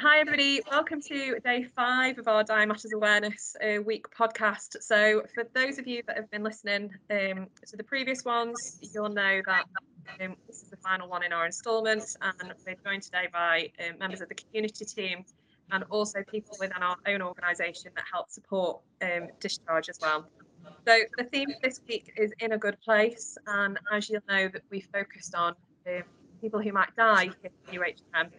hi 0.00 0.18
everybody, 0.18 0.62
welcome 0.70 0.98
to 0.98 1.38
day 1.40 1.66
five 1.76 2.18
of 2.18 2.26
our 2.26 2.42
Dying 2.42 2.68
Matters 2.68 2.90
Awareness 2.94 3.54
uh, 3.62 3.82
Week 3.82 4.06
podcast. 4.18 4.82
So 4.82 5.22
for 5.34 5.44
those 5.54 5.78
of 5.78 5.86
you 5.86 6.02
that 6.06 6.16
have 6.16 6.30
been 6.30 6.42
listening 6.42 6.90
um, 7.10 7.48
to 7.66 7.76
the 7.76 7.84
previous 7.84 8.24
ones, 8.24 8.78
you'll 8.94 9.10
know 9.10 9.42
that 9.44 9.64
um, 10.22 10.36
this 10.46 10.62
is 10.62 10.70
the 10.70 10.78
final 10.78 11.06
one 11.06 11.22
in 11.22 11.34
our 11.34 11.44
instalment 11.44 12.02
and 12.22 12.54
we're 12.66 12.76
joined 12.82 13.02
today 13.02 13.28
by 13.30 13.70
um, 13.78 13.98
members 13.98 14.22
of 14.22 14.30
the 14.30 14.36
community 14.36 14.86
team 14.86 15.22
and 15.70 15.84
also 15.90 16.22
people 16.30 16.56
within 16.58 16.82
our 16.82 16.96
own 17.06 17.20
organisation 17.20 17.90
that 17.94 18.04
help 18.10 18.30
support 18.30 18.80
um, 19.02 19.28
discharge 19.38 19.90
as 19.90 19.98
well. 20.00 20.24
So 20.88 20.98
the 21.18 21.24
theme 21.24 21.52
this 21.62 21.82
week 21.86 22.14
is 22.16 22.32
in 22.40 22.52
a 22.52 22.58
good 22.58 22.80
place 22.80 23.36
and 23.46 23.78
as 23.92 24.08
you'll 24.08 24.22
know 24.30 24.48
that 24.48 24.62
we 24.70 24.80
focused 24.80 25.34
on 25.34 25.54
um, 25.86 26.04
people 26.40 26.58
who 26.58 26.72
might 26.72 26.96
die 26.96 27.28
if 27.44 27.52
UHM 27.70 28.30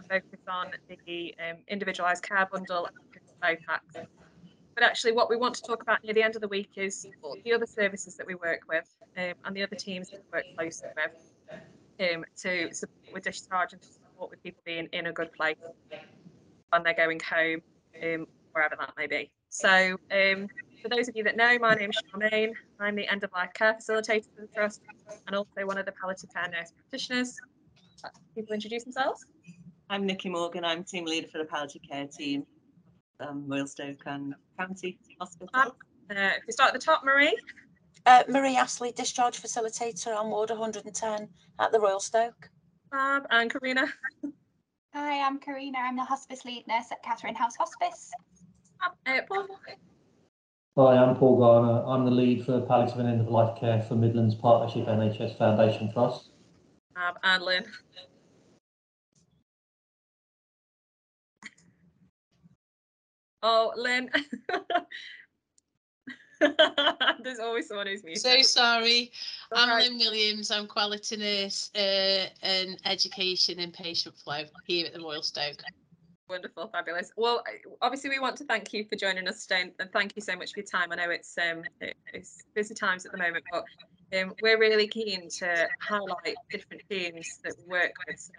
and 0.00 0.08
focus 0.08 0.40
on 0.48 0.68
the 1.06 1.34
um, 1.38 1.56
individualised 1.68 2.22
care 2.22 2.48
bundle 2.50 2.88
and 3.42 3.58
tax. 3.66 3.84
But 4.74 4.84
actually, 4.84 5.12
what 5.12 5.28
we 5.28 5.36
want 5.36 5.54
to 5.56 5.62
talk 5.62 5.82
about 5.82 6.02
near 6.04 6.14
the 6.14 6.22
end 6.22 6.36
of 6.36 6.40
the 6.40 6.48
week 6.48 6.70
is 6.76 7.06
the 7.44 7.52
other 7.52 7.66
services 7.66 8.16
that 8.16 8.26
we 8.26 8.34
work 8.34 8.60
with 8.68 8.88
um, 9.16 9.34
and 9.44 9.56
the 9.56 9.62
other 9.62 9.76
teams 9.76 10.10
that 10.10 10.20
we 10.20 10.38
work 10.38 10.44
closely 10.56 10.88
with 10.96 12.14
um, 12.14 12.24
to 12.42 12.72
support 12.72 13.12
with 13.12 13.24
discharge 13.24 13.72
and 13.72 13.82
to 13.82 13.88
support 13.88 14.30
with 14.30 14.42
people 14.42 14.62
being 14.64 14.88
in 14.92 15.06
a 15.06 15.12
good 15.12 15.32
place 15.32 15.56
when 16.70 16.82
they're 16.82 16.94
going 16.94 17.20
home, 17.20 17.60
um, 18.02 18.26
wherever 18.52 18.76
that 18.78 18.92
may 18.96 19.06
be. 19.06 19.30
So, 19.48 19.96
um, 20.12 20.48
for 20.80 20.88
those 20.88 21.08
of 21.08 21.16
you 21.16 21.24
that 21.24 21.36
know, 21.36 21.58
my 21.58 21.74
name 21.74 21.90
is 21.90 22.00
Charmaine. 22.10 22.52
I'm 22.78 22.94
the 22.94 23.06
end 23.08 23.24
of 23.24 23.30
life 23.32 23.50
care 23.52 23.74
facilitator 23.74 24.24
for 24.34 24.42
the 24.42 24.48
Trust 24.54 24.80
and 25.26 25.36
also 25.36 25.66
one 25.66 25.76
of 25.76 25.84
the 25.84 25.92
palliative 25.92 26.32
care 26.32 26.48
nurse 26.48 26.72
practitioners. 26.72 27.36
People 28.34 28.54
introduce 28.54 28.84
themselves. 28.84 29.26
I'm 29.90 30.06
Nikki 30.06 30.28
Morgan. 30.28 30.64
I'm 30.64 30.84
team 30.84 31.04
leader 31.04 31.26
for 31.26 31.38
the 31.38 31.44
palliative 31.44 31.82
care 31.82 32.06
team, 32.06 32.46
um, 33.18 33.44
Royal 33.48 33.66
Stoke 33.66 34.00
and 34.06 34.36
County 34.56 34.96
Hospital. 35.18 35.50
Uh, 35.52 35.72
if 36.08 36.44
we 36.46 36.52
start 36.52 36.68
at 36.68 36.74
the 36.74 36.84
top, 36.84 37.04
Marie. 37.04 37.36
Uh, 38.06 38.22
Marie 38.28 38.56
Astley, 38.56 38.92
discharge 38.92 39.42
facilitator 39.42 40.16
on 40.16 40.30
ward 40.30 40.50
110 40.50 41.28
at 41.58 41.72
the 41.72 41.80
Royal 41.80 41.98
Stoke. 41.98 42.48
Fab 42.92 43.26
and 43.30 43.52
Karina. 43.52 43.86
Hi, 44.94 45.26
I'm 45.26 45.40
Karina. 45.40 45.78
I'm 45.78 45.96
the 45.96 46.04
hospice 46.04 46.44
lead 46.44 46.68
nurse 46.68 46.92
at 46.92 47.02
Katharine 47.02 47.34
House 47.34 47.56
Hospice. 47.56 48.12
Fab. 48.80 48.92
Uh, 49.06 49.22
Paul. 49.26 49.48
Hi, 50.78 51.02
I'm 51.02 51.16
Paul 51.16 51.36
Garner. 51.36 51.82
I'm 51.84 52.04
the 52.04 52.12
lead 52.12 52.46
for 52.46 52.60
palliative 52.60 53.00
and 53.00 53.08
end 53.08 53.20
of 53.22 53.28
life 53.28 53.58
care 53.58 53.82
for 53.82 53.96
Midlands 53.96 54.36
Partnership 54.36 54.86
NHS 54.86 55.36
Foundation 55.36 55.92
Trust. 55.92 56.30
Fab 56.94 57.16
and 57.24 57.42
Lynn. 57.42 57.64
Oh, 63.42 63.72
Lynn. 63.76 64.10
There's 67.22 67.38
always 67.38 67.68
someone 67.68 67.86
who's 67.86 68.02
muted. 68.02 68.22
So 68.22 68.40
sorry. 68.42 69.12
I'm 69.52 69.68
Alright. 69.68 69.90
Lynn 69.90 69.98
Williams. 69.98 70.50
I'm 70.50 70.66
quality 70.66 71.16
nurse 71.16 71.70
uh, 71.74 72.26
and 72.42 72.80
education 72.84 73.60
and 73.60 73.72
patient 73.72 74.16
flow 74.16 74.42
here 74.66 74.86
at 74.86 74.94
the 74.94 75.00
Royal 75.00 75.22
Stoke. 75.22 75.62
Wonderful, 76.28 76.68
fabulous. 76.68 77.10
Well, 77.16 77.42
obviously, 77.82 78.10
we 78.10 78.20
want 78.20 78.36
to 78.36 78.44
thank 78.44 78.72
you 78.72 78.84
for 78.84 78.94
joining 78.96 79.26
us 79.26 79.46
today, 79.46 79.72
and- 79.78 79.92
thank 79.92 80.14
you 80.14 80.22
so 80.22 80.36
much 80.36 80.52
for 80.52 80.60
your 80.60 80.66
time. 80.66 80.92
I 80.92 80.94
know 80.94 81.10
it's 81.10 81.36
um 81.36 81.62
it's 82.12 82.44
busy 82.54 82.74
times 82.74 83.04
at 83.04 83.12
the 83.12 83.18
moment, 83.18 83.44
but 83.50 83.64
um, 84.16 84.34
we're 84.40 84.58
really 84.58 84.86
keen 84.86 85.28
to 85.28 85.68
highlight 85.80 86.36
different 86.50 86.82
teams 86.88 87.40
that 87.44 87.54
we 87.58 87.64
work 87.68 87.92
with. 88.06 88.30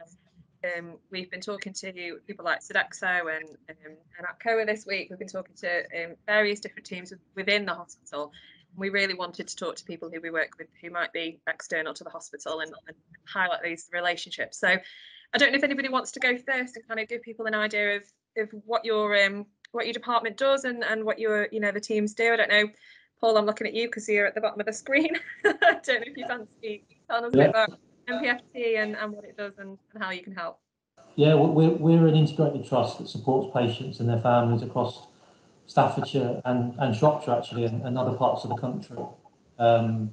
Um, 0.63 0.97
we've 1.09 1.29
been 1.31 1.41
talking 1.41 1.73
to 1.73 2.19
people 2.27 2.45
like 2.45 2.59
Sodexo 2.61 3.35
and 3.35 3.49
um, 3.69 3.97
and 4.17 4.27
APCOA 4.27 4.65
this 4.65 4.85
week. 4.85 5.07
We've 5.09 5.19
been 5.19 5.27
talking 5.27 5.55
to 5.61 5.79
um, 6.03 6.15
various 6.27 6.59
different 6.59 6.85
teams 6.85 7.11
within 7.35 7.65
the 7.65 7.73
hospital. 7.73 8.31
We 8.75 8.89
really 8.89 9.15
wanted 9.15 9.47
to 9.47 9.55
talk 9.55 9.75
to 9.77 9.83
people 9.85 10.09
who 10.13 10.21
we 10.21 10.29
work 10.29 10.51
with 10.57 10.67
who 10.81 10.91
might 10.91 11.11
be 11.13 11.39
external 11.47 11.93
to 11.95 12.03
the 12.03 12.09
hospital 12.09 12.59
and, 12.59 12.71
and 12.87 12.95
highlight 13.27 13.63
these 13.63 13.89
relationships. 13.91 14.59
So 14.59 14.67
I 15.33 15.37
don't 15.37 15.51
know 15.51 15.57
if 15.57 15.63
anybody 15.63 15.89
wants 15.89 16.11
to 16.13 16.19
go 16.19 16.37
first 16.37 16.75
and 16.75 16.87
kind 16.87 16.99
of 16.99 17.07
give 17.07 17.21
people 17.21 17.47
an 17.47 17.55
idea 17.55 17.97
of 17.97 18.03
of 18.37 18.49
what 18.65 18.85
your 18.85 19.17
um 19.25 19.45
what 19.71 19.85
your 19.85 19.93
department 19.93 20.37
does 20.37 20.63
and 20.63 20.83
and 20.83 21.03
what 21.03 21.17
your 21.19 21.47
you 21.51 21.59
know 21.59 21.71
the 21.71 21.79
teams 21.81 22.13
do. 22.13 22.33
I 22.33 22.35
don't 22.35 22.49
know, 22.49 22.69
Paul. 23.19 23.37
I'm 23.37 23.45
looking 23.45 23.65
at 23.67 23.73
you 23.73 23.87
because 23.87 24.07
you're 24.07 24.27
at 24.27 24.35
the 24.35 24.41
bottom 24.41 24.59
of 24.59 24.67
the 24.67 24.73
screen. 24.73 25.15
I 25.45 25.51
don't 25.83 25.87
know 25.87 26.05
if 26.05 26.17
you 26.17 26.25
fancy 26.27 26.85
telling 27.09 27.25
us 27.25 27.31
Yeah. 27.35 27.45
about 27.45 27.71
MPFT 28.07 28.77
and, 28.77 28.95
and 28.95 29.11
what 29.11 29.25
it 29.25 29.37
does 29.37 29.53
and, 29.57 29.77
and 29.93 30.03
how 30.03 30.11
you 30.11 30.23
can 30.23 30.33
help. 30.33 30.59
Yeah, 31.15 31.35
we- 31.35 31.49
we're, 31.67 31.75
we're 31.75 32.07
an 32.07 32.15
integrated 32.15 32.65
trust 32.65 32.99
that 32.99 33.07
supports 33.09 33.51
patients 33.55 33.99
and 33.99 34.09
their 34.09 34.21
families 34.21 34.61
across 34.61 35.07
Staffordshire 35.67 36.41
and, 36.45 36.73
and 36.79 36.95
Shropshire 36.95 37.33
actually 37.33 37.65
and, 37.65 37.81
and 37.83 37.97
other 37.97 38.13
parts 38.17 38.43
of 38.43 38.49
the 38.49 38.57
country. 38.57 38.97
Um, 39.59 40.11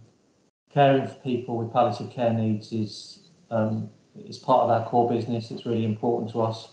caring 0.71 1.06
for 1.06 1.15
people 1.15 1.56
with 1.56 1.72
palliative 1.72 2.10
care 2.10 2.32
needs 2.32 2.72
is 2.72 3.31
um, 3.50 3.88
is 4.15 4.38
part 4.38 4.62
of 4.65 4.71
our 4.71 4.84
core 4.88 5.09
business. 5.09 5.50
It's 5.50 5.65
really 5.65 5.84
important 5.84 6.31
to 6.32 6.43
us. 6.43 6.72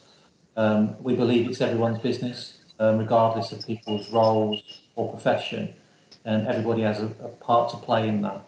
Um, 0.57 0.95
we 1.01 1.15
believe 1.15 1.47
it's 1.49 1.61
everyone's 1.61 1.99
business, 1.99 2.59
um, 2.79 2.97
regardless 2.97 3.51
of 3.51 3.65
people's 3.65 4.11
roles 4.11 4.81
or 4.95 5.09
profession, 5.11 5.73
and 6.25 6.47
everybody 6.47 6.81
has 6.81 6.99
a, 6.99 7.05
a 7.23 7.29
part 7.29 7.69
to 7.71 7.77
play 7.77 8.07
in 8.09 8.21
that. 8.21 8.45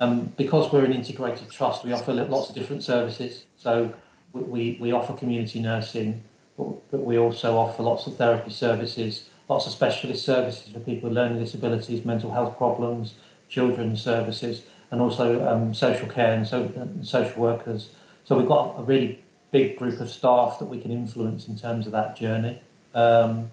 Um, 0.00 0.32
because 0.36 0.72
we're 0.72 0.84
an 0.84 0.92
integrated 0.92 1.50
trust, 1.50 1.84
we 1.84 1.92
offer 1.92 2.12
lots 2.12 2.48
of 2.48 2.54
different 2.54 2.84
services. 2.84 3.44
So 3.56 3.92
we, 4.32 4.78
we, 4.80 4.92
offer 4.92 5.12
community 5.14 5.60
nursing, 5.60 6.22
but, 6.56 7.00
we 7.04 7.18
also 7.18 7.56
offer 7.56 7.82
lots 7.82 8.06
of 8.06 8.16
therapy 8.16 8.50
services, 8.50 9.28
lots 9.48 9.66
of 9.66 9.72
specialist 9.72 10.24
services 10.24 10.72
for 10.72 10.80
people 10.80 11.08
with 11.08 11.16
learning 11.16 11.40
disabilities, 11.40 12.04
mental 12.04 12.30
health 12.30 12.56
problems, 12.56 13.14
children's 13.48 14.00
services, 14.00 14.62
and 14.90 15.00
also 15.00 15.46
um, 15.48 15.74
social 15.74 16.08
care 16.08 16.34
and, 16.34 16.46
so, 16.46 16.62
and 16.76 17.06
social 17.06 17.40
workers. 17.40 17.90
So 18.24 18.36
we've 18.36 18.48
got 18.48 18.78
a 18.78 18.82
really 18.82 19.24
big 19.50 19.78
group 19.78 20.00
of 20.00 20.10
staff 20.10 20.58
that 20.58 20.66
we 20.66 20.80
can 20.80 20.92
influence 20.92 21.48
in 21.48 21.58
terms 21.58 21.86
of 21.86 21.92
that 21.92 22.16
journey. 22.16 22.60
Um, 22.94 23.50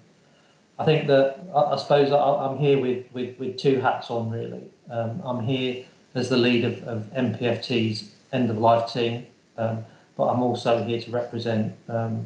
I 0.78 0.86
think 0.86 1.08
that 1.08 1.40
I, 1.56 1.74
I 1.74 1.78
suppose 1.78 2.12
I, 2.12 2.18
I'm 2.18 2.58
here 2.58 2.80
with, 2.80 3.06
with, 3.14 3.40
with 3.40 3.58
two 3.58 3.80
hats 3.80 4.12
on 4.12 4.30
really. 4.30 4.64
Um, 4.90 5.22
I'm 5.24 5.44
here 5.44 5.86
as 6.16 6.30
the 6.30 6.38
lead 6.38 6.64
of, 6.66 6.84
of 6.84 7.04
MPFT's 7.14 8.12
end 8.34 8.50
of 8.50 8.58
life 8.58 8.92
team, 8.92 9.28
um, 9.58 9.86
but 10.18 10.28
I'm 10.28 10.42
also 10.42 10.84
here 10.84 11.00
to 11.02 11.12
represent 11.12 11.76
um, 11.90 12.26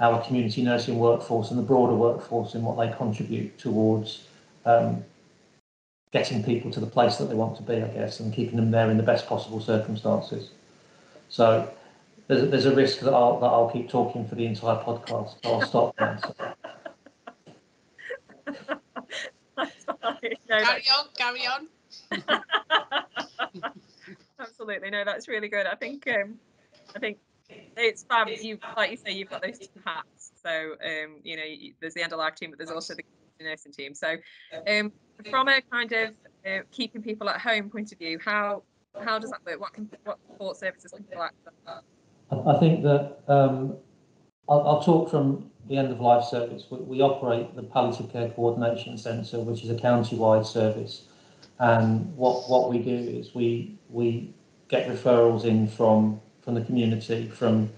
our 0.00 0.22
community 0.24 0.62
nursing 0.62 0.98
workforce 0.98 1.50
and 1.50 1.58
the 1.58 1.62
broader 1.62 1.94
workforce 1.94 2.54
in 2.54 2.62
what 2.62 2.76
they 2.76 2.94
contribute 2.96 3.58
towards 3.58 4.26
um, 4.64 5.04
getting 6.12 6.42
people 6.42 6.70
to 6.70 6.80
the 6.80 6.86
place 6.86 7.16
that 7.16 7.26
they 7.26 7.34
want 7.34 7.56
to 7.56 7.62
be, 7.62 7.76
I 7.76 7.88
guess, 7.88 8.20
and 8.20 8.32
keeping 8.32 8.56
them 8.56 8.70
there 8.70 8.90
in 8.90 8.96
the 8.96 9.02
best 9.02 9.26
possible 9.26 9.60
circumstances. 9.60 10.50
So 11.28 11.70
there's 12.26 12.42
a, 12.42 12.46
there's 12.46 12.66
a 12.66 12.74
risk 12.74 13.00
that 13.00 13.12
I'll, 13.12 13.38
that 13.40 13.46
I'll 13.46 13.70
keep 13.70 13.88
talking 13.88 14.26
for 14.26 14.34
the 14.34 14.46
entire 14.46 14.76
podcast, 14.76 15.34
so 15.42 15.52
I'll 15.52 15.62
stop 15.62 15.94
now. 16.00 16.18
So. 16.26 16.34
No, 19.58 20.58
Carry 20.58 20.82
on, 20.96 21.06
carry 21.16 21.46
on. 21.46 21.68
Absolutely, 24.38 24.90
no, 24.90 25.04
that's 25.04 25.28
really 25.28 25.48
good. 25.48 25.66
I 25.66 25.74
think 25.74 26.06
um, 26.08 26.34
I 26.94 26.98
think 26.98 27.18
it's 27.76 28.04
fab. 28.04 28.28
You 28.28 28.58
like 28.76 28.90
you 28.90 28.96
say, 28.96 29.12
you've 29.12 29.30
got 29.30 29.42
those 29.42 29.58
two 29.58 29.68
hats. 29.84 30.32
So 30.42 30.76
um, 30.84 31.20
you 31.22 31.36
know, 31.36 31.42
there's 31.80 31.94
the 31.94 32.02
end 32.02 32.12
team, 32.36 32.50
but 32.50 32.58
there's 32.58 32.70
also 32.70 32.94
the 32.94 33.02
nursing 33.44 33.72
team. 33.72 33.94
So 33.94 34.16
um, 34.66 34.92
from 35.30 35.48
a 35.48 35.60
kind 35.62 35.92
of 35.92 36.10
uh, 36.46 36.60
keeping 36.70 37.02
people 37.02 37.28
at 37.28 37.40
home 37.40 37.70
point 37.70 37.92
of 37.92 37.98
view, 37.98 38.18
how 38.24 38.62
how 39.04 39.18
does 39.18 39.30
that 39.30 39.44
work? 39.44 39.60
What 39.60 39.72
can 39.72 39.90
what 40.04 40.18
support 40.26 40.56
services 40.56 40.92
can 40.92 41.04
people 41.04 41.22
access? 41.22 41.52
I 42.30 42.36
I 42.36 42.58
think 42.58 42.82
that 42.82 43.18
um, 43.28 43.76
I'll, 44.48 44.66
I'll 44.66 44.82
talk 44.82 45.10
from 45.10 45.50
the 45.68 45.76
end 45.76 45.90
of 45.90 46.00
life 46.00 46.24
service. 46.24 46.66
We, 46.70 46.78
we 46.78 47.00
operate 47.00 47.54
the 47.56 47.62
Palliative 47.62 48.10
Care 48.12 48.30
Coordination 48.30 48.96
Centre, 48.98 49.40
which 49.40 49.62
is 49.64 49.70
a 49.70 49.78
county-wide 49.78 50.46
service. 50.46 51.06
And 51.58 52.14
what, 52.16 52.48
what 52.50 52.70
we 52.70 52.78
do 52.78 52.94
is 52.94 53.34
we 53.34 53.76
we 53.90 54.30
get 54.68 54.88
referrals 54.88 55.44
in 55.44 55.68
from 55.68 56.20
from 56.42 56.54
the 56.54 56.60
community, 56.60 57.28
from 57.28 57.70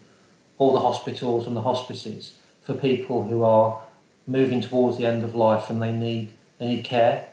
all 0.59 0.73
the 0.73 0.81
hospitals 0.81 1.47
and 1.47 1.57
the 1.57 1.63
hospices 1.63 2.33
for 2.63 2.75
people 2.75 3.23
who 3.23 3.43
are 3.45 3.81
moving 4.27 4.61
towards 4.61 4.99
the 4.99 5.07
end 5.07 5.25
of 5.25 5.35
life 5.35 5.71
and 5.71 5.81
they 5.81 5.93
need 5.93 6.33
they 6.59 6.67
need 6.67 6.85
care. 6.85 7.29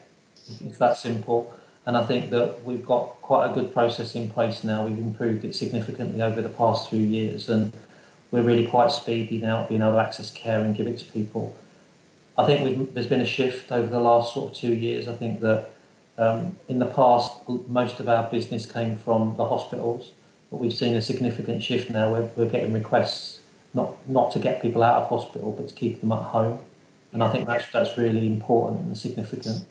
It's 0.64 0.78
that 0.78 0.96
simple. 0.96 1.52
And 1.86 1.96
I 1.96 2.04
think 2.04 2.30
that 2.30 2.64
we've 2.64 2.84
got 2.84 3.20
quite 3.22 3.50
a 3.50 3.54
good 3.54 3.72
process 3.72 4.14
in 4.16 4.28
place 4.28 4.64
now. 4.64 4.86
We've 4.86 4.98
improved 4.98 5.44
it 5.44 5.54
significantly 5.54 6.20
over 6.20 6.42
the 6.42 6.48
past 6.48 6.90
few 6.90 7.00
years, 7.00 7.48
and 7.48 7.72
we're 8.32 8.42
really 8.42 8.66
quite 8.66 8.90
speedy 8.90 9.38
now 9.38 9.62
at 9.62 9.68
being 9.68 9.82
able 9.82 9.92
to 9.92 9.98
access 9.98 10.30
care 10.32 10.60
and 10.60 10.74
give 10.76 10.88
it 10.88 10.98
to 10.98 11.04
people. 11.06 11.56
I 12.38 12.44
think 12.44 12.92
there's 12.92 13.06
been 13.06 13.20
a 13.20 13.26
shift 13.26 13.70
over 13.70 13.86
the 13.86 14.00
last 14.00 14.34
sort 14.34 14.50
of 14.50 14.56
two 14.56 14.74
years. 14.74 15.06
I 15.06 15.14
think 15.14 15.40
that 15.40 15.70
um, 16.18 16.56
in 16.68 16.78
the 16.78 16.86
past, 16.86 17.32
most 17.68 18.00
of 18.00 18.08
our 18.08 18.28
business 18.30 18.64
came 18.64 18.96
from 18.98 19.36
the 19.36 19.44
hospitals, 19.44 20.12
but 20.50 20.58
we've 20.58 20.72
seen 20.72 20.94
a 20.96 21.02
significant 21.02 21.62
shift 21.62 21.90
now 21.90 22.12
where 22.12 22.30
we're 22.36 22.48
getting 22.48 22.72
requests 22.72 23.40
not 23.74 24.08
not 24.08 24.32
to 24.32 24.38
get 24.38 24.62
people 24.62 24.82
out 24.82 25.02
of 25.02 25.08
hospital, 25.08 25.52
but 25.52 25.68
to 25.68 25.74
keep 25.74 26.00
them 26.00 26.12
at 26.12 26.22
home. 26.22 26.58
And 27.12 27.22
I 27.22 27.30
think 27.30 27.46
that's 27.46 27.70
that's 27.72 27.96
really 27.98 28.26
important 28.26 28.86
and 28.86 28.96
significant, 28.96 29.66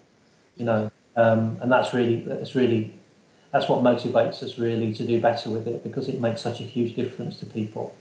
you 0.56 0.66
know. 0.66 0.92
Um, 1.18 1.58
and 1.62 1.72
that's 1.72 1.94
really 1.94 2.22
that's 2.22 2.56
really 2.56 2.94
that's 3.52 3.68
what 3.68 3.82
motivates 3.82 4.44
us 4.44 4.58
really 4.58 4.94
to 4.94 5.06
do 5.06 5.20
better 5.20 5.50
with 5.50 5.68
it 5.68 5.84
because 5.84 6.08
it 6.08 6.22
makes 6.22 6.42
such 6.42 6.60
a 6.60 6.64
huge 6.64 6.96
difference 6.96 7.38
to 7.40 7.46
people. 7.46 7.96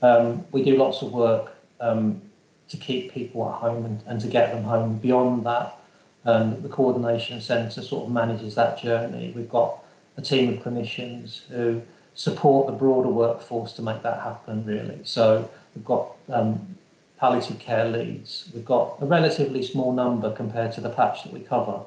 Um, 0.00 0.44
we 0.52 0.64
do 0.64 0.76
lots 0.76 1.02
of 1.02 1.12
work 1.12 1.56
um, 1.80 2.22
to 2.68 2.76
keep 2.76 3.12
people 3.12 3.48
at 3.48 3.54
home 3.56 3.84
and, 3.84 4.02
and 4.06 4.20
to 4.20 4.28
get 4.28 4.52
them 4.52 4.64
home. 4.64 4.98
Beyond 4.98 5.44
that, 5.46 5.78
um, 6.24 6.62
the 6.62 6.68
coordination 6.68 7.40
centre 7.40 7.82
sort 7.82 8.06
of 8.06 8.12
manages 8.12 8.54
that 8.54 8.78
journey. 8.78 9.32
We've 9.34 9.50
got 9.50 9.82
a 10.16 10.22
team 10.22 10.54
of 10.54 10.62
clinicians 10.62 11.46
who 11.48 11.82
support 12.14 12.66
the 12.66 12.72
broader 12.72 13.08
workforce 13.08 13.72
to 13.74 13.82
make 13.82 14.02
that 14.02 14.20
happen, 14.20 14.64
really. 14.64 15.00
So 15.04 15.48
we've 15.74 15.84
got 15.84 16.12
um, 16.28 16.76
palliative 17.18 17.58
care 17.58 17.88
leads. 17.88 18.50
We've 18.54 18.64
got 18.64 18.96
a 19.00 19.06
relatively 19.06 19.62
small 19.62 19.92
number 19.92 20.32
compared 20.32 20.72
to 20.72 20.80
the 20.80 20.90
patch 20.90 21.24
that 21.24 21.32
we 21.32 21.40
cover, 21.40 21.80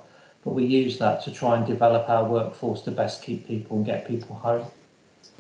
but 0.44 0.54
we 0.54 0.66
use 0.66 0.98
that 1.00 1.24
to 1.24 1.32
try 1.32 1.58
and 1.58 1.66
develop 1.66 2.10
our 2.10 2.26
workforce 2.26 2.82
to 2.84 2.92
best 2.92 3.22
keep 3.22 3.48
people 3.48 3.78
and 3.78 3.86
get 3.86 4.08
people 4.08 4.36
home. 4.36 4.66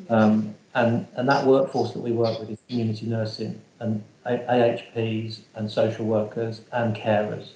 Um, 0.10 0.56
and, 0.74 1.08
and 1.16 1.30
that 1.30 1.46
workforce 1.46 1.94
that 1.94 2.02
we 2.02 2.12
work 2.12 2.40
with 2.40 2.50
is 2.50 2.60
community 2.68 3.06
nursing 3.06 3.62
and 3.80 4.04
AHPs 4.26 5.40
and 5.56 5.72
social 5.72 6.06
workers 6.06 6.62
and 6.74 6.96
carers. 6.96 7.52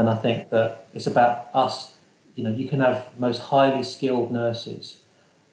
And 0.00 0.08
I 0.08 0.14
think 0.14 0.48
that 0.48 0.88
it's 0.94 1.06
about 1.06 1.48
us, 1.52 1.92
you 2.34 2.42
know, 2.42 2.50
you 2.50 2.66
can 2.66 2.80
have 2.80 3.08
most 3.18 3.38
highly 3.38 3.82
skilled 3.82 4.32
nurses, 4.32 4.96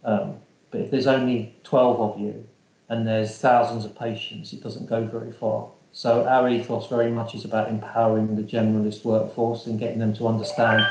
um, 0.06 0.38
but 0.72 0.80
if 0.80 0.90
there's 0.90 1.06
only 1.06 1.54
12 1.66 2.00
of 2.00 2.18
you 2.18 2.48
and 2.88 3.06
there's 3.06 3.38
thousands 3.40 3.84
of 3.84 3.94
patients, 3.94 4.54
it 4.54 4.64
doesn't 4.64 4.86
go 4.86 5.04
very 5.04 5.34
far. 5.34 5.68
So 5.92 6.26
our 6.26 6.48
ethos 6.48 6.88
very 6.88 7.12
much 7.12 7.36
is 7.36 7.44
about 7.44 7.68
empowering 7.68 8.38
the 8.38 8.42
generalist 8.42 9.04
workforce 9.04 9.66
and 9.66 9.78
getting 9.78 10.00
them 10.00 10.14
to 10.14 10.30
understand 10.30 10.82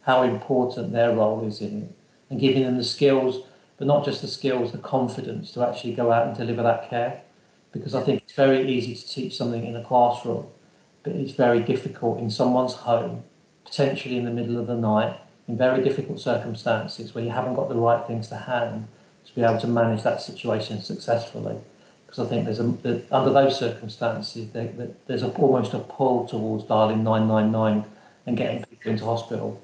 how 0.00 0.22
important 0.22 0.90
their 0.90 1.14
role 1.14 1.46
is 1.46 1.60
in 1.60 1.82
it 1.82 1.96
and 2.30 2.40
giving 2.40 2.62
them 2.62 2.78
the 2.78 2.84
skills, 2.84 3.46
but 3.76 3.86
not 3.86 4.06
just 4.06 4.22
the 4.22 4.28
skills, 4.28 4.72
the 4.72 4.78
confidence 4.78 5.52
to 5.52 5.68
actually 5.68 5.92
go 5.92 6.10
out 6.10 6.26
and 6.26 6.34
deliver 6.38 6.62
that 6.62 6.88
care. 6.88 7.20
Because 7.70 7.94
I 7.94 8.02
think 8.02 8.22
it's 8.22 8.32
very 8.32 8.66
easy 8.66 8.94
to 8.94 9.06
teach 9.06 9.36
something 9.36 9.66
in 9.66 9.76
a 9.76 9.84
classroom, 9.84 10.46
but 11.04 11.12
it's 11.12 11.32
very 11.32 11.60
difficult 11.60 12.18
in 12.18 12.30
someone's 12.30 12.72
home, 12.72 13.22
potentially 13.64 14.16
in 14.16 14.24
the 14.24 14.30
middle 14.30 14.58
of 14.58 14.66
the 14.66 14.74
night, 14.74 15.16
in 15.46 15.56
very 15.56 15.84
difficult 15.84 16.18
circumstances 16.18 17.14
where 17.14 17.22
you 17.22 17.30
haven't 17.30 17.54
got 17.54 17.68
the 17.68 17.76
right 17.76 18.04
things 18.06 18.28
to 18.28 18.36
hand 18.36 18.88
to 19.26 19.34
be 19.34 19.42
able 19.42 19.60
to 19.60 19.66
manage 19.66 20.02
that 20.02 20.20
situation 20.20 20.80
successfully. 20.80 21.56
Because 22.06 22.26
I 22.26 22.28
think 22.28 22.44
there's 22.46 22.60
a, 22.60 23.04
under 23.14 23.30
those 23.30 23.58
circumstances, 23.58 24.50
there, 24.52 24.72
there's 25.06 25.22
a, 25.22 25.28
almost 25.32 25.74
a 25.74 25.78
pull 25.80 26.26
towards 26.26 26.64
dialing 26.64 27.04
999 27.04 27.84
and 28.26 28.36
getting 28.36 28.64
people 28.64 28.90
into 28.90 29.04
hospital. 29.04 29.60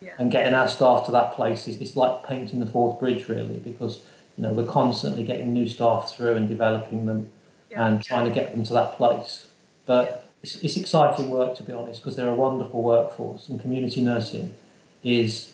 Yeah. 0.00 0.12
And 0.18 0.30
getting 0.32 0.54
our 0.54 0.68
staff 0.68 1.06
to 1.06 1.12
that 1.12 1.34
place 1.34 1.68
is 1.68 1.80
it's 1.80 1.94
like 1.94 2.26
painting 2.26 2.58
the 2.58 2.66
Forth 2.66 2.98
Bridge, 2.98 3.28
really, 3.28 3.58
because 3.58 4.00
you 4.36 4.42
know 4.42 4.52
we're 4.52 4.66
constantly 4.66 5.24
getting 5.24 5.52
new 5.52 5.68
staff 5.68 6.16
through 6.16 6.36
and 6.36 6.48
developing 6.48 7.04
them 7.04 7.30
Yeah. 7.70 7.86
and 7.86 8.02
trying 8.02 8.26
to 8.26 8.34
get 8.34 8.52
them 8.52 8.64
to 8.64 8.72
that 8.72 8.96
place. 8.96 9.46
But 9.84 10.29
it's, 10.42 10.56
it's 10.56 10.76
exciting 10.76 11.30
work, 11.30 11.56
to 11.56 11.62
be 11.62 11.72
honest, 11.72 12.00
because 12.00 12.16
they're 12.16 12.28
a 12.28 12.34
wonderful 12.34 12.82
workforce, 12.82 13.48
and 13.48 13.60
community 13.60 14.00
nursing 14.00 14.54
is 15.02 15.52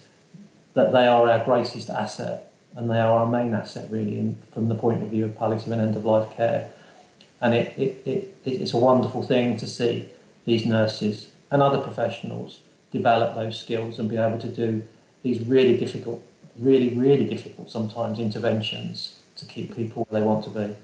that 0.74 0.92
they 0.92 1.06
are 1.06 1.28
our 1.28 1.44
greatest 1.44 1.90
asset 1.90 2.52
and 2.76 2.90
they 2.90 2.98
are 2.98 3.20
our 3.20 3.26
main 3.26 3.54
asset 3.54 3.90
really 3.90 4.18
in, 4.18 4.36
from 4.52 4.68
the 4.68 4.74
point 4.74 5.02
of 5.02 5.08
view 5.08 5.24
of 5.24 5.36
palliative 5.38 5.72
and 5.72 5.80
end 5.80 5.96
of 5.96 6.04
life 6.04 6.28
care. 6.36 6.70
And 7.40 7.54
it, 7.54 7.76
it, 7.78 8.02
it, 8.04 8.36
it's 8.44 8.74
a 8.74 8.76
wonderful 8.76 9.22
thing 9.22 9.56
to 9.56 9.66
see 9.66 10.08
these 10.44 10.66
nurses 10.66 11.28
and 11.50 11.62
other 11.62 11.78
professionals 11.78 12.60
develop 12.92 13.34
those 13.34 13.58
skills 13.58 13.98
and 13.98 14.08
be 14.08 14.16
able 14.16 14.38
to 14.38 14.48
do 14.48 14.82
these 15.22 15.40
really 15.46 15.76
difficult, 15.78 16.22
really, 16.58 16.90
really 16.94 17.24
difficult 17.24 17.70
sometimes 17.70 18.18
interventions 18.18 19.16
to 19.36 19.46
keep 19.46 19.74
people 19.74 20.06
where 20.08 20.20
they 20.20 20.26
want 20.26 20.44
to 20.44 20.50
be. 20.50 20.76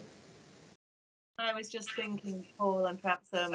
I 1.39 1.53
was 1.53 1.69
just 1.69 1.93
thinking, 1.93 2.47
Paul, 2.59 2.87
and 2.87 3.01
perhaps 3.01 3.29
um, 3.35 3.55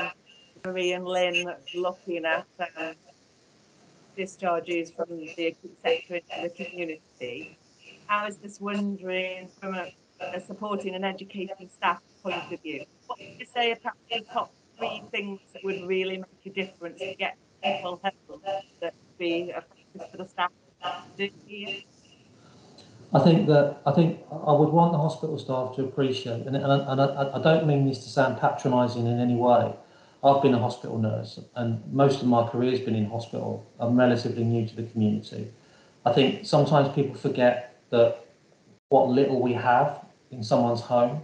Marie 0.66 0.94
and 0.94 1.06
Lynn, 1.06 1.54
looking 1.76 2.26
at 2.26 2.46
um, 2.80 2.94
discharges 4.16 4.92
from 4.92 5.06
the 5.10 5.48
acute 5.48 5.78
sector 5.84 6.16
into 6.16 6.42
the 6.42 6.50
community. 6.50 7.58
I 8.10 8.26
was 8.26 8.38
just 8.38 8.62
wondering, 8.62 9.50
from 9.60 9.76
a, 9.76 9.94
a 10.22 10.40
supporting 10.40 10.96
and 10.96 11.06
educating 11.06 11.70
staff 11.70 12.02
point 12.24 12.52
of 12.52 12.62
view, 12.62 12.86
what 13.08 13.20
would 13.20 13.40
you 13.40 13.46
say 13.46 13.72
are 13.72 13.76
perhaps 13.76 14.00
the 14.12 14.22
top 14.34 14.52
three 14.78 15.04
things 15.12 15.40
that 15.54 15.64
would 15.64 15.88
really 15.88 16.18
make 16.18 16.46
a 16.46 16.50
difference 16.50 17.00
to 17.00 17.16
get 17.16 17.38
people 17.64 18.00
home 18.04 18.42
that 18.82 18.94
be 19.18 19.52
effective 19.52 20.12
for 20.12 20.18
the 20.18 20.28
staff 20.28 20.52
to 20.84 21.28
do 21.28 21.34
here? 21.46 21.82
I 23.14 23.20
think 23.20 23.48
that 23.48 23.82
I 23.86 23.92
think 23.94 24.20
I 24.32 24.52
would 24.52 24.70
want 24.70 24.92
the 24.92 24.98
hospital 24.98 25.40
staff 25.40 25.76
to 25.78 25.84
appreciate, 25.86 26.46
and, 26.46 26.56
and, 26.58 26.66
and 26.66 27.02
I, 27.02 27.32
I 27.36 27.42
don't 27.42 27.66
mean 27.66 27.88
this 27.88 28.04
to 28.04 28.10
sound 28.10 28.38
patronising 28.40 29.08
in 29.08 29.20
any 29.20 29.36
way. 29.36 29.74
I've 30.24 30.42
been 30.42 30.54
a 30.54 30.60
hospital 30.60 30.98
nurse, 30.98 31.40
and 31.56 31.82
most 31.94 32.22
of 32.22 32.28
my 32.28 32.48
career 32.48 32.72
has 32.72 32.80
been 32.80 32.96
in 32.96 33.10
hospital. 33.10 33.66
I'm 33.80 33.98
relatively 33.98 34.44
new 34.44 34.68
to 34.68 34.76
the 34.76 34.84
community. 34.84 35.52
I 36.06 36.14
think 36.14 36.46
sometimes 36.46 36.94
people 36.96 37.16
forget 37.16 37.80
that 37.92 38.26
what 38.90 39.10
little 39.10 39.42
we 39.42 39.54
have 39.54 40.06
in 40.32 40.44
someone's 40.44 40.82
home, 40.82 41.22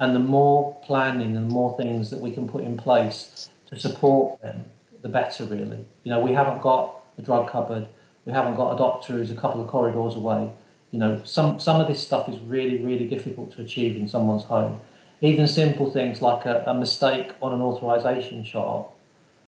and 0.00 0.14
the 0.14 0.20
more 0.20 0.76
planning 0.84 1.36
and 1.36 1.48
more 1.48 1.76
things 1.76 2.10
that 2.10 2.20
we 2.20 2.32
can 2.32 2.48
put 2.48 2.64
in 2.64 2.76
place 2.76 3.48
to 3.66 3.78
support 3.78 4.40
them, 4.42 4.64
the 5.02 5.08
better. 5.08 5.44
Really, 5.44 5.84
you 6.02 6.10
know, 6.10 6.20
we 6.20 6.32
haven't 6.32 6.60
got 6.60 7.02
a 7.18 7.22
drug 7.22 7.48
cupboard, 7.48 7.86
we 8.24 8.32
haven't 8.32 8.56
got 8.56 8.74
a 8.74 8.78
doctor 8.78 9.14
who's 9.14 9.30
a 9.30 9.36
couple 9.36 9.60
of 9.60 9.68
corridors 9.68 10.16
away 10.16 10.50
you 10.94 11.00
know, 11.00 11.20
some, 11.24 11.58
some 11.58 11.80
of 11.80 11.88
this 11.88 12.00
stuff 12.00 12.28
is 12.28 12.38
really, 12.42 12.78
really 12.78 13.08
difficult 13.08 13.50
to 13.56 13.62
achieve 13.62 13.96
in 13.96 14.06
someone's 14.06 14.44
home. 14.44 14.80
Even 15.20 15.46
simple 15.46 15.90
things 15.90 16.20
like 16.20 16.44
a, 16.44 16.64
a 16.66 16.74
mistake 16.74 17.32
on 17.40 17.52
an 17.52 17.60
authorization 17.60 18.44
chart 18.44 18.86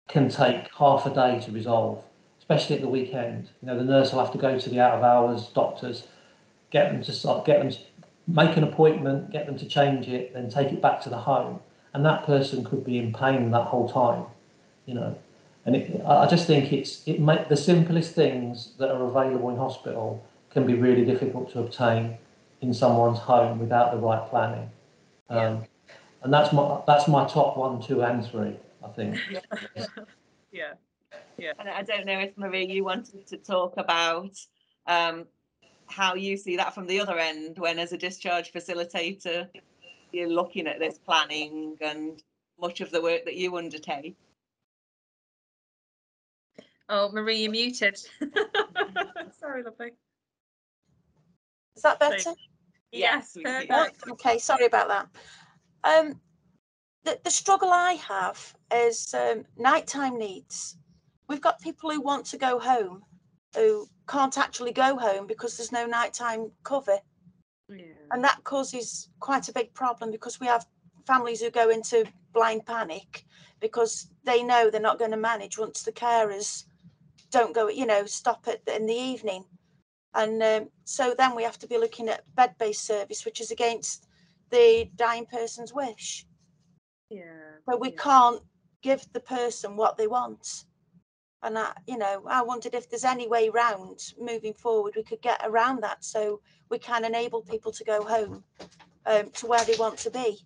can 0.07 0.29
take 0.29 0.73
half 0.77 1.05
a 1.05 1.13
day 1.13 1.39
to 1.45 1.51
resolve, 1.51 2.03
especially 2.39 2.75
at 2.75 2.81
the 2.81 2.87
weekend. 2.87 3.49
You 3.61 3.67
know, 3.67 3.77
the 3.77 3.83
nurse 3.83 4.11
will 4.11 4.23
have 4.23 4.31
to 4.33 4.37
go 4.37 4.57
to 4.57 4.69
the 4.69 4.79
out 4.79 4.93
of 4.93 5.03
hours 5.03 5.47
doctors, 5.47 6.07
get 6.71 6.91
them 6.91 7.03
to 7.03 7.11
start, 7.11 7.45
get 7.45 7.59
them 7.59 7.71
to 7.71 7.77
make 8.27 8.55
an 8.57 8.63
appointment, 8.63 9.31
get 9.31 9.45
them 9.45 9.57
to 9.57 9.65
change 9.65 10.07
it, 10.07 10.33
then 10.33 10.49
take 10.49 10.71
it 10.71 10.81
back 10.81 11.01
to 11.01 11.09
the 11.09 11.17
home. 11.17 11.59
And 11.93 12.05
that 12.05 12.25
person 12.25 12.63
could 12.63 12.85
be 12.85 12.97
in 12.99 13.11
pain 13.13 13.51
that 13.51 13.67
whole 13.67 13.89
time, 13.89 14.25
you 14.85 14.93
know. 14.93 15.17
And 15.65 15.75
it, 15.75 16.01
I 16.05 16.27
just 16.27 16.47
think 16.47 16.71
it's 16.71 17.05
it 17.05 17.19
make 17.19 17.49
the 17.49 17.57
simplest 17.57 18.13
things 18.13 18.73
that 18.77 18.89
are 18.89 19.03
available 19.03 19.49
in 19.49 19.57
hospital 19.57 20.23
can 20.51 20.65
be 20.65 20.75
really 20.75 21.03
difficult 21.03 21.51
to 21.51 21.59
obtain 21.59 22.17
in 22.61 22.73
someone's 22.73 23.19
home 23.19 23.59
without 23.59 23.91
the 23.91 23.97
right 23.97 24.25
planning. 24.29 24.69
Um, 25.29 25.63
and 26.23 26.33
that's 26.33 26.53
my 26.53 26.81
that's 26.87 27.07
my 27.07 27.27
top 27.27 27.57
one, 27.57 27.81
two, 27.81 28.01
and 28.03 28.25
three. 28.25 28.57
I 28.83 28.87
think. 28.89 29.17
Yeah. 30.49 30.73
Yeah. 31.37 31.51
And 31.59 31.69
I 31.69 31.83
don't 31.83 32.05
know 32.05 32.19
if 32.19 32.37
Marie, 32.37 32.65
you 32.65 32.83
wanted 32.83 33.27
to 33.27 33.37
talk 33.37 33.73
about 33.77 34.31
um, 34.87 35.25
how 35.85 36.15
you 36.15 36.37
see 36.37 36.55
that 36.55 36.73
from 36.73 36.87
the 36.87 36.99
other 36.99 37.19
end 37.19 37.59
when, 37.59 37.79
as 37.79 37.91
a 37.91 37.97
discharge 37.97 38.51
facilitator, 38.53 39.47
you're 40.11 40.29
looking 40.29 40.67
at 40.67 40.79
this 40.79 40.97
planning 40.97 41.75
and 41.81 42.23
much 42.59 42.81
of 42.81 42.91
the 42.91 43.01
work 43.01 43.25
that 43.25 43.35
you 43.35 43.55
undertake. 43.57 44.17
Oh, 46.89 47.11
Marie, 47.11 47.41
you're 47.41 47.51
muted. 47.51 47.99
Sorry, 49.39 49.63
lovely. 49.63 49.91
Is 51.75 51.83
that 51.83 51.99
better? 51.99 52.33
Yes, 52.91 53.35
we 53.35 53.43
see 53.43 53.67
perfect. 53.67 54.03
Okay, 54.11 54.39
sorry 54.39 54.65
about 54.65 54.87
that. 54.87 55.07
Um, 55.83 56.19
the, 57.03 57.19
the 57.23 57.31
struggle 57.31 57.69
I 57.71 57.93
have 57.93 58.55
is 58.73 59.13
um, 59.13 59.45
nighttime 59.57 60.17
needs. 60.17 60.77
We've 61.27 61.41
got 61.41 61.61
people 61.61 61.91
who 61.91 62.01
want 62.01 62.25
to 62.27 62.37
go 62.37 62.59
home 62.59 63.03
who 63.55 63.87
can't 64.07 64.37
actually 64.37 64.71
go 64.71 64.97
home 64.97 65.27
because 65.27 65.57
there's 65.57 65.71
no 65.71 65.85
nighttime 65.85 66.51
cover. 66.63 66.99
Yeah. 67.69 67.83
And 68.11 68.23
that 68.23 68.43
causes 68.43 69.09
quite 69.19 69.49
a 69.49 69.53
big 69.53 69.73
problem 69.73 70.11
because 70.11 70.39
we 70.39 70.47
have 70.47 70.65
families 71.05 71.41
who 71.41 71.49
go 71.49 71.69
into 71.69 72.05
blind 72.33 72.65
panic 72.65 73.25
because 73.59 74.09
they 74.23 74.43
know 74.43 74.69
they're 74.69 74.79
not 74.79 74.99
going 74.99 75.11
to 75.11 75.17
manage 75.17 75.57
once 75.57 75.83
the 75.83 75.91
carers 75.91 76.65
don't 77.31 77.55
go, 77.55 77.67
you 77.67 77.85
know, 77.85 78.05
stop 78.05 78.47
it 78.47 78.61
in 78.67 78.85
the 78.85 78.93
evening. 78.93 79.45
And 80.17 80.41
um, 80.41 80.69
so 80.83 81.13
then 81.15 81.35
we 81.35 81.43
have 81.43 81.59
to 81.59 81.67
be 81.67 81.77
looking 81.77 82.09
at 82.09 82.23
bed 82.35 82.55
based 82.57 82.85
service, 82.85 83.23
which 83.23 83.39
is 83.39 83.51
against 83.51 84.07
the 84.49 84.89
dying 84.95 85.27
person's 85.27 85.71
wish. 85.71 86.25
Yeah. 87.11 87.21
So 87.69 87.77
we 87.77 87.91
yeah. 87.91 88.01
can't 88.01 88.41
give 88.81 89.05
the 89.13 89.19
person 89.19 89.77
what 89.77 89.95
they 89.95 90.07
want. 90.07 90.65
And 91.43 91.55
I, 91.55 91.71
you 91.85 91.99
know, 91.99 92.23
I 92.27 92.41
wondered 92.41 92.73
if 92.73 92.89
there's 92.89 93.05
any 93.05 93.27
way 93.27 93.49
round 93.49 93.99
moving 94.19 94.55
forward 94.55 94.95
we 94.95 95.03
could 95.03 95.21
get 95.21 95.39
around 95.43 95.83
that 95.83 96.03
so 96.03 96.41
we 96.71 96.79
can 96.79 97.05
enable 97.05 97.43
people 97.43 97.71
to 97.71 97.83
go 97.83 98.03
home 98.03 98.43
um, 99.05 99.29
to 99.35 99.45
where 99.45 99.63
they 99.65 99.75
want 99.75 99.99
to 99.99 100.09
be. 100.09 100.39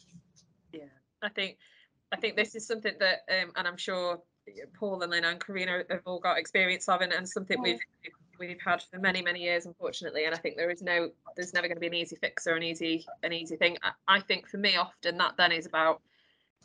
Yeah. 0.74 0.84
I 1.24 1.30
think 1.30 1.58
I 2.12 2.18
think 2.18 2.36
this 2.36 2.56
is 2.56 2.68
something 2.68 2.96
that, 3.00 3.20
um, 3.30 3.54
and 3.56 3.66
I'm 3.66 3.78
sure 3.78 4.20
Paul 4.78 5.02
and 5.02 5.12
Lynn 5.12 5.24
and 5.24 5.40
Karina 5.40 5.84
have 5.90 6.02
all 6.06 6.20
got 6.20 6.38
experience 6.38 6.90
of, 6.90 7.00
and, 7.00 7.14
and 7.14 7.28
something 7.28 7.62
we've 7.62 7.80
we've 8.48 8.62
had 8.62 8.82
for 8.82 9.00
many 9.00 9.22
many 9.22 9.42
years, 9.42 9.66
unfortunately. 9.66 10.26
And 10.26 10.36
I 10.36 10.38
think 10.38 10.58
there 10.58 10.70
is 10.70 10.82
no, 10.82 11.12
there's 11.36 11.54
never 11.54 11.68
going 11.68 11.78
to 11.78 11.82
be 11.82 11.88
an 11.88 11.94
easy 11.94 12.16
fix 12.16 12.48
or 12.48 12.56
an 12.56 12.64
easy 12.64 13.06
an 13.24 13.34
easy 13.34 13.56
thing. 13.56 13.78
I, 13.84 13.92
I 14.08 14.20
think 14.20 14.48
for 14.48 14.58
me, 14.58 14.76
often 14.76 15.18
that 15.18 15.38
then 15.38 15.52
is 15.52 15.66
about 15.66 16.02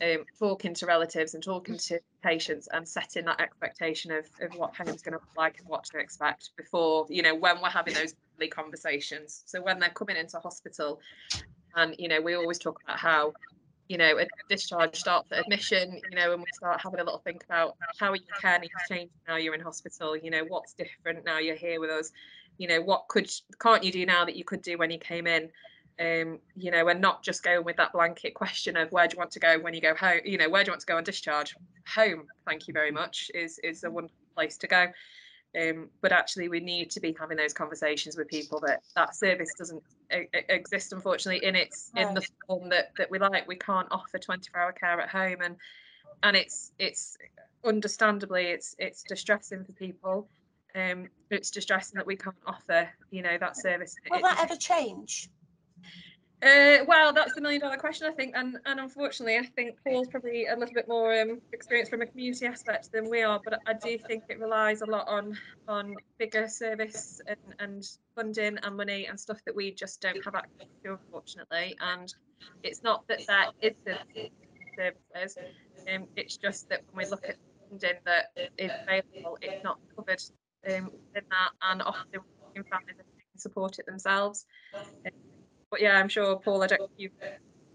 um, 0.03 0.25
talking 0.39 0.75
to 0.75 0.87
relatives 0.87 1.35
and 1.35 1.43
talking 1.43 1.79
to 1.79 2.01
patients 2.23 2.69
and 2.73 2.87
setting 2.87 3.25
that 3.25 3.41
expectation 3.41 4.13
of, 4.13 4.27
of 4.43 4.55
what 4.59 4.77
home's 4.77 5.03
going 5.03 5.15
to 5.15 5.19
look 5.19 5.37
like 5.37 5.59
and 5.59 5.69
what 5.69 5.85
to 5.85 5.99
expect 5.99 6.51
before, 6.57 7.07
you 7.09 7.23
know, 7.23 7.35
when 7.35 7.63
we're 7.63 7.71
having 7.71 7.95
those 7.95 8.15
conversations. 8.51 9.43
So 9.47 9.63
when 9.63 9.79
they're 9.79 9.89
coming 9.89 10.17
into 10.17 10.39
hospital, 10.39 11.01
and 11.75 11.95
you 11.99 12.09
know, 12.09 12.21
we 12.21 12.35
always 12.35 12.59
talk 12.59 12.81
about 12.85 12.99
how 12.99 13.33
you 13.89 13.99
know, 13.99 14.19
a 14.19 14.27
discharge 14.49 14.99
starts 14.99 15.31
at 15.33 15.41
admission, 15.41 16.01
you 16.11 16.17
know, 16.17 16.33
and 16.33 16.41
we 16.41 16.47
start 16.53 16.81
having 16.81 17.01
a 17.01 17.05
little 17.05 17.21
think 17.21 17.45
about 17.45 17.77
how 17.99 18.13
your 18.13 18.25
care 18.41 18.59
needs 18.59 18.73
changing 18.89 19.11
now 19.29 19.37
you're 19.37 19.55
in 19.55 19.61
hospital, 19.61 20.17
you 20.17 20.31
know, 20.31 20.45
what's 20.49 20.75
different 20.75 21.25
now 21.25 21.39
you're 21.39 21.57
here 21.57 21.81
with 21.81 21.91
us, 21.91 22.11
you 22.59 22.67
know, 22.67 22.81
what 22.81 23.07
could 23.09 23.31
can't 23.61 23.85
you 23.85 23.93
do 23.93 24.05
now 24.05 24.25
that 24.25 24.37
you 24.37 24.45
could 24.45 24.63
do 24.63 24.77
when 24.79 24.91
you 24.91 24.99
came 24.99 25.27
in? 25.27 25.51
Um, 25.99 26.41
you 26.55 26.71
know, 26.71 26.89
and 26.89 27.01
not 27.01 27.23
just 27.23 27.43
going 27.43 27.65
with 27.65 27.77
that 27.77 27.93
blanket 27.93 28.35
question 28.35 28.77
of 28.77 28.93
where 28.93 29.09
do 29.09 29.15
you 29.15 29.19
want 29.19 29.31
to 29.31 29.41
go 29.41 29.59
when 29.59 29.73
you 29.73 29.81
go 29.81 29.95
home, 29.95 30.21
you 30.27 30.37
know, 30.37 30.51
where 30.51 30.63
do 30.63 30.69
you 30.69 30.73
want 30.73 30.81
to 30.81 30.87
go 30.87 30.99
on 30.99 31.05
discharge? 31.05 31.55
Home, 31.95 32.27
thank 32.47 32.69
you 32.69 32.75
very 32.75 32.91
much, 32.91 33.31
is 33.35 33.59
is 33.61 33.83
a 33.85 33.91
wonderful 33.91 34.17
place 34.35 34.59
to 34.59 34.67
go. 34.67 34.89
Um, 35.57 35.89
but 36.03 36.13
actually, 36.13 36.49
we 36.49 36.61
need 36.61 36.91
to 36.91 37.01
be 37.01 37.17
having 37.19 37.39
those 37.39 37.55
conversations 37.55 38.17
with 38.17 38.29
people 38.29 38.61
that 38.67 38.83
that 38.95 39.17
service 39.17 39.51
doesn't 39.57 39.83
exist, 40.11 40.93
unfortunately, 40.93 41.47
in 41.47 41.57
its 41.57 41.91
in 41.97 42.13
the 42.13 42.27
form 42.47 42.69
that 42.69 42.93
that 42.99 43.11
we 43.11 43.19
like. 43.19 43.49
We 43.49 43.57
can't 43.57 43.89
offer 43.91 44.19
24-hour 44.19 44.73
care 44.73 45.01
at 45.01 45.09
home, 45.09 45.41
and 45.43 45.57
and 46.23 46.37
it's 46.37 46.73
it's 46.79 47.17
understandably 47.65 48.47
it's 48.47 48.77
it's 48.79 49.03
distressing 49.03 49.65
for 49.65 49.73
people. 49.73 50.29
Um, 50.75 51.09
it's 51.31 51.51
distressing 51.51 51.97
that 51.97 52.07
we 52.07 52.17
can't 52.17 52.37
offer, 52.47 52.91
you 53.11 53.23
know, 53.23 53.39
that 53.39 53.57
service. 53.57 53.97
Will 54.11 54.21
that 54.21 54.41
ever 54.43 54.57
change? 54.57 55.31
Uh, 56.43 56.85
well, 56.87 57.15
that's 57.15 57.35
the 57.35 57.41
million 57.41 57.63
dollar 57.63 57.79
question, 57.79 58.07
I 58.07 58.13
think, 58.13 58.35
and 58.37 58.59
and 58.67 58.79
unfortunately, 58.79 59.39
I 59.39 59.45
think 59.57 59.77
Paul's 59.83 60.07
probably 60.09 60.47
a 60.47 60.55
little 60.55 60.75
bit 60.75 60.87
more 60.87 61.19
um, 61.19 61.41
experienced 61.55 61.91
from 61.91 62.03
a 62.03 62.07
community 62.07 62.45
aspect 62.45 62.93
than 62.93 63.09
we 63.09 63.23
are. 63.23 63.41
But 63.43 63.61
I 63.67 63.73
do 63.73 63.97
think 63.97 64.25
it 64.29 64.39
relies 64.39 64.83
a 64.83 64.87
lot 64.87 65.09
on 65.09 65.39
on 65.67 65.95
bigger 66.19 66.47
service 66.47 67.23
and, 67.27 67.39
and 67.59 67.89
funding 68.15 68.59
and 68.63 68.77
money 68.77 69.07
and 69.07 69.19
stuff 69.19 69.39
that 69.47 69.57
we 69.57 69.71
just 69.73 70.03
don't 70.03 70.23
have 70.25 70.35
access 70.35 70.69
to, 70.85 70.93
unfortunately. 70.93 71.75
And 71.81 72.15
it's 72.63 72.83
not 72.83 73.09
that 73.09 73.21
there 73.27 73.51
isn't 73.63 74.31
services. 74.77 75.39
Um, 75.91 76.07
it's 76.17 76.37
just 76.37 76.69
that 76.69 76.83
when 76.93 77.07
we 77.07 77.11
look 77.11 77.27
at 77.27 77.37
funding 77.71 77.97
that 78.05 78.27
is 78.59 78.71
available, 78.83 79.39
it's 79.41 79.65
not 79.65 79.79
covered 79.97 80.23
um, 80.69 80.91
in 81.15 81.23
that, 81.31 81.51
and 81.63 81.81
often 81.81 82.21
families 82.55 82.97
can 82.97 83.39
support 83.39 83.79
it 83.79 83.87
themselves. 83.87 84.45
Um, 84.75 85.13
but 85.77 85.83
yeah, 85.83 85.99
I'm 85.99 86.09
sure 86.09 86.37
Paul. 86.37 86.63
I 86.63 86.69
don't. 86.69 86.91
You, 86.97 87.11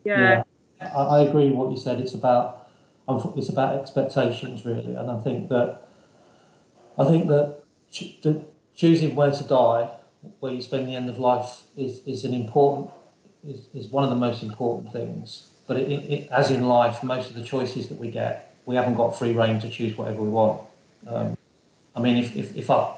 yeah. 0.03 0.43
yeah 0.79 0.87
I, 0.95 1.17
I, 1.17 1.19
agree 1.21 1.45
with 1.49 1.53
what 1.53 1.69
you 1.71 1.77
said. 1.77 1.99
It's 1.99 2.15
about 2.15 2.67
it's 3.35 3.49
about 3.49 3.79
expectations 3.79 4.65
really, 4.65 4.95
and 4.95 5.11
I 5.11 5.19
think 5.21 5.49
that 5.49 5.87
I 6.97 7.05
think 7.05 7.27
that 7.27 7.59
the, 8.23 8.43
choosing 8.75 9.13
where 9.13 9.29
to 9.29 9.43
die, 9.43 9.87
where 10.39 10.51
you 10.51 10.63
spend 10.63 10.87
the 10.87 10.95
end 10.95 11.11
of 11.11 11.19
life, 11.19 11.61
is 11.77 12.01
is 12.07 12.25
an 12.25 12.33
important 12.33 12.89
is, 13.47 13.67
is 13.75 13.87
one 13.89 14.03
of 14.03 14.09
the 14.09 14.15
most 14.15 14.41
important 14.41 14.91
things. 14.91 15.49
But 15.67 15.77
it, 15.77 15.91
it, 15.91 16.29
as 16.31 16.49
in 16.49 16.67
life, 16.67 17.03
most 17.03 17.29
of 17.29 17.35
the 17.35 17.43
choices 17.43 17.87
that 17.89 17.99
we 17.99 18.09
get, 18.09 18.55
we 18.65 18.75
haven't 18.75 18.95
got 18.95 19.17
free 19.17 19.33
reign 19.33 19.59
to 19.59 19.69
choose 19.69 19.95
whatever 19.95 20.23
we 20.23 20.29
want. 20.29 20.61
Um, 21.07 21.37
I 21.95 21.99
mean, 21.99 22.17
if, 22.17 22.35
if, 22.35 22.55
if 22.55 22.69
I, 22.69 22.95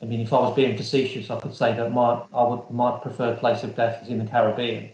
I 0.00 0.04
mean, 0.06 0.20
if 0.20 0.32
I 0.32 0.40
was 0.40 0.56
being 0.56 0.76
facetious, 0.76 1.30
I 1.30 1.38
could 1.38 1.54
say 1.54 1.74
that 1.74 1.92
my, 1.92 2.22
I 2.32 2.42
would, 2.42 2.70
my 2.70 2.98
preferred 2.98 3.38
place 3.38 3.62
of 3.62 3.76
death 3.76 4.02
is 4.02 4.08
in 4.08 4.18
the 4.18 4.30
Caribbean. 4.30 4.90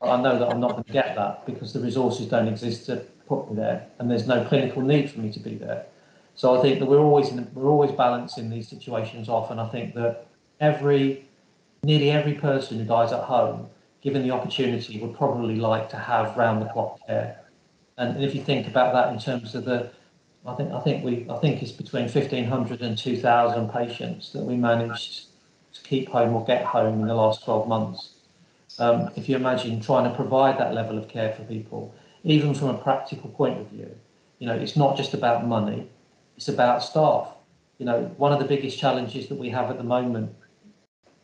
But 0.00 0.10
I 0.10 0.20
know 0.20 0.38
that 0.38 0.48
I'm 0.48 0.60
not 0.60 0.72
going 0.72 0.84
to 0.84 0.92
get 0.92 1.16
that 1.16 1.46
because 1.46 1.72
the 1.72 1.80
resources 1.80 2.26
don't 2.26 2.46
exist 2.46 2.86
to 2.86 2.96
put 3.26 3.48
me 3.50 3.56
there, 3.56 3.86
and 3.98 4.10
there's 4.10 4.26
no 4.26 4.44
clinical 4.44 4.82
need 4.82 5.10
for 5.10 5.20
me 5.20 5.32
to 5.32 5.40
be 5.40 5.54
there. 5.54 5.86
So 6.34 6.56
I 6.56 6.62
think 6.62 6.78
that 6.78 6.86
we're 6.86 7.00
always 7.00 7.30
in, 7.30 7.50
we're 7.54 7.68
always 7.68 7.90
balancing 7.90 8.48
these 8.48 8.68
situations 8.68 9.28
off, 9.28 9.50
and 9.50 9.60
I 9.60 9.68
think 9.68 9.94
that 9.94 10.26
every, 10.60 11.26
nearly 11.82 12.10
every 12.10 12.34
person 12.34 12.78
who 12.78 12.84
dies 12.84 13.12
at 13.12 13.24
home, 13.24 13.68
given 14.02 14.22
the 14.22 14.30
opportunity, 14.30 15.00
would 15.00 15.16
probably 15.16 15.56
like 15.56 15.88
to 15.90 15.96
have 15.96 16.36
round 16.36 16.62
the 16.62 16.66
clock 16.66 16.98
care. 17.06 17.40
And 17.96 18.22
if 18.22 18.34
you 18.34 18.42
think 18.42 18.68
about 18.68 18.92
that 18.92 19.12
in 19.12 19.18
terms 19.18 19.54
of 19.54 19.64
the 19.64 19.90
I 20.48 20.54
think 20.54 20.72
I 20.72 20.80
think 20.80 21.04
we 21.04 21.26
I 21.28 21.36
think 21.36 21.62
it's 21.62 21.72
between 21.72 22.04
1,500 22.04 22.80
and 22.80 22.96
2,000 22.96 23.68
patients 23.70 24.32
that 24.32 24.42
we 24.42 24.56
managed 24.56 25.26
to 25.74 25.82
keep 25.82 26.08
home 26.08 26.34
or 26.34 26.44
get 26.44 26.64
home 26.64 27.00
in 27.00 27.06
the 27.06 27.14
last 27.14 27.44
12 27.44 27.68
months. 27.68 28.10
Um, 28.78 29.10
if 29.14 29.28
you 29.28 29.36
imagine 29.36 29.80
trying 29.80 30.08
to 30.08 30.16
provide 30.16 30.58
that 30.58 30.72
level 30.72 30.96
of 30.96 31.08
care 31.08 31.32
for 31.34 31.42
people, 31.44 31.94
even 32.24 32.54
from 32.54 32.68
a 32.68 32.78
practical 32.78 33.28
point 33.28 33.60
of 33.60 33.66
view, 33.68 33.90
you 34.38 34.46
know, 34.46 34.54
it's 34.54 34.76
not 34.76 34.96
just 34.96 35.12
about 35.12 35.46
money, 35.46 35.90
it's 36.36 36.48
about 36.48 36.82
staff. 36.82 37.28
You 37.78 37.86
know, 37.86 38.04
one 38.16 38.32
of 38.32 38.38
the 38.38 38.46
biggest 38.46 38.78
challenges 38.78 39.28
that 39.28 39.38
we 39.38 39.50
have 39.50 39.70
at 39.70 39.76
the 39.76 39.84
moment 39.84 40.34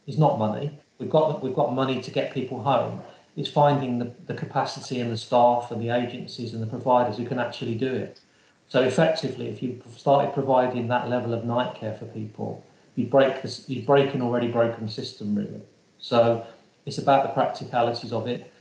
is 0.07 0.19
not 0.19 0.39
money. 0.39 0.79
We've 0.99 1.11
got 1.11 1.43
we've 1.43 1.55
got 1.55 1.73
money 1.73 2.03
to 2.03 2.11
get 2.11 2.35
people 2.35 2.63
home. 2.63 3.01
It's 3.37 3.49
finding 3.49 3.99
the, 3.99 4.13
the 4.27 4.35
capacity 4.35 5.01
and 5.01 5.11
the 5.11 5.17
staff 5.17 5.71
and 5.71 5.81
the 5.81 5.89
agencies 5.89 6.53
and 6.53 6.63
the 6.63 6.67
providers 6.67 7.17
who 7.17 7.27
can 7.27 7.39
actually 7.39 7.75
do 7.75 7.93
it. 7.93 8.21
So 8.69 8.83
effectively, 8.83 9.49
if 9.49 9.63
you 9.63 9.81
started 9.97 10.33
providing 10.33 10.89
that 10.89 11.09
level 11.09 11.33
of 11.33 11.45
night 11.45 11.75
care 11.75 11.95
for 11.95 12.07
people, 12.07 12.65
you 12.97 13.07
break 13.07 13.43
this, 13.43 13.69
you 13.69 13.83
break 13.83 14.15
an 14.15 14.23
already 14.23 14.49
broken 14.49 14.89
system 14.89 15.35
really. 15.35 15.61
So 15.99 16.47
it's 16.87 16.99
about 16.99 17.25
the 17.25 17.31
practicalities 17.31 18.13
of 18.13 18.27
it, 18.27 18.53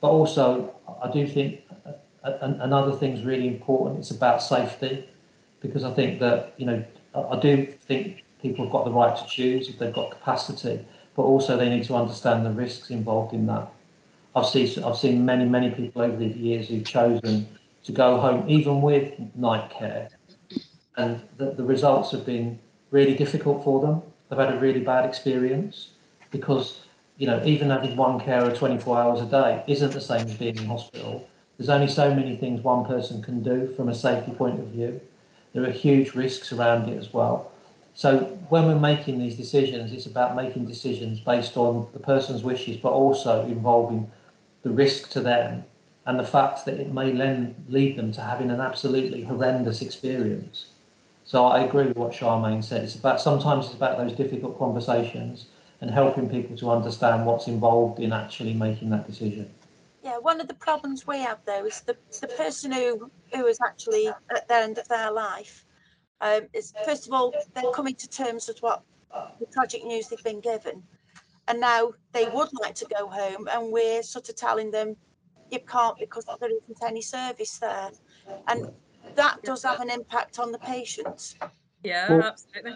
but 0.00 0.08
also 0.08 0.74
I 1.02 1.10
do 1.10 1.26
think 1.26 1.62
uh, 1.86 1.92
uh, 2.24 2.54
another 2.60 2.92
thing 2.92 3.16
is 3.16 3.24
really 3.24 3.48
important. 3.48 4.00
It's 4.00 4.10
about 4.10 4.42
safety, 4.42 5.08
because 5.60 5.84
I 5.84 5.92
think 5.92 6.20
that 6.20 6.54
you 6.56 6.66
know 6.66 6.84
I 7.14 7.38
do 7.38 7.66
think 7.86 8.24
people 8.42 8.64
have 8.64 8.72
got 8.72 8.84
the 8.84 8.90
right 8.90 9.16
to 9.16 9.26
choose 9.26 9.68
if 9.68 9.78
they've 9.78 9.92
got 9.92 10.10
capacity, 10.10 10.84
but 11.16 11.22
also 11.22 11.56
they 11.56 11.68
need 11.68 11.84
to 11.84 11.94
understand 11.94 12.44
the 12.44 12.50
risks 12.50 12.90
involved 12.90 13.32
in 13.32 13.46
that. 13.46 13.72
I've 14.36 14.46
seen 14.46 14.82
I've 14.84 14.96
seen 14.96 15.24
many 15.24 15.44
many 15.44 15.70
people 15.70 16.02
over 16.02 16.16
the 16.16 16.26
years 16.26 16.68
who've 16.68 16.84
chosen 16.84 17.46
to 17.84 17.92
go 17.92 18.18
home, 18.18 18.48
even 18.48 18.82
with 18.82 19.12
night 19.34 19.70
care. 19.70 20.08
And 20.96 21.22
the, 21.36 21.52
the 21.52 21.64
results 21.64 22.10
have 22.12 22.24
been 22.24 22.58
really 22.90 23.14
difficult 23.14 23.62
for 23.64 23.80
them. 23.80 24.02
They've 24.28 24.38
had 24.38 24.54
a 24.54 24.58
really 24.58 24.80
bad 24.80 25.04
experience 25.04 25.90
because, 26.30 26.80
you 27.18 27.26
know, 27.26 27.42
even 27.44 27.70
having 27.70 27.96
one 27.96 28.18
carer 28.20 28.54
24 28.54 28.98
hours 28.98 29.20
a 29.20 29.26
day 29.26 29.64
isn't 29.66 29.92
the 29.92 30.00
same 30.00 30.26
as 30.26 30.34
being 30.34 30.56
in 30.56 30.66
hospital. 30.66 31.28
There's 31.58 31.68
only 31.68 31.88
so 31.88 32.14
many 32.14 32.36
things 32.36 32.62
one 32.62 32.84
person 32.84 33.22
can 33.22 33.42
do 33.42 33.72
from 33.76 33.88
a 33.88 33.94
safety 33.94 34.32
point 34.32 34.58
of 34.58 34.66
view. 34.68 35.00
There 35.52 35.64
are 35.64 35.70
huge 35.70 36.14
risks 36.14 36.52
around 36.52 36.88
it 36.88 36.98
as 36.98 37.12
well. 37.12 37.52
So 37.94 38.18
when 38.48 38.66
we're 38.66 38.78
making 38.78 39.20
these 39.20 39.36
decisions, 39.36 39.92
it's 39.92 40.06
about 40.06 40.34
making 40.34 40.66
decisions 40.66 41.20
based 41.20 41.56
on 41.56 41.86
the 41.92 42.00
person's 42.00 42.42
wishes, 42.42 42.76
but 42.76 42.90
also 42.90 43.46
involving 43.46 44.10
the 44.62 44.70
risk 44.70 45.10
to 45.10 45.20
them 45.20 45.64
and 46.06 46.18
the 46.18 46.24
fact 46.24 46.64
that 46.66 46.78
it 46.78 46.92
may 46.92 47.12
lend, 47.12 47.54
lead 47.68 47.96
them 47.96 48.12
to 48.12 48.20
having 48.20 48.50
an 48.50 48.60
absolutely 48.60 49.22
horrendous 49.22 49.80
experience. 49.82 50.66
So 51.24 51.46
I 51.46 51.62
agree 51.64 51.86
with 51.86 51.96
what 51.96 52.12
Charmaine 52.12 52.62
said. 52.62 52.84
It's 52.84 52.96
about 52.96 53.20
sometimes 53.20 53.66
it's 53.66 53.74
about 53.74 53.96
those 53.96 54.12
difficult 54.12 54.58
conversations 54.58 55.46
and 55.80 55.90
helping 55.90 56.28
people 56.28 56.56
to 56.58 56.70
understand 56.70 57.24
what's 57.24 57.46
involved 57.46 57.98
in 58.00 58.12
actually 58.12 58.54
making 58.54 58.90
that 58.90 59.06
decision. 59.06 59.50
Yeah, 60.02 60.18
one 60.18 60.40
of 60.40 60.48
the 60.48 60.54
problems 60.54 61.06
we 61.06 61.18
have 61.20 61.38
though 61.46 61.64
is 61.64 61.80
the, 61.80 61.96
the 62.20 62.28
person 62.28 62.70
who 62.70 63.10
who 63.34 63.46
is 63.46 63.58
actually 63.66 64.08
at 64.08 64.46
the 64.48 64.54
end 64.54 64.76
of 64.76 64.86
their 64.88 65.10
life 65.10 65.64
um, 66.20 66.42
is 66.52 66.74
first 66.84 67.06
of 67.06 67.14
all 67.14 67.34
they're 67.54 67.72
coming 67.72 67.94
to 67.94 68.08
terms 68.08 68.46
with 68.46 68.62
what 68.62 68.82
the 69.40 69.46
tragic 69.46 69.84
news 69.84 70.08
they've 70.08 70.22
been 70.22 70.40
given, 70.40 70.82
and 71.48 71.58
now 71.58 71.92
they 72.12 72.28
would 72.28 72.50
like 72.60 72.74
to 72.74 72.86
go 72.96 73.06
home, 73.06 73.48
and 73.50 73.72
we're 73.72 74.02
sort 74.02 74.28
of 74.28 74.36
telling 74.36 74.70
them 74.70 74.96
you 75.54 75.60
can't 75.60 75.98
because 75.98 76.24
there 76.24 76.50
isn't 76.50 76.82
any 76.84 77.00
service 77.00 77.58
there. 77.58 77.90
And 78.48 78.68
that 79.14 79.42
does 79.42 79.62
have 79.62 79.80
an 79.80 79.90
impact 79.90 80.38
on 80.38 80.52
the 80.52 80.58
patients. 80.58 81.36
Yeah, 81.82 82.10
well, 82.10 82.22
absolutely. 82.22 82.74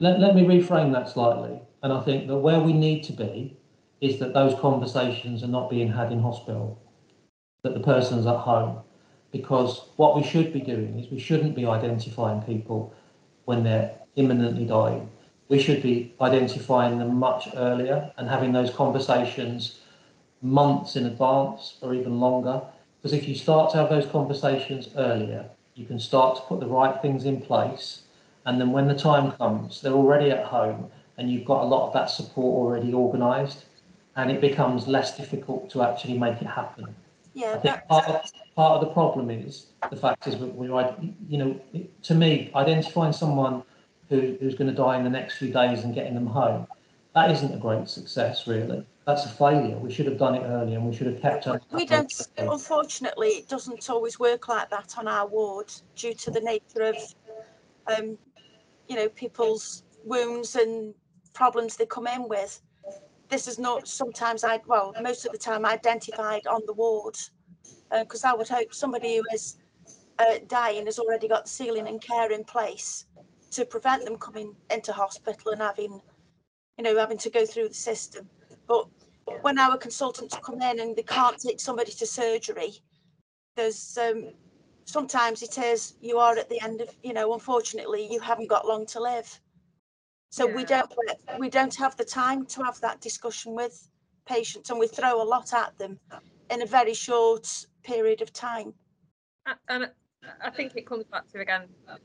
Let, 0.00 0.20
let 0.20 0.34
me 0.34 0.42
reframe 0.42 0.92
that 0.92 1.08
slightly. 1.08 1.60
And 1.82 1.92
I 1.92 2.00
think 2.02 2.28
that 2.28 2.36
where 2.36 2.60
we 2.60 2.72
need 2.72 3.02
to 3.04 3.12
be 3.12 3.56
is 4.00 4.18
that 4.18 4.34
those 4.34 4.58
conversations 4.60 5.42
are 5.42 5.48
not 5.48 5.70
being 5.70 5.90
had 5.90 6.12
in 6.12 6.20
hospital, 6.20 6.80
that 7.62 7.74
the 7.74 7.80
person's 7.80 8.26
at 8.26 8.36
home. 8.36 8.80
Because 9.32 9.88
what 9.96 10.14
we 10.14 10.22
should 10.22 10.52
be 10.52 10.60
doing 10.60 10.98
is 10.98 11.10
we 11.10 11.18
shouldn't 11.18 11.56
be 11.56 11.66
identifying 11.66 12.40
people 12.42 12.94
when 13.46 13.64
they're 13.64 13.98
imminently 14.16 14.64
dying. 14.64 15.10
We 15.48 15.58
should 15.60 15.82
be 15.82 16.14
identifying 16.20 16.98
them 16.98 17.16
much 17.16 17.48
earlier 17.56 18.12
and 18.16 18.28
having 18.28 18.52
those 18.52 18.70
conversations 18.70 19.80
months 20.44 20.94
in 20.94 21.06
advance 21.06 21.78
or 21.80 21.94
even 21.94 22.20
longer 22.20 22.60
Because 23.04 23.18
if 23.18 23.28
you 23.28 23.34
start 23.34 23.70
to 23.72 23.76
have 23.78 23.90
those 23.90 24.06
conversations 24.06 24.88
earlier, 24.96 25.44
you 25.74 25.84
can 25.84 25.98
start 25.98 26.36
to 26.36 26.42
put 26.42 26.60
the 26.60 26.66
right 26.66 27.00
things 27.02 27.26
in 27.26 27.40
place. 27.40 28.02
And 28.46 28.60
then 28.60 28.72
when 28.72 28.86
the 28.88 28.94
time 28.94 29.32
comes, 29.32 29.80
they're 29.80 29.92
already 29.92 30.30
at 30.30 30.44
home 30.44 30.90
and 31.18 31.30
you've 31.30 31.44
got 31.44 31.62
a 31.62 31.66
lot 31.66 31.86
of 31.86 31.92
that 31.92 32.10
support 32.10 32.46
already 32.46 32.94
organised 32.94 33.66
and 34.16 34.30
it 34.30 34.40
becomes 34.40 34.86
less 34.86 35.16
difficult 35.16 35.68
to 35.70 35.82
actually 35.82 36.16
make 36.18 36.40
it 36.40 36.46
happen. 36.46 36.94
Yeah, 37.34 37.54
I 37.54 37.58
think 37.58 37.76
part 37.88 38.08
of, 38.08 38.22
part 38.54 38.72
of 38.74 38.80
the 38.88 38.92
problem 38.94 39.28
is 39.28 39.66
the 39.90 39.96
fact 39.96 40.26
is 40.26 40.36
we're, 40.36 40.94
you 41.28 41.38
know, 41.38 41.60
to 42.04 42.14
me, 42.14 42.50
identifying 42.54 43.12
someone 43.12 43.62
who, 44.08 44.36
who's 44.40 44.54
going 44.54 44.70
to 44.70 44.76
die 44.76 44.96
in 44.96 45.04
the 45.04 45.10
next 45.10 45.36
few 45.36 45.52
days 45.52 45.84
and 45.84 45.94
getting 45.94 46.14
them 46.14 46.26
home, 46.26 46.66
that 47.14 47.30
isn't 47.30 47.52
a 47.52 47.58
great 47.58 47.88
success, 47.88 48.46
really. 48.46 48.86
That's 49.06 49.26
a 49.26 49.28
failure. 49.28 49.76
We 49.76 49.92
should 49.92 50.06
have 50.06 50.18
done 50.18 50.34
it 50.34 50.44
earlier 50.44 50.78
and 50.78 50.86
we 50.86 50.94
should 50.94 51.06
have 51.06 51.20
kept 51.20 51.46
up. 51.46 51.60
we 51.72 51.84
don't, 51.84 52.12
unfortunately, 52.38 53.28
it 53.28 53.48
doesn't 53.48 53.90
always 53.90 54.18
work 54.18 54.48
like 54.48 54.70
that 54.70 54.96
on 54.96 55.06
our 55.06 55.26
ward 55.26 55.70
due 55.94 56.14
to 56.14 56.30
the 56.30 56.40
nature 56.40 56.82
of, 56.82 56.96
um, 57.86 58.16
you 58.88 58.96
know, 58.96 59.08
people's 59.10 59.82
wounds 60.04 60.56
and 60.56 60.94
problems 61.34 61.76
they 61.76 61.84
come 61.84 62.06
in 62.06 62.28
with. 62.28 62.62
This 63.28 63.46
is 63.46 63.58
not 63.58 63.86
sometimes 63.86 64.42
I, 64.42 64.60
well, 64.66 64.94
most 65.02 65.26
of 65.26 65.32
the 65.32 65.38
time 65.38 65.66
identified 65.66 66.46
on 66.46 66.62
the 66.66 66.72
ward 66.72 67.16
because 67.90 68.24
uh, 68.24 68.30
I 68.30 68.34
would 68.34 68.48
hope 68.48 68.72
somebody 68.72 69.16
who 69.16 69.22
is 69.34 69.58
uh, 70.18 70.38
dying 70.46 70.86
has 70.86 70.98
already 70.98 71.28
got 71.28 71.44
the 71.44 71.50
ceiling 71.50 71.88
and 71.88 72.00
care 72.00 72.30
in 72.32 72.44
place 72.44 73.06
to 73.50 73.64
prevent 73.64 74.04
them 74.04 74.16
coming 74.16 74.54
into 74.70 74.92
hospital 74.92 75.52
and 75.52 75.60
having, 75.60 76.00
you 76.78 76.84
know, 76.84 76.96
having 76.96 77.18
to 77.18 77.30
go 77.30 77.44
through 77.44 77.68
the 77.68 77.74
system. 77.74 78.28
But 78.66 78.86
when 79.42 79.58
our 79.58 79.76
consultants 79.76 80.36
come 80.42 80.60
in 80.62 80.80
and 80.80 80.96
they 80.96 81.02
can't 81.02 81.38
take 81.38 81.60
somebody 81.60 81.92
to 81.92 82.06
surgery, 82.06 82.74
there's 83.56 83.98
um, 83.98 84.32
sometimes 84.84 85.42
it 85.42 85.58
is 85.58 85.94
you 86.00 86.18
are 86.18 86.36
at 86.36 86.48
the 86.48 86.60
end 86.62 86.80
of, 86.80 86.94
you 87.02 87.12
know, 87.12 87.32
unfortunately 87.32 88.08
you 88.10 88.20
haven't 88.20 88.48
got 88.48 88.66
long 88.66 88.86
to 88.86 89.00
live. 89.00 89.40
So 90.30 90.48
yeah. 90.48 90.54
we 90.54 90.64
don't 90.64 90.92
we 91.38 91.48
don't 91.48 91.74
have 91.76 91.96
the 91.96 92.04
time 92.04 92.44
to 92.46 92.62
have 92.64 92.80
that 92.80 93.00
discussion 93.00 93.54
with 93.54 93.88
patients, 94.26 94.70
and 94.70 94.78
we 94.78 94.88
throw 94.88 95.22
a 95.22 95.24
lot 95.24 95.52
at 95.52 95.76
them 95.78 95.98
in 96.50 96.62
a 96.62 96.66
very 96.66 96.94
short 96.94 97.66
period 97.82 98.20
of 98.22 98.32
time. 98.32 98.74
And 99.68 99.90
I 100.42 100.50
think 100.50 100.74
it 100.74 100.86
comes 100.86 101.04
back 101.04 101.28
to 101.32 101.40
again, 101.40 101.68
uh, 101.88 101.96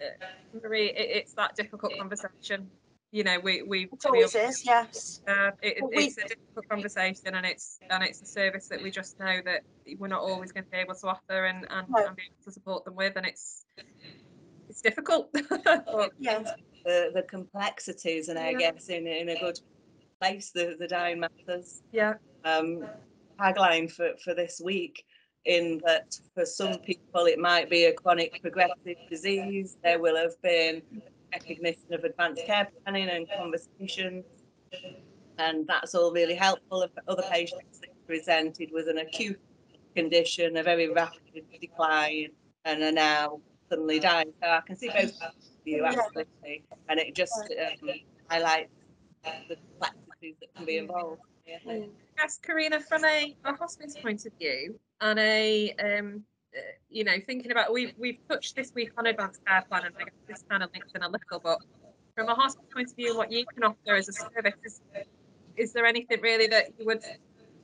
Marie. 0.62 0.92
It's 0.96 1.34
that 1.34 1.56
difficult 1.56 1.94
conversation. 1.98 2.70
You 3.12 3.24
know, 3.24 3.39
we 3.39 3.63
we. 3.63 3.84
It 3.84 4.06
always 4.06 4.34
we, 4.34 4.39
is, 4.42 4.66
yes. 4.66 5.22
Uh, 5.28 5.51
it, 5.63 5.78
it's 5.92 6.18
a 6.18 6.28
difficult 6.28 6.70
conversation, 6.70 7.34
and 7.34 7.46
it's 7.46 7.80
and 7.89 8.04
it's 8.04 8.22
a 8.22 8.25
service 8.25 8.68
that 8.68 8.82
we 8.84 8.92
just 8.92 9.20
know 9.20 9.39
that 9.46 9.62
we're 9.98 10.08
not 10.08 10.22
always 10.22 10.51
going 10.51 10.66
to 10.66 10.70
be 10.70 10.78
able 10.78 10.94
to 10.94 11.08
offer 11.08 11.46
and 11.46 11.66
and, 11.72 11.88
no. 11.89 12.06
and 12.06 12.16
be 12.16 12.24
able 12.24 12.44
to 12.46 12.51
support 12.51 12.86
them 12.86 12.96
with, 12.96 13.16
and 13.16 13.25
it's 13.25 13.66
it's 14.70 14.82
difficult. 14.82 15.34
but, 15.50 16.12
yeah 16.20 16.44
the, 16.86 17.12
the 17.13 17.22
complexities 17.24 18.30
and 18.30 18.39
I 18.39 18.54
guess 18.54 18.89
in, 18.89 19.08
in 19.08 19.30
a 19.30 19.39
good 19.39 19.60
place 20.20 20.51
the, 20.51 20.75
the 20.80 20.88
dying 20.88 21.20
matters. 21.20 21.82
Yeah. 21.92 22.16
Um, 22.44 22.86
tagline 23.39 23.92
for, 23.92 24.12
for 24.24 24.34
this 24.34 24.62
week 24.63 25.04
in 25.46 25.80
that 25.86 26.20
for 26.34 26.46
some 26.46 26.78
people 26.80 27.25
it 27.25 27.39
might 27.39 27.70
be 27.70 27.86
a 27.86 27.94
chronic 27.94 28.42
progressive 28.42 28.98
disease. 29.10 29.78
There 29.84 30.00
will 30.00 30.18
have 30.18 30.39
been 30.42 30.82
recognition 31.31 31.93
of 31.93 32.03
advanced 32.03 32.45
care 32.45 32.67
planning 32.83 33.09
and 33.09 33.27
conversations. 33.38 34.25
And 35.38 35.65
that's 35.67 35.95
all 35.95 36.12
really 36.12 36.36
helpful. 36.36 36.81
If 36.81 36.91
other 37.07 37.24
patients 37.29 37.79
that 37.79 37.89
presented 38.07 38.69
with 38.74 38.89
an 38.89 38.98
acute 38.98 39.39
condition, 39.95 40.57
a 40.57 40.63
very 40.63 40.89
rapid 40.89 41.43
decline, 41.62 42.29
and 42.65 42.83
are 42.83 42.91
now 42.91 43.39
suddenly 43.69 44.00
dying. 44.00 44.33
So 44.41 44.50
I 44.50 44.62
can 44.65 44.75
see 44.75 44.89
both 44.89 45.13
view, 45.63 45.86
absolutely. 45.86 46.63
And 46.89 47.00
it 47.00 47.15
just 47.15 47.33
um, 47.33 47.89
highlights 48.29 48.72
the 49.48 49.55
complexities 49.55 50.35
that 50.42 50.55
can 50.55 50.65
be 50.65 50.77
involved. 50.77 51.22
Yes, 51.46 52.37
Karina, 52.37 52.79
from 52.79 53.05
a, 53.05 53.35
a 53.46 53.53
hospice 53.53 53.96
point 54.01 54.25
of 54.25 54.33
view 54.37 54.77
and 55.01 55.18
a 55.20 55.74
um, 55.74 56.24
you 56.90 57.03
know, 57.03 57.16
thinking 57.25 57.51
about 57.51 57.72
we've 57.74 57.94
we've 57.98 58.20
touched 58.27 58.55
this 58.55 58.72
week 58.74 58.92
on 58.98 59.05
advanced 59.05 59.46
care 59.46 59.64
plan 59.70 59.85
and 59.85 59.96
I 60.00 60.05
guess 60.05 60.14
this 60.27 60.44
kind 60.50 60.64
of 60.64 60.70
links 60.74 60.92
in 60.96 61.01
a 61.01 61.09
little, 61.09 61.40
but 61.40 61.59
from 62.16 62.27
a 62.29 62.35
hospital 62.35 62.68
point 62.74 62.90
of 62.90 62.96
view, 62.96 63.16
what 63.16 63.31
you 63.31 63.46
can 63.46 63.64
offer 63.64 63.96
as 63.96 64.09
a 64.09 64.14
service 64.14 64.53
is, 64.66 64.81
is 65.55 65.74
there 65.74 65.85
anything 65.85 66.20
really 66.22 66.48
that 66.48 66.74
you 66.77 66.85
would 66.85 67.03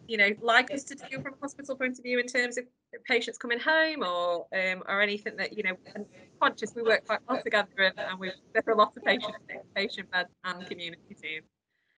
you 0.08 0.17
know 0.17 0.30
like 0.41 0.71
us 0.71 0.84
to 0.84 0.95
do 0.95 1.21
from 1.21 1.34
a 1.34 1.38
hospital 1.41 1.76
point 1.76 1.98
of 1.98 2.04
view 2.04 2.19
in 2.19 2.28
terms 2.28 2.58
of 2.58 2.65
patients 3.08 3.38
coming 3.38 3.60
home 3.60 4.04
or 4.04 4.45
um, 4.54 4.84
or 4.88 5.02
anything 5.02 5.36
that 5.38 5.58
you 5.58 5.63
know 5.63 5.76
conscious 6.39 6.74
we 6.76 6.84
work 6.84 7.06
quite 7.06 7.19
well 7.28 7.41
together 7.41 7.69
and, 7.78 8.00
and 8.00 8.19
we 8.19 8.32
there 8.54 8.63
are 8.67 8.74
a 8.74 8.78
lot 8.78 8.95
of 8.95 9.04
patients 9.04 9.38
patient 9.76 10.10
beds 10.12 10.30
and 10.43 10.65
community 10.67 11.15
team 11.21 11.41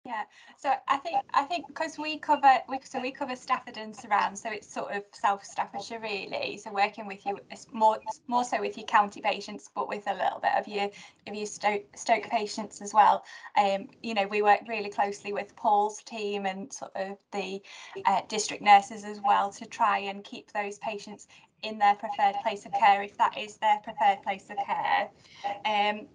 yeah, 0.08 0.24
so 0.58 0.72
I 0.88 0.98
think 0.98 1.18
I 1.34 1.44
think 1.44 1.68
because 1.68 1.98
we 1.98 2.18
cover 2.18 2.60
we, 2.70 2.80
so 2.86 3.02
we 3.02 3.12
cover 3.12 3.36
Stafford 3.36 3.76
and 3.76 3.94
surround, 3.94 4.40
so 4.40 4.50
it's 4.50 4.72
sort 4.72 4.94
of 4.94 5.04
South 5.12 5.44
Staffordshire 5.46 6.00
really. 6.00 6.58
So 6.64 6.72
working 6.72 7.08
with 7.08 7.26
you, 7.26 7.38
it's 7.52 7.68
more 7.74 8.00
more 8.28 8.46
so 8.46 8.62
with 8.62 8.78
your 8.78 8.86
county 8.86 9.20
patients, 9.20 9.70
but 9.76 9.90
with 9.90 10.08
a 10.08 10.14
little 10.14 10.40
bit 10.42 10.54
of 10.58 10.66
your 10.66 10.86
of 11.28 11.36
your 11.36 11.46
Stoke 11.46 11.84
Stoke 11.98 12.24
patients 12.24 12.82
as 12.82 12.94
well. 12.94 13.26
Um, 13.58 13.90
you 14.02 14.14
know, 14.14 14.28
we 14.28 14.42
work 14.42 14.62
really 14.70 14.90
closely 14.90 15.34
with 15.34 15.54
Paul's 15.58 16.02
team 16.04 16.46
and 16.46 16.72
sort 16.72 16.96
of 16.96 17.18
the 17.34 17.62
uh, 18.06 18.22
district 18.30 18.64
nurses 18.64 19.04
as 19.04 19.20
well 19.26 19.52
to 19.52 19.66
try 19.66 20.00
and 20.00 20.24
keep 20.24 20.54
those 20.54 20.78
patients 20.80 21.28
in 21.64 21.80
their 21.80 21.96
preferred 21.96 22.36
place 22.44 22.66
of 22.66 22.72
care 22.80 23.04
if 23.04 23.18
that 23.18 23.38
is 23.38 23.58
their 23.58 23.80
preferred 23.84 24.24
place 24.24 24.50
of 24.50 24.58
care. 24.66 25.10
Um, 25.66 26.08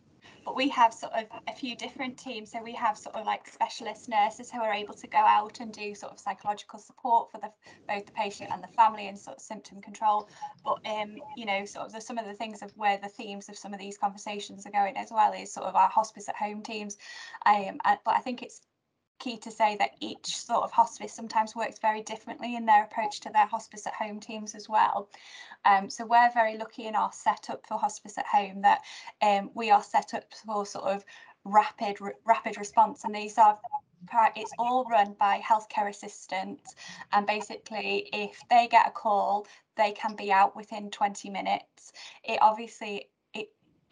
but 0.44 0.56
we 0.56 0.68
have 0.68 0.92
sort 0.92 1.12
of 1.12 1.24
a 1.48 1.52
few 1.52 1.76
different 1.76 2.18
teams. 2.18 2.52
So 2.52 2.62
we 2.62 2.74
have 2.74 2.98
sort 2.98 3.14
of 3.16 3.26
like 3.26 3.48
specialist 3.48 4.08
nurses 4.08 4.50
who 4.50 4.60
are 4.60 4.72
able 4.72 4.94
to 4.94 5.06
go 5.06 5.18
out 5.18 5.60
and 5.60 5.72
do 5.72 5.94
sort 5.94 6.12
of 6.12 6.18
psychological 6.18 6.78
support 6.78 7.30
for 7.30 7.38
the 7.38 7.50
both 7.88 8.06
the 8.06 8.12
patient 8.12 8.50
and 8.52 8.62
the 8.62 8.68
family 8.68 9.08
and 9.08 9.18
sort 9.18 9.36
of 9.36 9.42
symptom 9.42 9.80
control. 9.80 10.28
But 10.64 10.78
um, 10.86 11.16
you 11.36 11.46
know, 11.46 11.64
sort 11.64 11.86
of 11.86 11.92
the, 11.92 12.00
some 12.00 12.18
of 12.18 12.26
the 12.26 12.34
things 12.34 12.62
of 12.62 12.72
where 12.76 12.98
the 12.98 13.08
themes 13.08 13.48
of 13.48 13.56
some 13.56 13.72
of 13.72 13.80
these 13.80 13.98
conversations 13.98 14.66
are 14.66 14.70
going 14.70 14.96
as 14.96 15.10
well 15.10 15.32
is 15.32 15.52
sort 15.52 15.66
of 15.66 15.76
our 15.76 15.88
hospice 15.88 16.28
at 16.28 16.36
home 16.36 16.62
teams. 16.62 16.96
Um, 17.46 17.78
but 17.84 18.14
I 18.16 18.20
think 18.20 18.42
it's 18.42 18.60
key 19.22 19.36
to 19.38 19.50
say 19.52 19.76
that 19.76 19.92
each 20.00 20.36
sort 20.36 20.64
of 20.64 20.72
hospice 20.72 21.12
sometimes 21.12 21.54
works 21.54 21.78
very 21.78 22.02
differently 22.02 22.56
in 22.56 22.66
their 22.66 22.84
approach 22.84 23.20
to 23.20 23.30
their 23.32 23.46
hospice 23.46 23.86
at 23.86 23.94
home 23.94 24.18
teams 24.18 24.54
as 24.54 24.68
well. 24.68 25.08
Um, 25.64 25.88
so 25.88 26.04
we're 26.04 26.30
very 26.34 26.58
lucky 26.58 26.86
in 26.86 26.96
our 26.96 27.12
setup 27.12 27.64
for 27.66 27.78
hospice 27.78 28.18
at 28.18 28.26
home 28.26 28.62
that 28.62 28.80
um, 29.22 29.50
we 29.54 29.70
are 29.70 29.82
set 29.82 30.12
up 30.14 30.24
for 30.44 30.66
sort 30.66 30.86
of 30.86 31.04
rapid 31.44 31.96
rapid 32.24 32.56
response 32.56 33.02
and 33.04 33.14
these 33.14 33.36
are 33.36 33.58
it's 34.36 34.52
all 34.58 34.84
run 34.84 35.14
by 35.18 35.40
healthcare 35.40 35.88
assistants 35.88 36.74
and 37.12 37.26
basically 37.26 38.08
if 38.12 38.40
they 38.48 38.68
get 38.68 38.86
a 38.86 38.90
call 38.90 39.46
they 39.76 39.92
can 39.92 40.14
be 40.14 40.32
out 40.32 40.54
within 40.56 40.90
20 40.90 41.30
minutes 41.30 41.92
it 42.24 42.38
obviously 42.42 43.08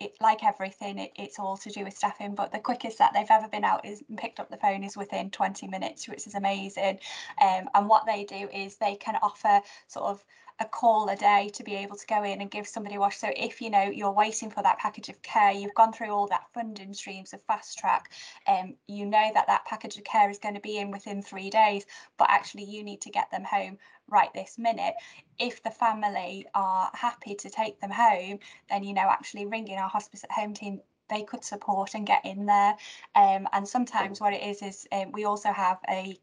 it, 0.01 0.15
like 0.21 0.43
everything, 0.43 0.99
it, 0.99 1.13
it's 1.17 1.39
all 1.39 1.57
to 1.59 1.71
do 1.71 1.85
with 1.85 1.97
staffing. 1.97 2.35
But 2.35 2.53
the 2.53 2.59
quickest 2.59 2.99
that 2.99 3.13
they've 3.15 3.27
ever 3.31 3.49
been 3.49 3.65
out 3.65 3.85
is 3.85 4.03
picked 4.17 4.41
up 4.41 4.51
the 4.51 4.57
phone 4.57 4.83
is 4.83 4.97
within 4.97 5.31
20 5.31 5.69
minutes, 5.69 6.09
which 6.09 6.27
is 6.27 6.35
amazing. 6.35 6.99
Um, 7.41 7.69
and 7.75 7.89
what 7.89 8.07
they 8.07 8.25
do 8.25 8.49
is 8.53 8.77
they 8.77 8.97
can 8.97 9.17
offer 9.23 9.61
sort 9.87 10.07
of 10.07 10.25
a 10.61 10.67
call 10.67 11.09
a 11.09 11.17
day 11.17 11.51
to 11.55 11.65
be 11.65 11.75
able 11.75 11.97
to 11.97 12.07
go 12.07 12.23
in 12.23 12.43
and 12.43 12.51
give 12.51 12.69
somebody 12.69 12.97
a 12.97 13.01
wash. 13.01 13.17
So 13.17 13.31
if 13.35 13.63
you 13.63 13.71
know 13.71 13.83
you're 13.83 14.13
waiting 14.13 14.51
for 14.51 14.63
that 14.63 14.79
package 14.79 15.09
of 15.09 15.21
care, 15.23 15.53
you've 15.53 15.75
gone 15.75 15.93
through 15.93 16.11
all 16.11 16.27
that 16.29 16.45
funding 16.53 16.93
streams 16.93 17.33
of 17.33 17.43
fast 17.45 17.79
track, 17.79 18.13
um, 18.47 18.75
you 18.87 19.07
know 19.07 19.31
that 19.35 19.47
that 19.47 19.65
package 19.65 19.97
of 19.97 20.05
care 20.05 20.29
is 20.29 20.39
going 20.39 20.55
to 20.55 20.61
be 20.61 20.79
in 20.79 20.91
within 20.91 21.23
three 21.23 21.49
days, 21.49 21.87
but 22.19 22.29
actually 22.31 22.65
you 22.65 22.85
need 22.85 23.01
to 23.01 23.11
get 23.11 23.31
them 23.31 23.45
home 23.45 23.79
right 24.09 24.33
this 24.35 24.59
minute. 24.59 24.95
If 25.39 25.63
the 25.63 25.71
family 25.71 26.47
are 26.55 26.91
happy 26.93 27.35
to 27.37 27.49
take 27.49 27.81
them 27.81 27.91
home, 27.91 28.39
then 28.69 28.85
you 28.85 28.93
know 28.93 29.09
actually 29.09 29.47
ringing 29.47 29.79
our 29.79 29.89
hospice 29.89 30.25
at 30.25 30.31
home 30.31 30.55
team 30.55 30.81
they 31.09 31.23
could 31.25 31.45
support 31.45 31.95
and 31.95 32.07
get 32.07 32.25
in 32.25 32.47
there. 32.47 32.77
Um, 33.17 33.49
and 33.53 33.67
sometimes 33.69 34.21
what 34.21 34.33
it 34.33 34.43
is 34.43 34.63
is 34.63 34.87
um, 34.93 35.11
we 35.11 35.25
also 35.25 35.51
have 35.53 35.79
a 35.89 36.17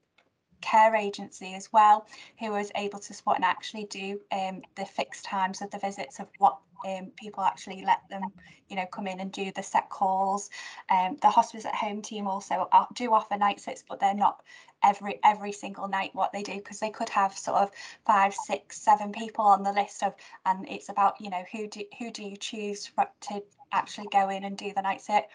care 0.61 0.95
agency 0.95 1.53
as 1.53 1.71
well 1.71 2.05
who 2.39 2.51
was 2.51 2.71
able 2.75 2.99
to 2.99 3.13
support 3.13 3.37
and 3.37 3.45
actually 3.45 3.85
do 3.85 4.19
um, 4.31 4.61
the 4.75 4.85
fixed 4.85 5.25
times 5.25 5.61
of 5.61 5.69
the 5.71 5.79
visits 5.79 6.19
of 6.19 6.27
what 6.37 6.57
um, 6.85 7.11
people 7.15 7.43
actually 7.43 7.83
let 7.83 8.07
them 8.09 8.21
you 8.69 8.75
know 8.75 8.85
come 8.91 9.07
in 9.07 9.19
and 9.19 9.31
do 9.31 9.51
the 9.55 9.63
set 9.63 9.89
calls. 9.89 10.49
Um, 10.89 11.17
the 11.21 11.29
hospice 11.29 11.65
at 11.65 11.73
home 11.73 12.01
team 12.01 12.27
also 12.27 12.69
do 12.93 13.13
offer 13.13 13.37
night 13.37 13.59
sits 13.59 13.83
but 13.87 13.99
they're 13.99 14.13
not 14.13 14.43
every 14.83 15.19
every 15.23 15.51
single 15.51 15.87
night 15.87 16.11
what 16.13 16.31
they 16.31 16.43
do 16.43 16.55
because 16.55 16.79
they 16.79 16.91
could 16.91 17.09
have 17.09 17.37
sort 17.37 17.57
of 17.57 17.71
five 18.05 18.33
six 18.33 18.79
seven 18.79 19.11
people 19.11 19.45
on 19.45 19.63
the 19.63 19.71
list 19.71 20.03
of 20.03 20.13
and 20.45 20.67
it's 20.69 20.89
about 20.89 21.19
you 21.19 21.29
know 21.29 21.43
who 21.51 21.67
do 21.67 21.83
who 21.97 22.11
do 22.11 22.23
you 22.23 22.37
choose 22.37 22.91
to 23.21 23.41
actually 23.71 24.07
go 24.11 24.29
in 24.29 24.43
and 24.43 24.57
do 24.57 24.71
the 24.75 24.81
night 24.81 25.01
sit 25.01 25.25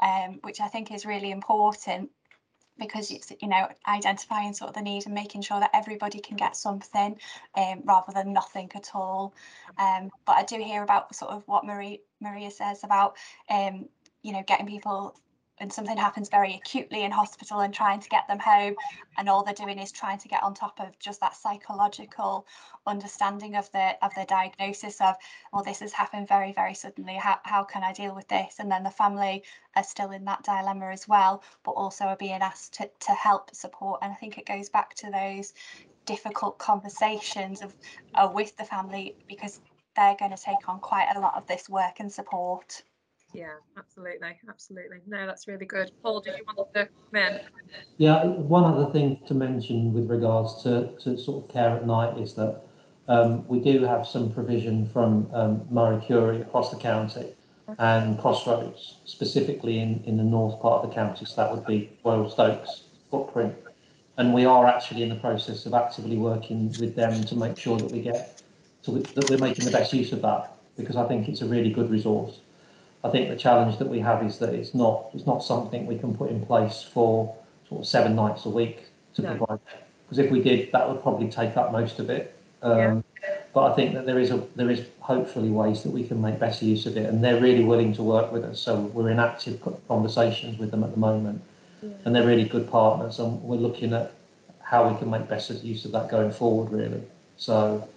um, 0.00 0.40
which 0.42 0.60
I 0.60 0.68
think 0.68 0.90
is 0.90 1.06
really 1.06 1.30
important 1.30 2.10
because 2.80 3.12
it's 3.12 3.32
you 3.40 3.48
know 3.48 3.68
identifying 3.86 4.52
sort 4.52 4.70
of 4.70 4.74
the 4.74 4.82
need 4.82 5.06
and 5.06 5.14
making 5.14 5.42
sure 5.42 5.60
that 5.60 5.70
everybody 5.72 6.18
can 6.18 6.36
get 6.36 6.56
something 6.56 7.16
um, 7.54 7.82
rather 7.84 8.12
than 8.12 8.32
nothing 8.32 8.68
at 8.74 8.90
all. 8.94 9.32
Um, 9.78 10.10
but 10.26 10.32
I 10.32 10.42
do 10.42 10.56
hear 10.56 10.82
about 10.82 11.14
sort 11.14 11.30
of 11.30 11.46
what 11.46 11.64
Marie 11.64 12.00
Maria 12.20 12.50
says 12.50 12.82
about 12.82 13.16
um, 13.48 13.88
you 14.22 14.32
know 14.32 14.42
getting 14.46 14.66
people 14.66 15.14
and 15.60 15.72
something 15.72 15.96
happens 15.96 16.28
very 16.28 16.54
acutely 16.54 17.04
in 17.04 17.10
hospital 17.10 17.60
and 17.60 17.72
trying 17.72 18.00
to 18.00 18.08
get 18.08 18.26
them 18.26 18.38
home 18.38 18.74
and 19.18 19.28
all 19.28 19.44
they're 19.44 19.54
doing 19.54 19.78
is 19.78 19.92
trying 19.92 20.18
to 20.18 20.28
get 20.28 20.42
on 20.42 20.54
top 20.54 20.80
of 20.80 20.98
just 20.98 21.20
that 21.20 21.36
psychological 21.36 22.46
understanding 22.86 23.54
of 23.54 23.70
the 23.72 23.92
of 24.02 24.12
the 24.14 24.24
diagnosis 24.26 25.00
of 25.00 25.14
well 25.52 25.62
this 25.62 25.80
has 25.80 25.92
happened 25.92 26.26
very 26.26 26.52
very 26.52 26.74
suddenly. 26.74 27.14
How, 27.14 27.38
how 27.44 27.62
can 27.62 27.84
i 27.84 27.92
deal 27.92 28.14
with 28.14 28.26
this? 28.28 28.56
And 28.58 28.70
then 28.70 28.82
the 28.82 28.90
family 28.90 29.44
are 29.76 29.84
still 29.84 30.10
in 30.10 30.24
that 30.24 30.42
dilemma 30.42 30.90
as 30.90 31.06
well 31.06 31.42
but 31.64 31.72
also 31.72 32.06
are 32.06 32.16
being 32.16 32.40
asked 32.40 32.74
to, 32.74 32.90
to 33.00 33.12
help 33.12 33.54
support 33.54 34.00
and 34.02 34.12
i 34.12 34.16
think 34.16 34.38
it 34.38 34.46
goes 34.46 34.68
back 34.68 34.94
to 34.94 35.10
those 35.10 35.52
difficult 36.06 36.58
conversations 36.58 37.60
of 37.62 37.74
uh, 38.14 38.28
with 38.32 38.56
the 38.56 38.64
family 38.64 39.14
because 39.28 39.60
they're 39.96 40.16
going 40.18 40.30
to 40.30 40.42
take 40.42 40.68
on 40.68 40.80
quite 40.80 41.08
a 41.14 41.20
lot 41.20 41.36
of 41.36 41.46
this 41.46 41.68
work 41.68 42.00
and 42.00 42.10
support 42.10 42.82
yeah 43.32 43.52
absolutely 43.78 44.36
absolutely 44.48 44.98
no 45.06 45.26
that's 45.26 45.46
really 45.46 45.66
good 45.66 45.90
paul 46.02 46.20
did 46.20 46.36
you 46.36 46.44
want 46.46 46.72
to 46.74 46.86
come 46.86 47.20
in 47.20 47.40
yeah 47.98 48.24
one 48.24 48.64
other 48.64 48.90
thing 48.92 49.18
to 49.26 49.34
mention 49.34 49.92
with 49.92 50.08
regards 50.10 50.62
to, 50.62 50.92
to 50.98 51.16
sort 51.16 51.44
of 51.44 51.50
care 51.50 51.76
at 51.76 51.86
night 51.86 52.18
is 52.18 52.34
that 52.34 52.62
um, 53.08 53.46
we 53.48 53.58
do 53.58 53.82
have 53.84 54.06
some 54.06 54.32
provision 54.32 54.88
from 54.88 55.28
um, 55.34 55.66
Marie 55.68 56.00
Curie 56.00 56.40
across 56.40 56.70
the 56.70 56.78
county 56.78 57.34
and 57.78 58.18
Crossroads, 58.18 58.98
specifically 59.04 59.78
in, 59.80 60.02
in 60.04 60.16
the 60.16 60.22
north 60.22 60.60
part 60.60 60.82
of 60.82 60.90
the 60.90 60.94
county, 60.94 61.24
so 61.24 61.36
that 61.36 61.52
would 61.52 61.66
be 61.66 61.90
Royal 62.04 62.28
Stokes 62.28 62.84
footprint. 63.10 63.54
And 64.16 64.34
we 64.34 64.44
are 64.44 64.66
actually 64.66 65.02
in 65.02 65.08
the 65.08 65.16
process 65.16 65.66
of 65.66 65.74
actively 65.74 66.16
working 66.16 66.76
with 66.78 66.94
them 66.94 67.24
to 67.24 67.34
make 67.34 67.56
sure 67.56 67.78
that 67.78 67.90
we 67.90 68.00
get, 68.00 68.42
so 68.82 68.92
that 68.92 69.30
we're 69.30 69.38
making 69.38 69.64
the 69.64 69.70
best 69.70 69.92
use 69.92 70.12
of 70.12 70.22
that, 70.22 70.56
because 70.76 70.96
I 70.96 71.06
think 71.06 71.28
it's 71.28 71.42
a 71.42 71.46
really 71.46 71.70
good 71.70 71.90
resource. 71.90 72.40
I 73.02 73.08
think 73.08 73.30
the 73.30 73.36
challenge 73.36 73.78
that 73.78 73.88
we 73.88 73.98
have 74.00 74.22
is 74.22 74.38
that 74.38 74.54
it's 74.54 74.74
not 74.74 75.10
it's 75.14 75.26
not 75.26 75.42
something 75.42 75.86
we 75.86 75.98
can 75.98 76.14
put 76.14 76.30
in 76.30 76.44
place 76.44 76.82
for 76.82 77.34
sort 77.68 77.80
of 77.82 77.86
seven 77.86 78.14
nights 78.14 78.44
a 78.44 78.50
week 78.50 78.84
to 79.14 79.22
no. 79.22 79.36
provide. 79.36 79.60
Because 80.04 80.18
if 80.18 80.30
we 80.30 80.42
did, 80.42 80.72
that 80.72 80.88
would 80.88 81.02
probably 81.02 81.28
take 81.28 81.56
up 81.56 81.72
most 81.72 81.98
of 81.98 82.10
it. 82.10 82.36
Um, 82.62 83.04
yeah. 83.22 83.36
But 83.52 83.72
I 83.72 83.74
think 83.74 83.94
that 83.94 84.06
there 84.06 84.18
is 84.18 84.30
a 84.30 84.44
there 84.54 84.70
is 84.70 84.86
hopefully 85.00 85.50
ways 85.50 85.82
that 85.82 85.90
we 85.90 86.06
can 86.06 86.20
make 86.20 86.38
better 86.38 86.64
use 86.64 86.86
of 86.86 86.96
it, 86.96 87.06
and 87.08 87.22
they're 87.24 87.40
really 87.40 87.64
willing 87.64 87.92
to 87.94 88.02
work 88.02 88.32
with 88.32 88.44
us. 88.44 88.60
So 88.60 88.80
we're 88.80 89.10
in 89.10 89.18
active 89.18 89.60
conversations 89.88 90.58
with 90.58 90.70
them 90.70 90.84
at 90.84 90.92
the 90.92 90.98
moment, 90.98 91.42
yeah. 91.82 91.90
and 92.04 92.14
they're 92.14 92.26
really 92.26 92.44
good 92.44 92.70
partners, 92.70 93.18
and 93.18 93.42
we're 93.42 93.56
looking 93.56 93.92
at 93.92 94.12
how 94.60 94.88
we 94.88 94.96
can 94.98 95.10
make 95.10 95.28
better 95.28 95.54
use 95.54 95.84
of 95.84 95.92
that 95.92 96.08
going 96.08 96.30
forward. 96.30 96.70
Really. 96.70 97.02
So, 97.36 97.88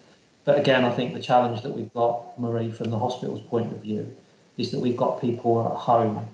but 0.45 0.57
again, 0.57 0.85
I 0.85 0.91
think 0.91 1.13
the 1.13 1.21
challenge 1.21 1.61
that 1.61 1.71
we've 1.71 1.93
got, 1.93 2.39
Marie, 2.39 2.71
from 2.71 2.89
the 2.89 2.97
hospital's 2.97 3.41
point 3.41 3.71
of 3.71 3.79
view, 3.81 4.15
is 4.57 4.71
that 4.71 4.79
we've 4.79 4.97
got 4.97 5.21
people 5.21 5.65
at 5.65 5.77
home 5.77 6.27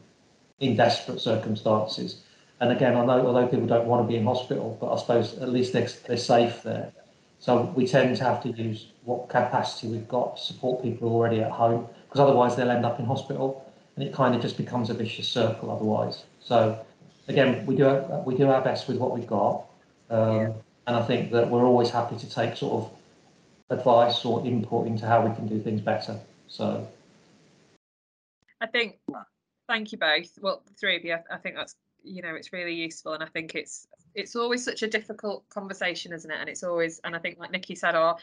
in 0.59 0.75
desperate 0.75 1.19
circumstances. 1.21 2.21
And 2.59 2.71
again, 2.71 2.95
I 2.95 3.05
know 3.05 3.25
although 3.25 3.47
people 3.47 3.67
don't 3.67 3.85
want 3.85 4.03
to 4.03 4.07
be 4.07 4.17
in 4.17 4.25
hospital, 4.25 4.77
but 4.81 4.93
I 4.93 4.97
suppose 4.97 5.37
at 5.37 5.49
least 5.49 5.71
they're, 5.73 5.87
they're 6.07 6.17
safe 6.17 6.63
there. 6.63 6.91
So 7.39 7.61
we 7.75 7.87
tend 7.87 8.17
to 8.17 8.23
have 8.23 8.43
to 8.43 8.49
use 8.49 8.87
what 9.05 9.29
capacity 9.29 9.87
we've 9.87 10.07
got 10.07 10.37
to 10.37 10.43
support 10.43 10.83
people 10.83 11.09
already 11.09 11.39
at 11.39 11.51
home, 11.51 11.87
because 12.07 12.19
otherwise 12.19 12.57
they'll 12.57 12.69
end 12.69 12.85
up 12.85 12.99
in 12.99 13.05
hospital, 13.05 13.65
and 13.95 14.05
it 14.05 14.13
kind 14.13 14.35
of 14.35 14.41
just 14.41 14.57
becomes 14.57 14.89
a 14.89 14.93
vicious 14.93 15.27
circle 15.27 15.71
otherwise. 15.71 16.25
So 16.41 16.77
again, 17.29 17.65
we 17.65 17.77
do 17.77 18.03
we 18.25 18.35
do 18.35 18.49
our 18.49 18.61
best 18.61 18.89
with 18.89 18.97
what 18.97 19.17
we've 19.17 19.27
got, 19.27 19.63
um, 20.09 20.35
yeah. 20.35 20.51
and 20.87 20.95
I 20.97 21.01
think 21.03 21.31
that 21.31 21.49
we're 21.49 21.63
always 21.63 21.89
happy 21.89 22.17
to 22.17 22.29
take 22.29 22.57
sort 22.57 22.73
of 22.73 22.91
advice 23.69 24.25
or 24.25 24.45
input 24.45 24.87
into 24.87 25.05
how 25.05 25.25
we 25.25 25.33
can 25.33 25.47
do 25.47 25.61
things 25.61 25.79
better. 25.79 26.19
So 26.49 26.85
I 28.61 28.67
think 28.67 28.99
thank 29.67 29.91
you 29.91 29.97
both. 29.97 30.37
Well, 30.41 30.61
the 30.67 30.73
three 30.73 30.97
of 30.97 31.05
you. 31.05 31.17
I 31.31 31.37
think 31.37 31.55
that's 31.55 31.75
you 32.03 32.21
know 32.21 32.35
it's 32.35 32.53
really 32.53 32.73
useful, 32.73 33.13
and 33.13 33.23
I 33.23 33.27
think 33.27 33.55
it's 33.55 33.87
it's 34.15 34.35
always 34.35 34.63
such 34.63 34.83
a 34.83 34.87
difficult 34.87 35.47
conversation, 35.49 36.13
isn't 36.13 36.29
it? 36.29 36.37
And 36.39 36.49
it's 36.49 36.63
always, 36.63 36.99
and 37.03 37.15
I 37.15 37.19
think 37.19 37.39
like 37.39 37.51
Nikki 37.51 37.75
said, 37.75 37.95
or 37.95 38.17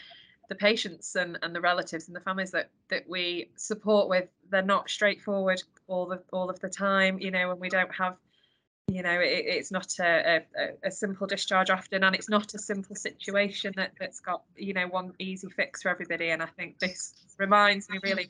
the 0.48 0.54
patients 0.54 1.16
and, 1.16 1.38
and 1.42 1.54
the 1.54 1.60
relatives 1.60 2.08
and 2.08 2.16
the 2.16 2.20
families 2.20 2.50
that 2.52 2.70
that 2.88 3.08
we 3.08 3.50
support 3.56 4.08
with, 4.08 4.28
they're 4.50 4.62
not 4.62 4.90
straightforward 4.90 5.62
all 5.88 6.06
the 6.06 6.22
all 6.32 6.50
of 6.50 6.60
the 6.60 6.68
time, 6.68 7.18
you 7.18 7.30
know, 7.30 7.50
and 7.50 7.60
we 7.60 7.68
don't 7.68 7.92
have, 7.94 8.16
you 8.88 9.02
know, 9.02 9.20
it, 9.20 9.44
it's 9.46 9.70
not 9.70 9.92
a, 10.00 10.42
a, 10.58 10.68
a 10.88 10.90
simple 10.90 11.26
discharge 11.26 11.70
often, 11.70 12.04
and 12.04 12.14
it's 12.14 12.28
not 12.28 12.54
a 12.54 12.58
simple 12.58 12.96
situation 12.96 13.72
that 13.76 13.92
that's 13.98 14.20
got 14.20 14.42
you 14.56 14.74
know 14.74 14.86
one 14.88 15.12
easy 15.18 15.48
fix 15.48 15.82
for 15.82 15.88
everybody. 15.88 16.30
And 16.30 16.42
I 16.42 16.46
think 16.46 16.78
this 16.78 17.14
reminds 17.38 17.88
me 17.88 17.98
really 18.02 18.28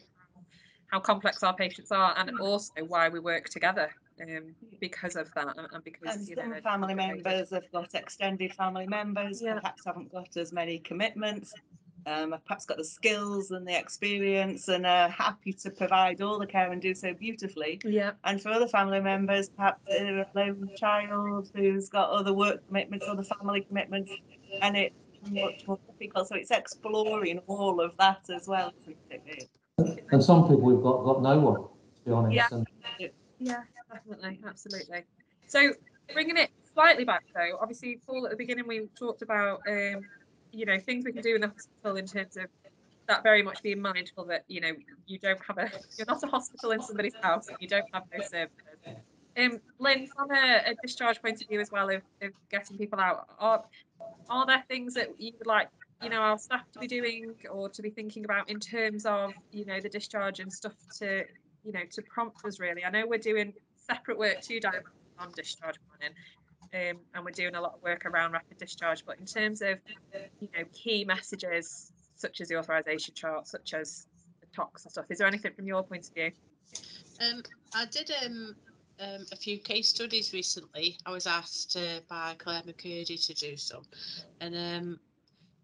how 0.91 1.01
complex 1.01 1.43
our 1.43 1.55
patients 1.55 1.91
are 1.91 2.15
and 2.17 2.39
also 2.41 2.73
why 2.87 3.09
we 3.09 3.19
work 3.19 3.49
together 3.49 3.91
um, 4.23 4.55
because 4.81 5.17
of 5.17 5.33
that 5.35 5.55
and 5.73 5.85
because 5.85 6.17
and 6.17 6.29
you 6.29 6.37
know, 6.37 6.61
family 6.63 6.95
members 6.95 7.51
have 7.51 7.71
got 7.73 7.95
extended 7.95 8.53
family 8.55 8.87
members 8.87 9.43
yeah. 9.43 9.59
perhaps 9.59 9.85
haven't 9.85 10.11
got 10.13 10.37
as 10.37 10.53
many 10.53 10.79
commitments 10.79 11.53
um, 12.07 12.33
have 12.33 12.45
perhaps 12.45 12.65
got 12.65 12.79
the 12.79 12.85
skills 12.85 13.51
and 13.51 13.67
the 13.67 13.77
experience 13.77 14.69
and 14.69 14.87
are 14.87 15.09
happy 15.09 15.53
to 15.53 15.71
provide 15.71 16.23
all 16.23 16.39
the 16.39 16.47
care 16.47 16.71
and 16.71 16.81
do 16.81 16.95
so 16.95 17.13
beautifully. 17.13 17.81
Yeah. 17.85 18.13
And 18.25 18.41
for 18.41 18.51
other 18.51 18.69
family 18.69 19.01
members, 19.01 19.49
perhaps 19.49 19.83
they're 19.89 20.21
a 20.21 20.27
lone 20.35 20.71
child 20.77 21.51
who's 21.55 21.89
got 21.89 22.11
other 22.11 22.33
work 22.33 22.65
commitments, 22.69 23.07
other 23.09 23.25
family 23.25 23.63
commitments, 23.63 24.13
and 24.63 24.77
it's 24.77 24.95
much 25.31 25.67
more 25.67 25.79
difficult. 25.99 26.29
So 26.29 26.37
it's 26.37 26.53
exploring 26.53 27.41
all 27.49 27.81
of 27.81 27.97
that 27.99 28.21
as 28.33 28.47
well, 28.47 28.73
And 29.79 30.25
some 30.25 30.45
people 30.45 30.63
we've 30.63 30.83
got 30.83 31.05
got 31.05 31.23
no 31.23 31.39
one, 31.39 31.63
to 31.63 32.05
be 32.07 32.11
honest. 32.11 32.35
Yeah. 32.35 32.49
And 32.51 32.67
yeah, 33.39 33.63
definitely, 33.93 34.41
absolutely. 34.47 35.05
So 35.49 35.75
bringing 36.15 36.39
it 36.39 36.51
slightly 36.73 37.05
back 37.05 37.25
though, 37.35 37.59
obviously, 37.61 38.01
Paul, 38.07 38.25
at 38.25 38.31
the 38.31 38.39
beginning 38.39 38.67
we 38.67 38.89
talked 38.99 39.21
about, 39.21 39.61
um, 39.69 40.01
you 40.51 40.65
know, 40.65 40.79
things 40.79 41.05
we 41.05 41.13
can 41.13 41.21
do 41.21 41.35
in 41.35 41.43
the 41.43 41.49
hospital 41.49 41.97
in 41.97 42.07
terms 42.07 42.39
of 42.39 42.47
that 43.07 43.23
very 43.23 43.43
much 43.43 43.63
being 43.63 43.81
mindful 43.81 44.25
that 44.25 44.45
you 44.49 44.61
know 44.61 44.73
you 45.07 45.19
don't 45.19 45.39
have 45.47 45.59
a 45.59 45.71
you're 45.97 46.07
not 46.07 46.23
a 46.23 46.27
hospital 46.27 46.71
in 46.73 46.81
somebody's 46.81 47.15
house 47.21 47.49
and 47.49 47.59
you 47.61 47.69
don't 47.69 47.87
have 47.93 48.05
those 48.17 48.31
services. 48.31 48.63
Um, 49.39 49.61
Lynn, 49.79 50.07
from 50.07 50.31
a, 50.31 50.63
a 50.71 50.75
discharge 50.83 51.21
point 51.21 51.43
of 51.43 51.49
view 51.49 51.61
as 51.61 51.71
well 51.71 51.91
of, 51.91 52.01
of 52.23 52.33
getting 52.51 52.79
people 52.79 52.99
out, 52.99 53.27
are 53.39 53.63
are 54.31 54.47
there 54.47 54.65
things 54.69 54.95
that 54.95 55.21
you 55.21 55.33
would 55.37 55.47
like 55.47 55.69
you 56.03 56.11
know 56.11 56.21
our 56.21 56.39
staff 56.39 56.71
to 56.73 56.79
be 56.79 56.87
doing 56.87 57.35
or 57.51 57.69
to 57.69 57.83
be 57.83 57.91
thinking 57.91 58.25
about 58.25 58.49
in 58.51 58.61
terms 58.61 59.07
of 59.07 59.33
you 59.53 59.65
know 59.65 59.81
the 59.81 59.89
discharge 59.89 60.41
and 60.41 60.53
stuff 60.53 60.75
to 60.99 61.25
you 61.67 61.73
know, 61.73 61.81
to 61.91 62.03
prompt 62.03 62.45
us 62.45 62.61
really. 62.61 62.85
I 62.85 62.91
know 62.91 63.07
we're 63.07 63.19
doing 63.19 63.53
separate 63.77 64.17
work 64.17 64.41
to 64.43 64.61
on 65.19 65.33
discharge 65.35 65.77
planning, 65.89 66.17
um, 66.75 67.03
and 67.15 67.25
we're 67.25 67.33
doing 67.33 67.57
a 67.57 67.61
lot 67.61 67.75
of 67.75 67.83
work 67.83 68.07
around 68.07 68.33
rapid 68.33 68.59
discharge. 68.59 69.05
But 69.05 69.19
in 69.19 69.27
terms 69.27 69.63
of, 69.63 69.79
you 70.41 70.49
know, 70.57 70.65
key 70.73 71.05
messages 71.05 71.93
such 72.15 72.41
as 72.41 72.49
the 72.49 72.57
authorization 72.57 73.15
chart, 73.15 73.49
such 73.49 73.75
as 73.75 74.07
the 74.41 74.47
talks 74.55 74.85
and 74.85 74.93
stuff, 74.93 75.07
is 75.11 75.19
there 75.19 75.27
anything 75.27 75.53
from 75.55 75.67
your 75.67 75.83
point 75.83 76.09
of 76.09 76.15
view? 76.15 76.31
Um, 77.21 77.43
I 77.75 77.87
did 77.87 78.11
um, 78.25 78.55
um, 79.01 79.27
a 79.33 79.37
few 79.37 79.59
case 79.59 79.89
studies 79.89 80.33
recently. 80.33 80.99
I 81.05 81.11
was 81.11 81.27
asked 81.27 81.77
uh, 81.77 82.01
by 82.09 82.35
Claire 82.39 82.63
McCurdy 82.63 83.27
to 83.27 83.35
do 83.35 83.57
some, 83.57 83.83
and 84.41 84.55
um, 84.55 85.01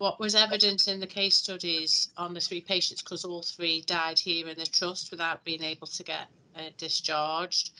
what 0.02 0.18
was 0.18 0.34
evident 0.34 0.88
in 0.88 0.98
the 0.98 1.06
case 1.06 1.36
studies 1.36 2.08
on 2.16 2.34
the 2.34 2.40
three 2.40 2.60
patients, 2.60 3.00
because 3.00 3.24
all 3.24 3.40
three 3.40 3.82
died 3.82 4.18
here 4.18 4.48
in 4.48 4.58
the 4.58 4.66
trust 4.66 5.12
without 5.12 5.44
being 5.44 5.62
able 5.62 5.86
to 5.86 6.02
get 6.02 6.26
uh, 6.56 6.62
discharged, 6.76 7.70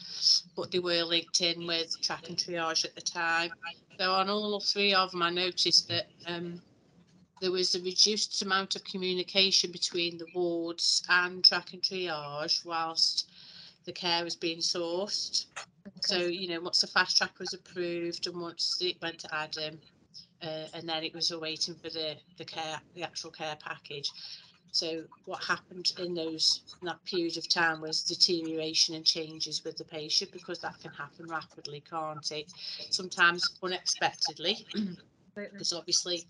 but 0.57 0.71
they 0.71 0.79
were 0.79 1.03
linked 1.03 1.41
in 1.41 1.67
with 1.67 2.01
track 2.01 2.29
and 2.29 2.37
triage 2.37 2.85
at 2.85 2.95
the 2.95 3.01
time. 3.01 3.51
So 3.99 4.13
on 4.13 4.31
all 4.31 4.61
three 4.61 4.95
of 4.95 5.11
them, 5.11 5.21
I 5.21 5.31
noticed 5.31 5.89
that 5.89 6.07
um, 6.29 6.63
there 7.41 7.51
was 7.51 7.75
a 7.75 7.81
reduced 7.81 8.41
amount 8.41 8.77
of 8.77 8.85
communication 8.85 9.73
between 9.73 10.17
the 10.17 10.29
wards 10.33 11.03
and 11.09 11.45
track 11.45 11.73
and 11.73 11.83
triage 11.83 12.65
whilst 12.65 13.33
the 13.85 13.93
care 13.93 14.23
was 14.23 14.37
being 14.37 14.59
sourced. 14.59 15.47
So, 16.03 16.19
you 16.19 16.51
know, 16.51 16.61
once 16.61 16.83
the 16.83 16.87
fast 16.87 17.17
track 17.17 17.37
was 17.41 17.53
approved 17.53 18.29
and 18.29 18.41
once 18.41 18.79
it 18.81 19.03
went 19.03 19.19
to 19.19 19.35
Adam, 19.35 19.81
uh, 20.43 20.67
and 20.75 20.89
then 20.89 21.05
it 21.05 21.15
was 21.15 21.31
awaiting 21.31 21.75
for 21.75 21.91
the 21.91 22.17
the 22.39 22.45
care 22.45 22.81
the 22.95 23.03
actual 23.03 23.31
care 23.31 23.57
package. 23.65 24.11
So 24.73 25.03
what 25.27 25.45
happened 25.45 25.93
in 25.99 26.15
those 26.15 26.63
in 26.81 26.87
that 26.87 27.05
period 27.05 27.37
of 27.37 27.49
time 27.49 27.81
was 27.81 28.03
deterioration 28.03 28.95
and 28.95 29.05
changes 29.05 29.63
with 29.65 29.77
the 29.77 29.85
patient 29.85 30.33
because 30.33 30.61
that 30.61 30.81
can 30.81 30.93
happen 30.93 31.27
rapidly 31.29 31.83
can't 31.89 32.31
it? 32.33 32.51
Sometimes 32.91 33.59
unexpectedly. 33.63 34.67
Because 35.35 35.73
obviously 35.73 36.25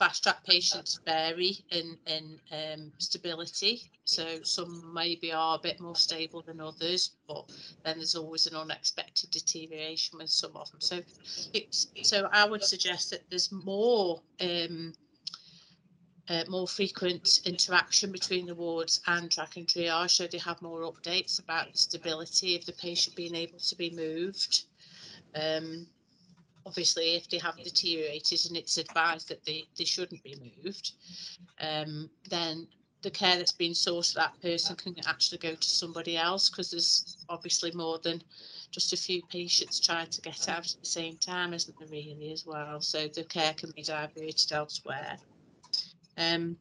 fast 0.00 0.22
track 0.22 0.42
patients 0.44 0.98
vary 1.04 1.58
in 1.70 1.98
in 2.06 2.40
um, 2.50 2.90
stability. 2.98 3.82
So 4.04 4.42
some 4.42 4.92
maybe 4.94 5.30
are 5.30 5.56
a 5.56 5.62
bit 5.62 5.78
more 5.78 5.94
stable 5.94 6.42
than 6.42 6.58
others, 6.58 7.10
but 7.28 7.44
then 7.84 7.98
there's 7.98 8.16
always 8.16 8.46
an 8.46 8.56
unexpected 8.56 9.30
deterioration 9.30 10.18
with 10.18 10.30
some 10.30 10.56
of 10.56 10.70
them. 10.70 10.80
So 10.80 11.02
so 12.02 12.28
I 12.32 12.46
would 12.46 12.64
suggest 12.64 13.10
that 13.10 13.28
there's 13.28 13.52
more 13.52 14.22
um, 14.40 14.94
uh, 16.30 16.44
more 16.48 16.66
frequent 16.66 17.40
interaction 17.44 18.10
between 18.10 18.46
the 18.46 18.54
wards 18.54 19.02
and 19.06 19.30
track 19.30 19.58
and 19.58 19.66
triage, 19.66 20.12
so 20.12 20.26
they 20.26 20.38
have 20.38 20.62
more 20.62 20.80
updates 20.90 21.38
about 21.40 21.70
the 21.72 21.78
stability 21.78 22.56
of 22.56 22.64
the 22.64 22.72
patient 22.72 23.16
being 23.16 23.34
able 23.34 23.58
to 23.58 23.76
be 23.76 23.90
moved. 23.90 24.64
Um, 25.34 25.86
obviously, 26.66 27.14
if 27.16 27.28
they 27.28 27.38
have 27.38 27.56
deteriorated 27.56 28.40
and 28.46 28.56
it's 28.56 28.78
advised 28.78 29.28
that 29.28 29.44
they, 29.44 29.64
they 29.76 29.84
shouldn't 29.84 30.22
be 30.22 30.36
moved, 30.64 30.92
um, 31.60 32.10
then 32.28 32.66
the 33.02 33.10
care 33.10 33.36
that's 33.36 33.52
being 33.52 33.72
sourced 33.72 34.12
for 34.12 34.18
that 34.18 34.40
person 34.42 34.76
can 34.76 34.94
actually 35.06 35.38
go 35.38 35.54
to 35.54 35.68
somebody 35.68 36.16
else 36.16 36.50
because 36.50 36.70
there's 36.70 37.24
obviously 37.28 37.70
more 37.72 37.98
than 37.98 38.22
just 38.70 38.92
a 38.92 38.96
few 38.96 39.22
patients 39.30 39.80
trying 39.80 40.08
to 40.08 40.20
get 40.20 40.48
out 40.48 40.58
at 40.58 40.76
the 40.80 40.86
same 40.86 41.16
time, 41.16 41.54
isn't 41.54 41.78
there 41.78 41.88
really 41.88 42.30
as 42.32 42.44
well? 42.46 42.80
So 42.80 43.08
the 43.08 43.24
care 43.24 43.54
can 43.54 43.72
be 43.74 43.82
diverted 43.82 44.52
elsewhere. 44.52 45.18
Um, 46.18 46.56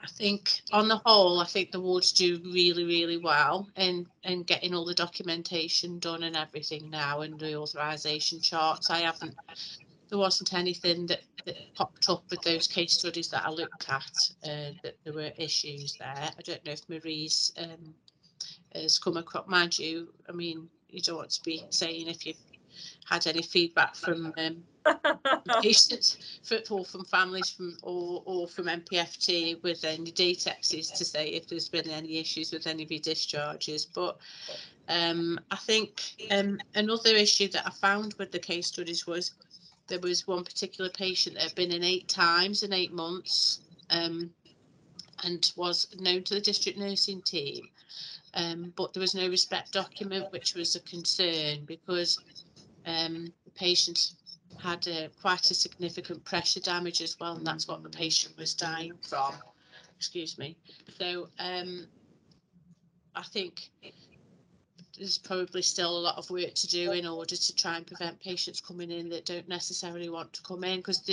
I 0.00 0.06
think 0.06 0.62
on 0.72 0.88
the 0.88 1.00
whole, 1.04 1.40
I 1.40 1.44
think 1.44 1.72
the 1.72 1.80
wards 1.80 2.12
do 2.12 2.40
really, 2.44 2.84
really 2.84 3.16
well 3.18 3.68
in 3.76 4.06
in 4.22 4.44
getting 4.44 4.74
all 4.74 4.84
the 4.84 4.94
documentation 4.94 5.98
done 5.98 6.22
and 6.22 6.36
everything 6.36 6.88
now 6.88 7.20
and 7.22 7.38
the 7.38 7.56
authorization 7.56 8.40
charts. 8.40 8.90
I 8.90 9.00
haven't 9.00 9.34
there 10.08 10.18
wasn't 10.18 10.54
anything 10.54 11.06
that, 11.06 11.22
that 11.44 11.74
popped 11.74 12.08
up 12.08 12.24
with 12.30 12.40
those 12.42 12.66
case 12.66 12.94
studies 12.94 13.28
that 13.28 13.44
I 13.44 13.50
looked 13.50 13.88
at 13.88 14.30
uh, 14.44 14.72
that 14.82 14.96
there 15.04 15.12
were 15.12 15.32
issues 15.36 15.94
there. 15.98 16.30
I 16.38 16.42
don't 16.42 16.64
know 16.64 16.72
if 16.72 16.88
Marie's 16.88 17.52
um, 17.58 17.94
has 18.74 18.98
come 18.98 19.16
across, 19.16 19.46
mind 19.48 19.78
you, 19.78 20.08
I 20.28 20.32
mean, 20.32 20.68
you 20.88 21.00
don't 21.00 21.16
want 21.16 21.30
to 21.30 21.42
be 21.42 21.64
saying 21.70 22.08
if 22.08 22.24
you've 22.26 22.36
had 23.08 23.26
any 23.26 23.42
feedback 23.42 23.94
from 23.94 24.32
um, 24.38 24.62
patients 25.62 26.40
for, 26.42 26.58
or 26.70 26.84
from 26.84 27.04
families 27.04 27.50
from 27.50 27.76
or, 27.82 28.22
or 28.26 28.48
from 28.48 28.66
MPFT 28.66 29.62
with 29.62 29.84
any 29.84 30.12
Datixes 30.12 30.96
to 30.96 31.04
say 31.04 31.28
if 31.28 31.48
there's 31.48 31.68
been 31.68 31.88
any 31.90 32.18
issues 32.18 32.52
with 32.52 32.66
any 32.66 32.82
of 32.82 32.90
your 32.90 33.00
discharges. 33.00 33.84
But 33.84 34.18
um, 34.88 35.38
I 35.50 35.56
think 35.56 36.02
um, 36.30 36.58
another 36.74 37.10
issue 37.10 37.48
that 37.48 37.66
I 37.66 37.70
found 37.70 38.14
with 38.14 38.32
the 38.32 38.38
case 38.38 38.68
studies 38.68 39.06
was 39.06 39.32
there 39.88 40.00
was 40.00 40.26
one 40.26 40.44
particular 40.44 40.90
patient 40.90 41.36
that 41.36 41.44
had 41.44 41.54
been 41.54 41.72
in 41.72 41.82
eight 41.82 42.08
times 42.08 42.62
in 42.62 42.72
eight 42.72 42.92
months 42.92 43.60
um, 43.90 44.30
and 45.24 45.52
was 45.56 45.88
known 45.98 46.22
to 46.24 46.34
the 46.34 46.40
district 46.40 46.78
nursing 46.78 47.22
team. 47.22 47.68
Um, 48.34 48.72
but 48.76 48.92
there 48.92 49.00
was 49.00 49.14
no 49.14 49.28
respect 49.28 49.72
document, 49.72 50.30
which 50.30 50.54
was 50.54 50.76
a 50.76 50.80
concern 50.80 51.64
because 51.64 52.20
um, 52.86 53.32
the 53.44 53.50
patient 53.52 54.12
had 54.60 54.86
a, 54.86 55.08
quite 55.20 55.50
a 55.50 55.54
significant 55.54 56.24
pressure 56.24 56.60
damage 56.60 57.00
as 57.00 57.16
well, 57.20 57.36
and 57.36 57.46
that's 57.46 57.68
what 57.68 57.82
the 57.82 57.90
patient 57.90 58.36
was 58.36 58.54
dying 58.54 58.92
from. 59.08 59.34
Excuse 59.96 60.38
me. 60.38 60.56
So 60.98 61.28
um, 61.38 61.86
I 63.14 63.22
think 63.22 63.70
there's 64.96 65.18
probably 65.18 65.62
still 65.62 65.96
a 65.96 66.00
lot 66.00 66.16
of 66.16 66.28
work 66.30 66.54
to 66.54 66.66
do 66.66 66.92
in 66.92 67.06
order 67.06 67.36
to 67.36 67.54
try 67.54 67.76
and 67.76 67.86
prevent 67.86 68.20
patients 68.20 68.60
coming 68.60 68.90
in 68.90 69.08
that 69.10 69.26
don't 69.26 69.48
necessarily 69.48 70.08
want 70.08 70.32
to 70.32 70.42
come 70.42 70.64
in 70.64 70.78
because 70.78 71.08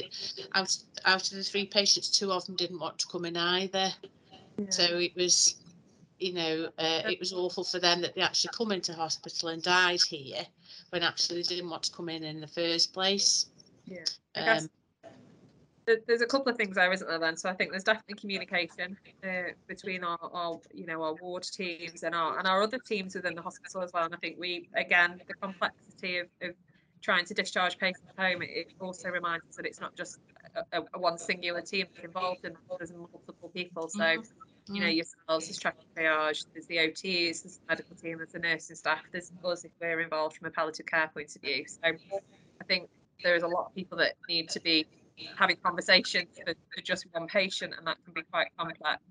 out, 0.53 0.75
out 1.05 1.31
of 1.31 1.37
the 1.37 1.43
three 1.43 1.65
patients, 1.65 2.09
two 2.09 2.31
of 2.31 2.45
them 2.45 2.55
didn't 2.55 2.79
want 2.79 2.97
to 2.99 3.07
come 3.07 3.25
in 3.25 3.37
either. 3.37 3.91
Yeah. 4.57 4.69
So 4.69 4.83
it 4.83 5.15
was, 5.15 5.55
you 6.19 6.33
know, 6.33 6.69
uh, 6.79 7.01
it 7.05 7.19
was 7.19 7.33
awful 7.33 7.63
for 7.63 7.79
them 7.79 8.01
that 8.01 8.15
they 8.15 8.21
actually 8.21 8.51
come 8.57 8.71
into 8.71 8.93
hospital 8.93 9.49
and 9.49 9.61
died 9.61 10.01
here 10.07 10.45
when 10.95 11.03
actually 11.03 11.41
they 11.41 11.55
didn't 11.55 11.69
want 11.69 11.83
to 11.83 11.91
come 11.91 12.07
in 12.07 12.23
in 12.23 12.39
the 12.39 12.47
first 12.47 12.93
place. 12.93 13.47
Yeah. 13.85 14.05
Um, 14.35 14.69
there's 16.07 16.21
a 16.21 16.25
couple 16.25 16.49
of 16.49 16.57
things 16.57 16.75
there, 16.75 16.91
isn't 16.91 17.05
there? 17.05 17.19
Then, 17.19 17.35
so 17.35 17.49
I 17.49 17.53
think 17.53 17.71
there's 17.71 17.83
definitely 17.83 18.15
communication 18.15 18.97
uh, 19.21 19.51
between 19.67 20.05
our, 20.05 20.17
our, 20.33 20.57
you 20.73 20.85
know, 20.85 21.03
our 21.03 21.13
ward 21.15 21.43
teams 21.43 22.03
and 22.03 22.15
our 22.15 22.39
and 22.39 22.47
our 22.47 22.63
other 22.63 22.79
teams 22.79 23.13
within 23.13 23.35
the 23.35 23.41
hospital 23.41 23.81
as 23.81 23.91
well. 23.93 24.05
And 24.05 24.15
I 24.15 24.17
think 24.17 24.37
we, 24.39 24.69
again, 24.73 25.21
the 25.27 25.33
complexity 25.33 26.19
of, 26.19 26.27
of 26.41 26.51
trying 27.01 27.25
to 27.25 27.33
discharge 27.33 27.77
patients 27.77 28.13
home, 28.17 28.41
it, 28.41 28.71
also 28.79 29.09
reminds 29.09 29.45
us 29.49 29.57
that 29.57 29.65
it's 29.65 29.81
not 29.81 29.97
just 29.97 30.19
a, 30.71 30.81
a 30.93 30.99
one 30.99 31.17
singular 31.17 31.61
team 31.61 31.87
that's 31.93 32.05
involved, 32.05 32.45
and 32.45 32.55
there's 32.79 32.93
multiple 32.93 33.51
people. 33.53 33.89
So. 33.89 33.99
Mm-hmm 33.99 34.21
you 34.67 34.81
know, 34.81 34.87
mm. 34.87 34.95
yourselves, 34.95 35.45
there's 35.45 35.59
track 35.59 35.75
and 35.79 36.05
triage, 36.05 36.45
there's 36.53 36.65
the 36.65 36.77
OTs, 36.77 37.43
there's 37.43 37.57
the 37.57 37.65
medical 37.69 37.95
team, 37.95 38.17
there's 38.17 38.31
the 38.31 38.39
nursing 38.39 38.75
staff, 38.75 39.01
there's 39.11 39.31
us 39.43 39.63
if 39.63 39.71
we're 39.79 39.99
involved 40.01 40.37
from 40.37 40.47
a 40.47 40.51
palliative 40.51 40.85
care 40.85 41.09
point 41.13 41.35
of 41.35 41.41
view. 41.41 41.65
So 41.67 41.79
I 41.83 42.63
think 42.67 42.89
there 43.23 43.35
is 43.35 43.43
a 43.43 43.47
lot 43.47 43.67
of 43.67 43.75
people 43.75 43.97
that 43.99 44.13
need 44.27 44.49
to 44.49 44.59
be 44.59 44.87
having 45.37 45.57
conversations 45.63 46.37
for, 46.43 46.53
for 46.73 46.81
just 46.81 47.05
one 47.11 47.27
patient, 47.27 47.73
and 47.77 47.85
that 47.87 47.97
can 48.03 48.13
be 48.13 48.21
quite 48.31 48.47
complex. 48.57 49.01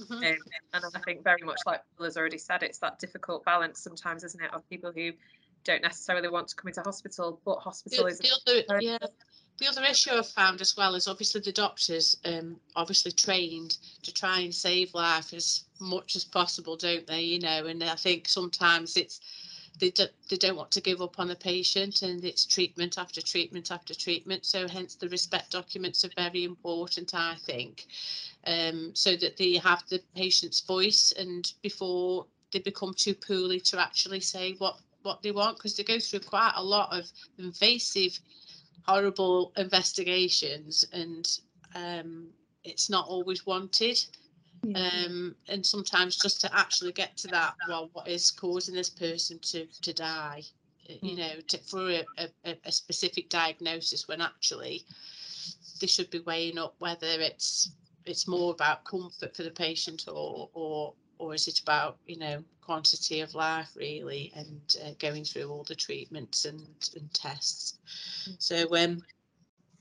Mm-hmm. 0.00 0.14
Um, 0.14 0.36
and 0.74 0.84
I 0.94 1.00
think 1.00 1.24
very 1.24 1.42
much 1.42 1.58
like 1.66 1.80
Paul 1.96 2.04
has 2.04 2.16
already 2.16 2.38
said, 2.38 2.62
it's 2.62 2.78
that 2.78 2.98
difficult 2.98 3.44
balance 3.44 3.80
sometimes, 3.80 4.24
isn't 4.24 4.42
it, 4.42 4.52
of 4.52 4.68
people 4.68 4.92
who 4.94 5.12
don't 5.64 5.82
necessarily 5.82 6.28
want 6.28 6.48
to 6.48 6.56
come 6.56 6.68
into 6.68 6.82
hospital, 6.82 7.40
but 7.44 7.58
hospital 7.58 8.04
the, 8.04 8.10
is. 8.10 8.18
The 8.18 8.64
other, 8.68 8.80
yeah, 8.80 8.98
the 9.58 9.68
other 9.68 9.84
issue 9.84 10.10
I've 10.12 10.28
found 10.28 10.60
as 10.60 10.76
well 10.76 10.94
is 10.94 11.08
obviously 11.08 11.40
the 11.40 11.52
doctors 11.52 12.16
um 12.24 12.56
obviously 12.76 13.12
trained 13.12 13.78
to 14.02 14.12
try 14.12 14.40
and 14.40 14.54
save 14.54 14.94
life 14.94 15.32
as 15.32 15.64
much 15.80 16.16
as 16.16 16.24
possible, 16.24 16.76
don't 16.76 17.06
they? 17.06 17.22
You 17.22 17.40
know, 17.40 17.66
and 17.66 17.82
I 17.82 17.96
think 17.96 18.28
sometimes 18.28 18.96
it's 18.96 19.20
they 19.78 19.90
don't 19.90 20.10
they 20.28 20.36
don't 20.36 20.56
want 20.56 20.70
to 20.72 20.80
give 20.80 21.00
up 21.00 21.18
on 21.18 21.28
the 21.28 21.36
patient 21.36 22.02
and 22.02 22.24
it's 22.24 22.44
treatment 22.44 22.98
after 22.98 23.20
treatment 23.20 23.70
after 23.70 23.94
treatment. 23.94 24.44
So 24.44 24.68
hence 24.68 24.94
the 24.94 25.08
respect 25.08 25.52
documents 25.52 26.04
are 26.04 26.10
very 26.16 26.44
important, 26.44 27.14
I 27.14 27.36
think. 27.36 27.86
Um, 28.46 28.94
so 28.94 29.16
that 29.16 29.36
they 29.36 29.54
have 29.56 29.82
the 29.88 30.00
patient's 30.14 30.60
voice 30.60 31.12
and 31.18 31.52
before 31.62 32.26
they 32.52 32.60
become 32.60 32.94
too 32.94 33.14
poorly 33.14 33.60
to 33.60 33.80
actually 33.80 34.20
say 34.20 34.54
what 34.58 34.78
what 35.02 35.22
they 35.22 35.30
want 35.30 35.56
because 35.56 35.76
they 35.76 35.84
go 35.84 35.98
through 35.98 36.20
quite 36.20 36.52
a 36.56 36.62
lot 36.62 36.92
of 36.92 37.10
invasive 37.38 38.18
horrible 38.88 39.52
investigations 39.58 40.84
and 40.92 41.40
um, 41.74 42.28
it's 42.64 42.88
not 42.88 43.06
always 43.06 43.44
wanted. 43.46 43.98
Um, 44.74 45.36
and 45.48 45.64
sometimes 45.64 46.16
just 46.16 46.40
to 46.40 46.58
actually 46.58 46.92
get 46.92 47.16
to 47.18 47.28
that, 47.28 47.54
well, 47.68 47.90
what 47.92 48.08
is 48.08 48.30
causing 48.32 48.74
this 48.74 48.90
person 48.90 49.38
to, 49.40 49.66
to 49.82 49.92
die? 49.92 50.42
You 50.88 51.10
hmm. 51.10 51.16
know, 51.16 51.40
to, 51.48 51.58
for 51.58 51.90
a, 51.90 52.04
a, 52.44 52.56
a 52.64 52.72
specific 52.72 53.28
diagnosis 53.28 54.08
when 54.08 54.20
actually 54.20 54.84
they 55.80 55.86
should 55.86 56.10
be 56.10 56.20
weighing 56.20 56.58
up 56.58 56.74
whether 56.78 57.06
it's 57.06 57.70
it's 58.06 58.26
more 58.26 58.52
about 58.52 58.84
comfort 58.84 59.36
for 59.36 59.42
the 59.42 59.50
patient 59.50 60.04
or 60.08 60.48
or 60.54 60.94
or 61.18 61.34
is 61.34 61.48
it 61.48 61.60
about 61.60 61.98
you 62.06 62.18
know 62.18 62.42
quantity 62.60 63.20
of 63.20 63.34
life 63.34 63.70
really 63.76 64.32
and 64.34 64.76
uh, 64.84 64.90
going 64.98 65.24
through 65.24 65.48
all 65.48 65.64
the 65.64 65.74
treatments 65.74 66.44
and, 66.44 66.66
and 66.96 67.12
tests 67.14 67.78
mm. 68.28 68.36
so 68.38 68.76
um 68.76 69.02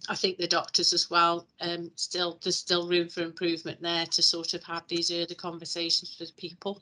I 0.09 0.15
think 0.15 0.37
the 0.37 0.47
doctors 0.47 0.93
as 0.93 1.09
well 1.09 1.47
um 1.61 1.91
still 1.95 2.39
there's 2.41 2.57
still 2.57 2.87
room 2.87 3.09
for 3.09 3.21
improvement 3.21 3.81
there 3.81 4.05
to 4.05 4.23
sort 4.23 4.53
of 4.53 4.63
have 4.63 4.83
these 4.87 5.11
early 5.11 5.35
conversations 5.35 6.15
with 6.19 6.35
people 6.37 6.81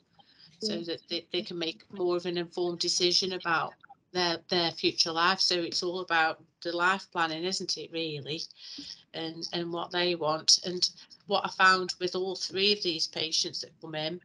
so 0.60 0.74
mm. 0.74 0.86
that 0.86 1.00
they, 1.08 1.26
they 1.32 1.42
can 1.42 1.58
make 1.58 1.82
more 1.92 2.16
of 2.16 2.26
an 2.26 2.38
informed 2.38 2.78
decision 2.78 3.32
about 3.32 3.74
their 4.12 4.38
their 4.48 4.70
future 4.70 5.12
life 5.12 5.40
so 5.40 5.56
it's 5.56 5.82
all 5.82 6.00
about 6.00 6.40
the 6.66 6.76
life 6.76 7.06
planning 7.12 7.44
isn't 7.44 7.78
it 7.78 7.90
really? 7.92 8.42
And 9.14 9.48
and 9.52 9.72
what 9.72 9.90
they 9.90 10.14
want. 10.14 10.58
And 10.64 10.88
what 11.26 11.44
I 11.44 11.50
found 11.50 11.94
with 12.00 12.14
all 12.14 12.36
three 12.36 12.72
of 12.72 12.82
these 12.82 13.06
patients 13.06 13.60
that 13.60 13.80
come 13.80 13.94
in, 13.94 14.20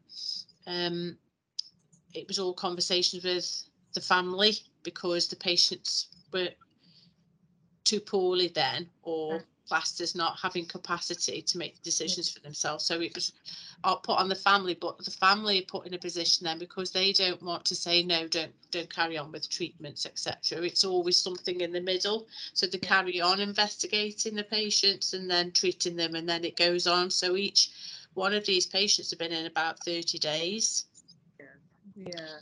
um, 0.67 1.17
it 2.13 2.27
was 2.27 2.39
all 2.39 2.53
conversations 2.53 3.23
with 3.23 3.63
the 3.93 4.01
family 4.01 4.53
because 4.83 5.27
the 5.27 5.35
patients 5.35 6.07
were 6.33 6.49
too 7.83 7.99
poorly 7.99 8.47
then 8.47 8.89
or 9.03 9.43
classed 9.71 10.01
as 10.01 10.15
not 10.15 10.37
having 10.37 10.65
capacity 10.65 11.41
to 11.41 11.57
make 11.57 11.81
decisions 11.81 12.29
for 12.29 12.41
themselves. 12.41 12.85
So 12.85 12.99
it 12.99 13.15
was 13.15 13.31
put 14.03 14.17
on 14.17 14.27
the 14.27 14.35
family, 14.35 14.73
but 14.73 14.97
the 14.97 15.11
family 15.11 15.59
are 15.59 15.65
put 15.65 15.87
in 15.87 15.93
a 15.93 15.97
position 15.97 16.43
then 16.43 16.59
because 16.59 16.91
they 16.91 17.13
don't 17.13 17.41
want 17.41 17.63
to 17.65 17.75
say 17.75 18.03
no, 18.03 18.27
don't 18.27 18.51
don't 18.71 18.93
carry 18.93 19.17
on 19.17 19.31
with 19.31 19.49
treatments, 19.49 20.05
etc. 20.05 20.61
It's 20.61 20.83
always 20.83 21.17
something 21.17 21.61
in 21.61 21.71
the 21.71 21.79
middle. 21.79 22.27
So 22.53 22.67
they 22.67 22.79
carry 22.79 23.21
on 23.21 23.39
investigating 23.39 24.35
the 24.35 24.43
patients 24.43 25.13
and 25.13 25.31
then 25.31 25.51
treating 25.51 25.95
them, 25.95 26.15
and 26.15 26.27
then 26.27 26.43
it 26.43 26.57
goes 26.57 26.85
on. 26.85 27.09
So 27.09 27.37
each 27.37 27.69
one 28.13 28.33
of 28.33 28.45
these 28.45 28.65
patients 28.65 29.11
have 29.11 29.19
been 29.19 29.31
in 29.31 29.45
about 29.45 29.79
30 29.85 30.19
days. 30.19 30.85
Yeah. 31.95 32.39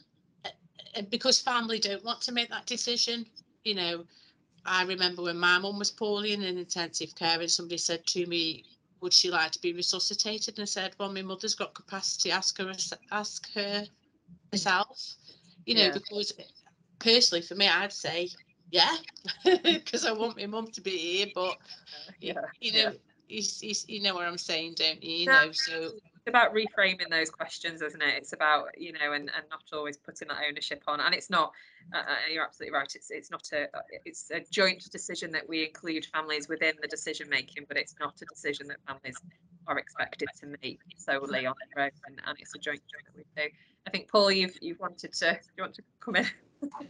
And 0.95 1.07
because 1.11 1.39
family 1.39 1.77
don't 1.77 2.03
want 2.03 2.21
to 2.21 2.31
make 2.31 2.49
that 2.49 2.65
decision, 2.65 3.27
you 3.63 3.75
know, 3.75 4.03
I 4.69 4.83
remember 4.83 5.23
when 5.23 5.39
my 5.39 5.57
mum 5.59 5.79
was 5.79 5.91
poorly 5.91 6.33
in 6.33 6.43
intensive 6.43 7.15
care, 7.15 7.41
and 7.41 7.51
somebody 7.51 7.77
said 7.79 8.05
to 8.07 8.25
me, 8.27 8.65
"Would 9.01 9.13
she 9.13 9.31
like 9.31 9.51
to 9.53 9.61
be 9.61 9.73
resuscitated?" 9.73 10.57
And 10.57 10.63
I 10.63 10.65
said, 10.65 10.95
"Well, 10.99 11.11
my 11.11 11.23
mother's 11.23 11.55
got 11.55 11.73
capacity. 11.75 12.31
Ask 12.31 12.57
her. 12.59 12.73
Ask 13.11 13.51
her 13.53 13.87
herself." 14.51 15.17
You 15.65 15.75
know, 15.75 15.89
Yeah. 15.89 15.93
because 15.93 16.33
personally, 16.99 17.41
for 17.41 17.55
me, 17.55 17.67
I'd 17.67 17.93
say, 17.93 18.29
"Yeah," 18.71 18.97
because 19.63 20.05
I 20.05 20.11
want 20.13 20.37
my 20.37 20.45
mum 20.47 20.71
to 20.71 20.81
be 20.81 20.97
here. 20.97 21.27
But 21.33 21.59
you, 22.21 22.35
Yeah, 22.35 22.41
you 22.61 22.71
yeah. 22.73 22.91
know, 22.91 22.99
you, 23.27 23.43
you, 23.61 23.75
you 23.87 24.01
know 24.01 24.15
what 24.15 24.27
I'm 24.27 24.37
saying, 24.37 24.75
don't 24.75 25.03
you? 25.03 25.15
You 25.15 25.27
know, 25.29 25.51
so 25.51 25.99
about 26.29 26.53
reframing 26.53 27.09
those 27.09 27.29
questions, 27.29 27.81
isn't 27.81 28.01
it? 28.01 28.15
It's 28.15 28.33
about 28.33 28.69
you 28.77 28.93
know, 28.93 29.13
and, 29.13 29.29
and 29.35 29.45
not 29.49 29.63
always 29.73 29.97
putting 29.97 30.29
that 30.29 30.37
ownership 30.47 30.83
on. 30.87 31.01
And 31.01 31.13
it's 31.13 31.29
not. 31.29 31.51
Uh, 31.93 31.97
uh, 31.97 32.15
you're 32.31 32.43
absolutely 32.43 32.77
right. 32.77 32.91
It's 32.95 33.11
it's 33.11 33.31
not 33.31 33.47
a. 33.53 33.67
It's 34.05 34.31
a 34.31 34.41
joint 34.51 34.89
decision 34.91 35.31
that 35.33 35.47
we 35.47 35.65
include 35.65 36.05
families 36.05 36.47
within 36.47 36.73
the 36.81 36.87
decision 36.87 37.27
making, 37.29 37.65
but 37.67 37.77
it's 37.77 37.95
not 37.99 38.21
a 38.21 38.25
decision 38.25 38.67
that 38.67 38.77
families 38.87 39.17
are 39.67 39.77
expected 39.77 40.29
to 40.39 40.55
make 40.63 40.79
solely 40.97 41.45
on 41.45 41.55
their 41.75 41.85
own. 41.85 41.91
And, 42.07 42.21
and 42.25 42.37
it's 42.39 42.55
a 42.55 42.59
joint 42.59 42.81
job 42.91 43.01
that 43.05 43.15
we 43.15 43.23
do. 43.35 43.49
I 43.87 43.89
think 43.89 44.09
Paul, 44.09 44.31
you've 44.31 44.57
you've 44.61 44.79
wanted 44.79 45.13
to. 45.13 45.33
Do 45.33 45.39
you 45.57 45.63
want 45.63 45.75
to 45.75 45.83
come 45.99 46.15
in? 46.15 46.27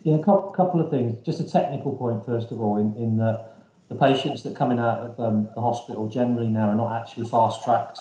Yeah, 0.04 0.16
a 0.16 0.24
couple, 0.24 0.52
couple 0.52 0.82
of 0.82 0.90
things. 0.90 1.22
Just 1.24 1.40
a 1.40 1.50
technical 1.50 1.96
point, 1.96 2.26
first 2.26 2.52
of 2.52 2.60
all, 2.60 2.78
in, 2.78 2.96
in 2.96 3.18
that 3.18 3.56
the 3.90 3.96
patients 3.96 4.44
that 4.44 4.56
coming 4.56 4.80
out 4.80 5.00
of 5.00 5.20
um, 5.20 5.50
the 5.56 5.62
hospital 5.62 6.08
generally 6.08 6.48
now 6.48 6.70
are 6.70 6.76
not 6.76 7.02
actually 7.02 7.28
fast 7.28 7.64
tracked. 7.64 8.00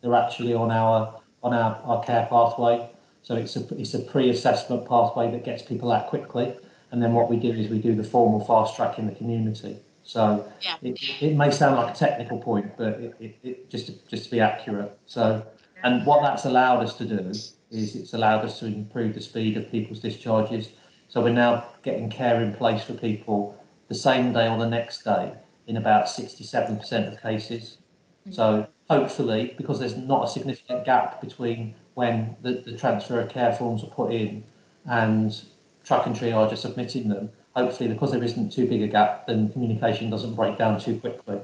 They're 0.00 0.14
actually 0.14 0.54
on 0.54 0.70
our 0.70 1.20
on 1.42 1.54
our, 1.54 1.80
our 1.84 2.02
care 2.02 2.26
pathway. 2.28 2.88
So 3.22 3.34
it's 3.36 3.56
a 3.56 3.66
it's 3.78 3.94
a 3.94 4.00
pre-assessment 4.00 4.88
pathway 4.88 5.30
that 5.30 5.44
gets 5.44 5.62
people 5.62 5.92
out 5.92 6.08
quickly, 6.08 6.56
and 6.90 7.02
then 7.02 7.12
what 7.12 7.28
we 7.28 7.36
do 7.36 7.50
is 7.50 7.68
we 7.68 7.78
do 7.78 7.94
the 7.94 8.04
formal 8.04 8.44
fast 8.44 8.76
track 8.76 8.98
in 8.98 9.06
the 9.06 9.14
community. 9.14 9.78
So 10.02 10.50
Yeah. 10.62 10.76
it, 10.80 10.98
it 11.20 11.36
may 11.36 11.50
sound 11.50 11.76
like 11.76 11.94
a 11.94 11.98
technical 11.98 12.38
point, 12.38 12.76
but 12.78 12.94
it, 12.94 13.14
it, 13.20 13.38
it 13.42 13.70
just 13.70 13.86
to, 13.88 13.92
just 14.08 14.24
to 14.24 14.30
be 14.30 14.40
accurate. 14.40 14.98
So 15.06 15.44
and 15.84 16.04
what 16.06 16.22
that's 16.22 16.44
allowed 16.44 16.80
us 16.82 16.96
to 16.98 17.04
do 17.04 17.18
is 17.18 17.54
it's 17.70 18.14
allowed 18.14 18.44
us 18.44 18.58
to 18.60 18.66
improve 18.66 19.14
the 19.14 19.20
speed 19.20 19.56
of 19.56 19.70
people's 19.70 20.00
discharges. 20.00 20.70
So 21.08 21.20
we're 21.22 21.30
now 21.30 21.64
getting 21.82 22.10
care 22.10 22.42
in 22.42 22.54
place 22.54 22.84
for 22.84 22.94
people 22.94 23.62
the 23.88 23.94
same 23.94 24.32
day 24.32 24.48
or 24.48 24.58
the 24.58 24.68
next 24.68 25.04
day 25.04 25.32
in 25.66 25.76
about 25.76 26.06
67% 26.06 27.12
of 27.12 27.22
cases. 27.22 27.78
Mm-hmm. 28.22 28.32
So 28.32 28.66
hopefully, 28.88 29.54
because 29.56 29.78
there's 29.78 29.96
not 29.96 30.24
a 30.24 30.28
significant 30.28 30.84
gap 30.84 31.20
between 31.20 31.74
when 31.94 32.36
the, 32.42 32.62
the 32.64 32.76
transfer 32.76 33.20
of 33.20 33.28
care 33.28 33.52
forms 33.52 33.82
are 33.82 33.88
put 33.88 34.12
in 34.12 34.42
and 34.86 35.42
track 35.84 36.06
and 36.06 36.14
triage 36.14 36.34
are 36.34 36.48
just 36.48 36.62
submitting 36.62 37.08
them, 37.08 37.30
hopefully 37.54 37.88
because 37.88 38.12
there 38.12 38.22
isn't 38.22 38.50
too 38.50 38.66
big 38.66 38.82
a 38.82 38.88
gap, 38.88 39.26
then 39.26 39.50
communication 39.50 40.10
doesn't 40.10 40.34
break 40.34 40.56
down 40.56 40.80
too 40.80 40.98
quickly. 40.98 41.38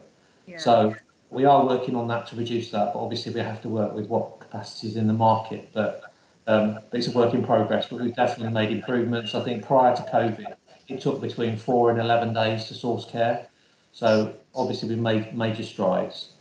Yeah. 0.47 0.59
So 0.59 0.95
we 1.31 1.45
are 1.45 1.67
working 1.67 1.97
on 1.97 2.09
that 2.09 2.27
to 2.29 2.37
reduce 2.37 2.71
that, 2.71 2.93
but 2.93 3.01
obviously 3.01 3.33
we 3.33 3.41
have 3.41 3.61
to 3.63 3.69
work 3.69 3.95
with 3.95 4.07
what 4.09 4.41
capacity 4.41 4.89
is 4.89 4.97
in 4.97 5.07
the 5.07 5.13
market. 5.13 5.69
But 5.73 6.13
um, 6.47 6.79
it's 6.93 7.09
a 7.09 7.11
work 7.11 7.35
in 7.35 7.45
progress, 7.45 7.89
but 7.91 8.01
we've 8.01 8.15
definitely 8.15 8.53
made 8.53 8.71
improvements. 8.71 9.35
I 9.35 9.43
think 9.43 9.67
prior 9.67 9.97
to 9.97 10.03
COVID, 10.03 10.55
it 10.89 11.01
took 11.01 11.21
between 11.21 11.57
four 11.57 11.91
and 11.91 11.99
11 11.99 12.35
days 12.35 12.67
to 12.67 12.75
source 12.75 13.07
care. 13.07 13.47
So 13.93 14.35
obviously 14.55 14.89
we've 14.89 14.99
made 14.99 15.37
major 15.37 15.63
strides. 15.63 16.34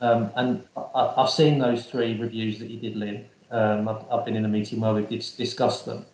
Um, 0.00 0.30
and 0.36 0.64
I, 0.76 1.14
I've 1.16 1.30
seen 1.30 1.58
those 1.58 1.86
three 1.86 2.18
reviews 2.18 2.58
that 2.58 2.70
you 2.70 2.78
did, 2.78 2.96
Lynn. 2.96 3.26
Um, 3.50 3.88
I've, 3.88 4.04
I've 4.10 4.24
been 4.24 4.36
in 4.36 4.44
a 4.44 4.48
meeting 4.48 4.80
where 4.80 4.92
we've 4.92 5.08
dis- 5.08 5.36
discussed 5.36 5.86
them. 5.86 6.04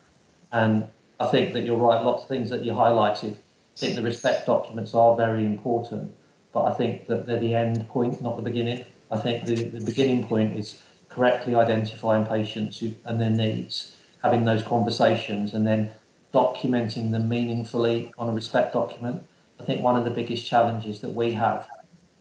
And 0.52 0.86
I 1.18 1.26
think 1.26 1.52
that 1.54 1.64
you're 1.64 1.76
right, 1.76 2.02
lots 2.04 2.22
of 2.22 2.28
things 2.28 2.50
that 2.50 2.64
you 2.64 2.72
highlighted. 2.72 3.34
I 3.34 3.80
think 3.80 3.94
the 3.96 4.02
respect 4.02 4.46
documents 4.46 4.94
are 4.94 5.16
very 5.16 5.44
important, 5.44 6.12
but 6.52 6.64
I 6.64 6.74
think 6.74 7.06
that 7.06 7.26
they're 7.26 7.40
the 7.40 7.54
end 7.54 7.88
point, 7.88 8.20
not 8.20 8.36
the 8.36 8.42
beginning. 8.42 8.84
I 9.10 9.18
think 9.18 9.44
the, 9.44 9.64
the 9.64 9.84
beginning 9.84 10.26
point 10.26 10.58
is 10.58 10.78
correctly 11.08 11.54
identifying 11.54 12.26
patients 12.26 12.78
who, 12.78 12.92
and 13.04 13.20
their 13.20 13.30
needs, 13.30 13.96
having 14.22 14.44
those 14.44 14.62
conversations, 14.62 15.54
and 15.54 15.66
then 15.66 15.90
documenting 16.32 17.10
them 17.10 17.28
meaningfully 17.28 18.12
on 18.18 18.28
a 18.28 18.32
respect 18.32 18.72
document. 18.72 19.22
I 19.58 19.64
think 19.64 19.82
one 19.82 19.96
of 19.96 20.04
the 20.04 20.10
biggest 20.10 20.46
challenges 20.46 21.00
that 21.00 21.10
we 21.10 21.32
have, 21.32 21.66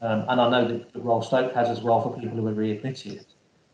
um, 0.02 0.26
and 0.30 0.40
I 0.40 0.50
know 0.50 0.68
that 0.68 0.94
the 0.94 1.00
Royal 1.00 1.22
Stoke 1.22 1.54
has 1.54 1.70
as 1.70 1.82
well 1.82 2.02
for 2.02 2.18
people 2.20 2.38
who 2.38 2.48
are 2.48 2.54
readmitted, 2.54 3.26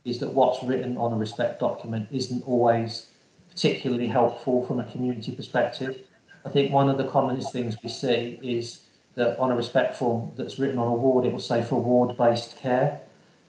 is 0.05 0.19
that 0.19 0.33
what's 0.33 0.63
written 0.63 0.97
on 0.97 1.13
a 1.13 1.15
respect 1.15 1.59
document 1.59 2.07
isn't 2.11 2.47
always 2.47 3.07
particularly 3.49 4.07
helpful 4.07 4.65
from 4.65 4.79
a 4.79 4.91
community 4.91 5.31
perspective. 5.31 6.01
I 6.45 6.49
think 6.49 6.71
one 6.71 6.89
of 6.89 6.97
the 6.97 7.05
commonest 7.05 7.51
things 7.51 7.75
we 7.81 7.89
see 7.89 8.39
is 8.43 8.81
that 9.15 9.37
on 9.39 9.51
a 9.51 9.55
respect 9.55 9.95
form 9.95 10.31
that's 10.35 10.59
written 10.59 10.77
on 10.77 10.87
a 10.87 10.93
ward, 10.93 11.25
it 11.25 11.31
will 11.31 11.39
say 11.39 11.63
for 11.63 11.81
ward-based 11.81 12.57
care. 12.57 13.01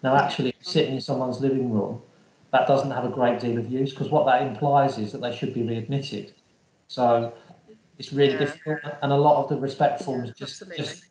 Now, 0.03 0.17
actually, 0.17 0.55
sitting 0.61 0.95
in 0.95 1.01
someone's 1.01 1.41
living 1.41 1.73
room, 1.73 2.01
that 2.53 2.69
doesn't 2.69 2.91
have 2.91 3.05
a 3.05 3.09
great 3.09 3.41
deal 3.41 3.59
of 3.59 3.71
use 3.71 3.91
because 3.91 4.11
what 4.11 4.25
that 4.27 4.43
implies 4.43 4.99
is 4.99 5.13
that 5.13 5.21
they 5.21 5.35
should 5.35 5.53
be 5.53 5.63
readmitted. 5.63 6.33
So 6.89 7.33
it's 7.99 8.13
really 8.13 8.35
Yeah. 8.35 8.39
difficult, 8.39 8.79
and 9.03 9.13
a 9.13 9.17
lot 9.17 9.43
of 9.43 9.49
the 9.49 9.57
respect 9.57 10.03
forms 10.03 10.29
Yeah, 10.29 10.35
just, 10.39 10.63
just 10.77 11.03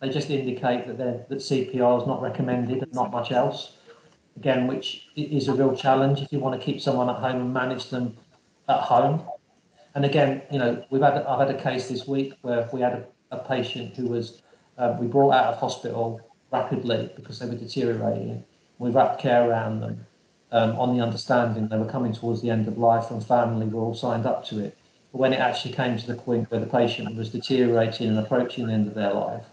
they 0.00 0.08
just 0.08 0.30
indicate 0.30 0.86
that 0.86 1.28
that 1.28 1.38
CPR 1.38 2.00
is 2.00 2.06
not 2.06 2.22
recommended 2.22 2.82
and 2.82 2.92
not 2.94 3.10
much 3.10 3.32
else. 3.32 3.74
Again, 4.36 4.66
which 4.66 5.08
is 5.16 5.48
a 5.48 5.54
real 5.54 5.76
challenge 5.76 6.20
if 6.20 6.32
you 6.32 6.38
want 6.38 6.58
to 6.58 6.64
keep 6.64 6.80
someone 6.80 7.10
at 7.10 7.16
home 7.16 7.40
and 7.42 7.52
manage 7.52 7.90
them 7.90 8.16
at 8.68 8.80
home. 8.80 9.22
And 9.94 10.04
again, 10.04 10.42
you 10.50 10.58
know, 10.58 10.84
we've 10.90 11.02
had 11.02 11.14
I've 11.14 11.46
had 11.46 11.54
a 11.54 11.62
case 11.62 11.88
this 11.88 12.06
week 12.06 12.34
where 12.42 12.68
we 12.72 12.80
had 12.80 12.92
a, 12.92 13.36
a 13.36 13.38
patient 13.38 13.96
who 13.96 14.06
was 14.06 14.42
um, 14.78 14.98
we 14.98 15.06
brought 15.06 15.32
out 15.32 15.54
of 15.54 15.60
hospital 15.60 16.20
rapidly 16.52 17.10
because 17.16 17.38
they 17.38 17.46
were 17.46 17.54
deteriorating. 17.54 18.44
We 18.78 18.90
wrapped 18.90 19.20
care 19.20 19.48
around 19.50 19.80
them 19.80 20.06
um, 20.52 20.76
on 20.76 20.96
the 20.96 21.02
understanding 21.02 21.68
they 21.68 21.76
were 21.76 21.90
coming 21.90 22.12
towards 22.12 22.40
the 22.42 22.50
end 22.50 22.66
of 22.66 22.78
life 22.78 23.10
and 23.10 23.24
family 23.24 23.66
were 23.66 23.82
all 23.82 23.94
signed 23.94 24.26
up 24.26 24.44
to 24.46 24.60
it. 24.60 24.76
But 25.12 25.18
when 25.18 25.32
it 25.32 25.40
actually 25.40 25.74
came 25.74 25.98
to 25.98 26.06
the 26.06 26.14
point 26.14 26.50
where 26.50 26.60
the 26.60 26.66
patient 26.66 27.14
was 27.16 27.30
deteriorating 27.30 28.08
and 28.08 28.18
approaching 28.18 28.66
the 28.66 28.72
end 28.72 28.88
of 28.88 28.94
their 28.94 29.12
life, 29.12 29.44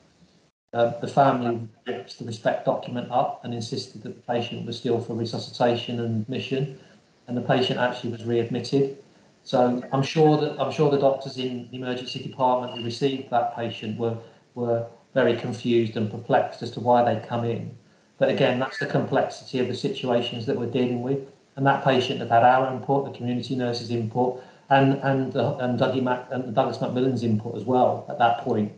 uh, 0.74 1.00
the 1.00 1.08
family 1.08 1.68
ripped 1.86 2.20
the 2.20 2.26
respect 2.26 2.66
document 2.66 3.10
up 3.12 3.44
and 3.44 3.54
insisted 3.54 4.04
that 4.04 4.16
the 4.16 4.34
patient 4.34 4.66
was 4.66 4.78
still 4.78 5.00
for 5.00 5.16
resuscitation 5.16 6.00
and 6.00 6.22
admission, 6.22 6.80
and 7.28 7.38
the 7.38 7.42
patient 7.42 7.80
actually 7.80 8.12
was 8.12 8.26
readmitted. 8.26 8.98
So 9.44 9.82
I'm 9.94 10.04
sure 10.04 10.38
that 10.38 10.60
I'm 10.60 10.72
sure 10.72 10.92
the 10.92 11.00
doctors 11.00 11.38
in 11.38 11.70
the 11.72 11.78
emergency 11.78 12.22
department 12.22 12.78
who 12.78 12.84
received 12.84 13.30
that 13.30 13.56
patient 13.56 13.98
were 13.98 14.18
were 14.56 14.86
very 15.14 15.38
confused 15.38 15.96
and 15.96 16.12
perplexed 16.12 16.62
as 16.62 16.72
to 16.72 16.80
why 16.80 17.02
they'd 17.04 17.28
come 17.28 17.46
in. 17.46 17.76
But 18.18 18.30
again, 18.30 18.60
that's 18.60 18.80
the 18.80 18.88
complexity 18.88 19.60
of 19.60 19.68
the 19.68 19.76
situations 19.76 20.46
that 20.48 20.58
we're 20.58 20.72
dealing 20.72 21.02
with. 21.02 21.20
And 21.56 21.66
that 21.66 21.84
patient 21.84 22.20
had 22.20 22.30
had 22.30 22.44
our 22.44 22.72
input, 22.74 23.06
the 23.06 23.18
community 23.18 23.56
nurses' 23.56 23.90
input, 23.90 24.44
and 24.70 24.96
and 25.02 25.36
uh, 25.36 25.58
and 25.58 25.80
Dougie 25.80 26.04
Mac 26.04 26.28
and 26.30 26.54
Douglas 26.54 26.82
Macmillan's 26.82 27.24
input 27.24 27.56
as 27.56 27.64
well 27.64 28.06
at 28.10 28.20
that 28.20 28.42
point, 28.42 28.72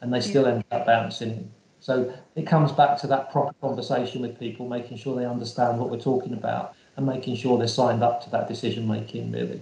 and 0.00 0.12
they 0.12 0.20
still 0.20 0.46
end 0.46 0.64
up 0.70 0.86
bouncing 0.86 1.30
in. 1.30 1.50
So 1.80 2.12
it 2.34 2.46
comes 2.46 2.72
back 2.72 2.98
to 3.02 3.06
that 3.08 3.30
proper 3.30 3.54
conversation 3.60 4.22
with 4.22 4.38
people, 4.38 4.68
making 4.68 4.96
sure 4.96 5.14
they 5.16 5.26
understand 5.26 5.78
what 5.78 5.90
we're 5.90 6.00
talking 6.00 6.32
about, 6.32 6.74
and 6.96 7.06
making 7.06 7.36
sure 7.36 7.58
they're 7.58 7.68
signed 7.68 8.02
up 8.02 8.22
to 8.24 8.30
that 8.30 8.48
decision 8.48 8.88
making. 8.88 9.30
Really. 9.30 9.60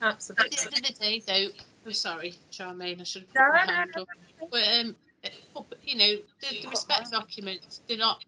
Absolutely. 0.00 0.46
At 0.46 0.52
the 0.52 0.76
end 0.76 0.90
of 0.90 0.94
the 0.94 1.04
day, 1.04 1.22
though, 1.26 1.62
I'm 1.84 1.92
sorry, 1.92 2.34
Charmaine, 2.52 3.00
I 3.00 3.04
should 3.04 3.22
have 3.22 3.34
No, 3.34 3.58
put 3.58 3.66
my 3.66 3.72
hand 3.72 3.92
up. 3.96 4.08
But 4.50 4.68
um, 4.80 4.96
but, 4.96 5.05
you 5.82 5.96
know, 5.96 6.16
the, 6.40 6.62
the 6.62 6.68
respect 6.68 7.10
documents, 7.10 7.82
they're 7.88 7.96
not 7.96 8.24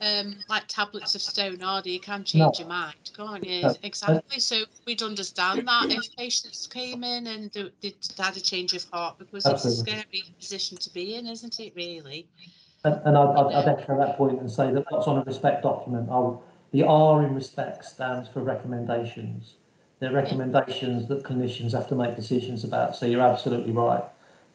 um 0.00 0.36
like 0.48 0.66
tablets 0.68 1.14
of 1.14 1.22
stone, 1.22 1.62
are 1.62 1.82
they? 1.82 1.90
You 1.90 2.00
can 2.00 2.24
change 2.24 2.58
your 2.58 2.68
mind, 2.68 2.94
can't 3.16 3.44
you? 3.44 3.62
No. 3.62 3.74
Exactly. 3.82 4.40
So 4.40 4.62
we'd 4.86 5.02
understand 5.02 5.66
that 5.66 5.90
if 5.90 6.14
patients 6.16 6.66
came 6.66 7.04
in 7.04 7.26
and 7.26 7.52
they, 7.52 7.94
had 8.18 8.36
a 8.36 8.40
change 8.40 8.74
of 8.74 8.84
heart 8.92 9.18
because 9.18 9.46
it's 9.46 9.64
a 9.64 9.70
scary 9.70 10.24
position 10.38 10.76
to 10.78 10.92
be 10.92 11.16
in, 11.16 11.26
isn't 11.26 11.58
it? 11.60 11.72
Really? 11.76 12.28
And, 12.84 13.00
and 13.04 13.16
I'd, 13.16 13.36
I'd, 13.36 13.54
I'd 13.54 13.68
echo 13.68 13.98
that 13.98 14.16
point 14.16 14.40
and 14.40 14.50
say 14.50 14.70
that 14.72 14.84
what's 14.90 15.06
on 15.06 15.18
a 15.18 15.24
respect 15.24 15.62
document, 15.62 16.08
oh, 16.10 16.42
the 16.72 16.84
R 16.84 17.24
in 17.24 17.34
respect 17.34 17.84
stands 17.84 18.28
for 18.28 18.42
recommendations. 18.42 19.54
They're 19.98 20.12
recommendations 20.12 21.08
that 21.08 21.22
clinicians 21.24 21.72
have 21.72 21.88
to 21.88 21.94
make 21.94 22.16
decisions 22.16 22.64
about. 22.64 22.96
So 22.96 23.06
you're 23.06 23.22
absolutely 23.22 23.72
right. 23.72 24.04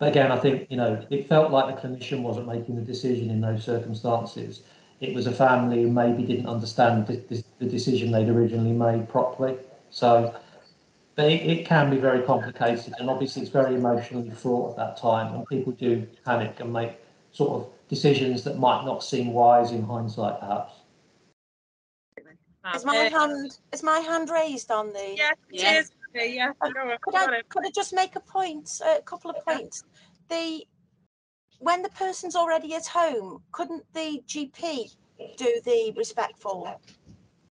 But 0.02 0.10
again, 0.10 0.32
I 0.32 0.40
think, 0.40 0.66
you 0.72 0.78
know, 0.78 1.06
it 1.12 1.30
felt 1.30 1.52
like 1.52 1.80
the 1.80 1.88
clinician 1.88 2.24
wasn't 2.24 2.48
making 2.48 2.76
the 2.76 2.82
decision 2.82 3.30
in 3.30 3.40
those 3.40 3.64
circumstances. 3.64 4.64
It 5.00 5.14
was 5.14 5.28
a 5.28 5.32
family 5.32 5.84
who 5.84 5.92
maybe 5.92 6.24
didn't 6.24 6.48
understand 6.48 7.06
the, 7.06 7.18
the, 7.30 7.44
the 7.60 7.68
decision 7.68 8.12
they'd 8.12 8.28
originally 8.28 8.72
made 8.72 9.08
properly. 9.08 9.60
So 9.92 10.36
but 11.16 11.30
it, 11.30 11.46
it 11.48 11.66
can 11.68 11.92
be 11.92 11.98
very 11.98 12.24
complicated 12.24 12.96
and 12.98 13.12
obviously 13.12 13.44
it's 13.44 13.52
very 13.52 13.76
emotionally 13.76 14.32
fraught 14.32 14.72
at 14.72 14.78
that 14.78 14.98
time 14.98 15.36
and 15.36 15.48
people 15.50 15.74
do 15.74 16.08
panic 16.26 16.60
and 16.60 16.74
make 16.74 16.94
sort 17.32 17.62
of 17.62 17.70
decisions 17.88 18.44
that 18.46 18.58
might 18.58 18.84
not 18.84 19.04
seem 19.04 19.34
wise 19.34 19.72
in 19.72 19.84
hindsight 19.84 20.40
perhaps. 20.40 20.74
Is 22.74 22.86
my 22.86 22.96
hand 22.96 23.60
is 23.72 23.84
my 23.84 24.00
hand 24.00 24.32
raised 24.32 24.72
on 24.72 24.94
the? 24.94 25.16
Yeah, 25.16 25.32
Yeah. 25.52 25.74
cheers. 25.74 25.92
Yeah, 26.14 26.52
Could 27.02 27.16
I 27.16 27.42
could 27.48 27.66
I 27.66 27.70
just 27.70 27.94
make 27.94 28.16
a 28.16 28.20
point, 28.20 28.82
a 28.86 29.02
couple 29.02 29.32
of 29.32 29.38
points? 29.46 29.84
The 30.32 30.66
when 31.60 31.82
the 31.84 31.90
person's 31.90 32.36
already 32.36 32.74
at 32.74 32.88
home, 32.88 33.44
couldn't 33.52 33.84
the 33.94 34.24
GP 34.26 34.96
do 35.38 35.62
the 35.66 35.94
respect 35.96 36.40
form 36.40 36.74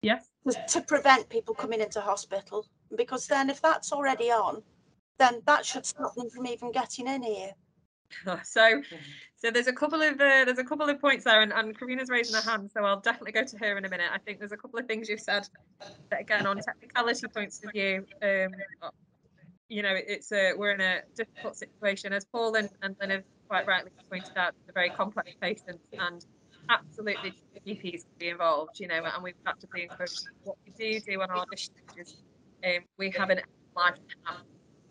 Yes. 0.00 0.30
to 0.68 0.80
prevent 0.80 1.28
people 1.28 1.54
coming 1.54 1.80
into 1.80 2.00
hospital? 2.00 2.66
Because 2.96 3.26
then, 3.26 3.50
if 3.50 3.60
that's 3.60 3.92
already 3.92 4.30
on, 4.30 4.62
then 5.18 5.42
that 5.44 5.66
should 5.66 5.84
stop 5.84 6.14
them 6.14 6.30
from 6.30 6.46
even 6.46 6.70
getting 6.70 7.08
in 7.08 7.22
here. 7.22 7.52
So, 8.44 8.80
so 9.36 9.50
there's 9.50 9.66
a 9.66 9.72
couple 9.72 10.00
of 10.00 10.14
uh, 10.14 10.44
there's 10.46 10.58
a 10.58 10.64
couple 10.64 10.88
of 10.88 11.00
points 11.00 11.24
there, 11.24 11.42
and, 11.42 11.52
and 11.52 11.78
Karina's 11.78 12.08
raising 12.08 12.34
her 12.40 12.50
hand, 12.50 12.70
so 12.72 12.84
I'll 12.84 13.00
definitely 13.00 13.32
go 13.32 13.44
to 13.44 13.58
her 13.58 13.76
in 13.76 13.84
a 13.84 13.88
minute. 13.90 14.10
I 14.10 14.18
think 14.18 14.38
there's 14.38 14.52
a 14.52 14.56
couple 14.56 14.78
of 14.78 14.86
things 14.86 15.08
you've 15.08 15.20
said 15.20 15.46
that 16.10 16.20
again 16.20 16.46
on 16.46 16.58
technicality 16.58 17.26
points 17.28 17.62
of 17.62 17.72
view, 17.72 18.06
um, 18.22 18.52
you 19.68 19.82
know, 19.82 19.94
it's 19.94 20.32
a 20.32 20.52
we're 20.56 20.72
in 20.72 20.80
a 20.80 21.00
difficult 21.14 21.56
situation 21.56 22.12
as 22.12 22.24
Paul 22.24 22.54
and, 22.54 22.68
and 22.82 22.96
Lynn 23.00 23.10
have 23.10 23.24
quite 23.48 23.66
rightly 23.66 23.90
pointed 24.10 24.36
out, 24.36 24.54
a 24.68 24.72
very 24.72 24.90
complex 24.90 25.32
patients 25.40 25.84
and 25.98 26.24
absolutely 26.70 27.34
GPs 27.66 28.02
can 28.02 28.18
be 28.18 28.28
involved, 28.28 28.80
you 28.80 28.88
know, 28.88 29.02
and 29.04 29.22
we've 29.22 29.34
actively 29.46 29.84
encouraged 29.84 30.22
what 30.44 30.56
we 30.64 30.72
do 30.72 31.00
do 31.00 31.20
on 31.22 31.30
our 31.30 31.44
discharges. 31.50 32.16
Um, 32.64 32.84
we 32.98 33.10
have 33.10 33.30
an 33.30 33.40
plan 33.74 33.94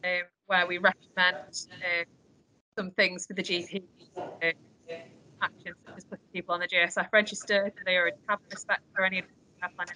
um, 0.03 0.21
where 0.45 0.67
we 0.67 0.77
recommend 0.77 1.37
uh, 1.37 2.03
some 2.77 2.91
things 2.91 3.25
for 3.25 3.33
the 3.33 3.43
GP 3.43 3.83
uh, 4.17 4.51
actions, 5.41 5.75
such 5.85 5.97
as 5.97 6.03
putting 6.05 6.25
people 6.33 6.53
on 6.53 6.61
the 6.61 6.67
GSF 6.67 7.07
register, 7.11 7.71
they 7.85 7.95
already 7.95 8.17
have 8.27 8.39
respect 8.51 8.81
for 8.95 9.03
any 9.03 9.19
of 9.19 9.25
the 9.25 9.69
plan? 9.75 9.87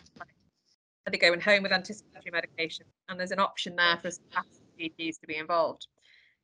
Are 1.08 1.12
they 1.12 1.18
going 1.18 1.42
home 1.42 1.64
with 1.64 1.72
anticipatory 1.72 2.32
medication? 2.32 2.86
And 3.10 3.20
there's 3.20 3.32
an 3.32 3.40
option 3.40 3.76
there 3.76 3.98
for 3.98 4.08
us 4.10 4.18
to 4.18 4.38
ask 4.38 4.61
GPs 4.82 5.20
to 5.20 5.28
be 5.28 5.38
involved. 5.38 5.88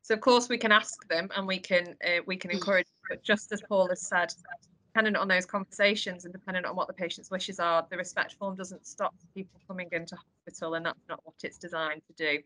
So 0.02 0.14
of 0.14 0.20
course 0.20 0.48
we 0.48 0.58
can 0.58 0.72
ask 0.72 1.06
them 1.08 1.28
and 1.36 1.46
we 1.46 1.58
can 1.58 1.96
uh, 2.04 2.22
we 2.26 2.36
can 2.36 2.50
encourage, 2.50 2.86
but 3.08 3.22
just 3.22 3.52
as 3.52 3.60
Paul 3.68 3.88
has 3.88 4.06
said, 4.06 4.32
dependent 4.98 5.16
on 5.16 5.28
those 5.28 5.46
conversations 5.46 6.24
and 6.24 6.32
dependent 6.32 6.66
on 6.66 6.74
what 6.74 6.88
the 6.88 6.92
patient's 6.92 7.30
wishes 7.30 7.60
are, 7.60 7.86
the 7.90 7.96
respect 7.96 8.32
form 8.32 8.56
doesn't 8.56 8.86
stop 8.86 9.14
people 9.34 9.60
coming 9.66 9.88
into 9.92 10.16
hospital, 10.16 10.74
and 10.74 10.86
that's 10.86 11.06
not 11.08 11.20
what 11.24 11.34
it's 11.44 11.58
designed 11.58 12.02
to 12.08 12.14
do. 12.14 12.38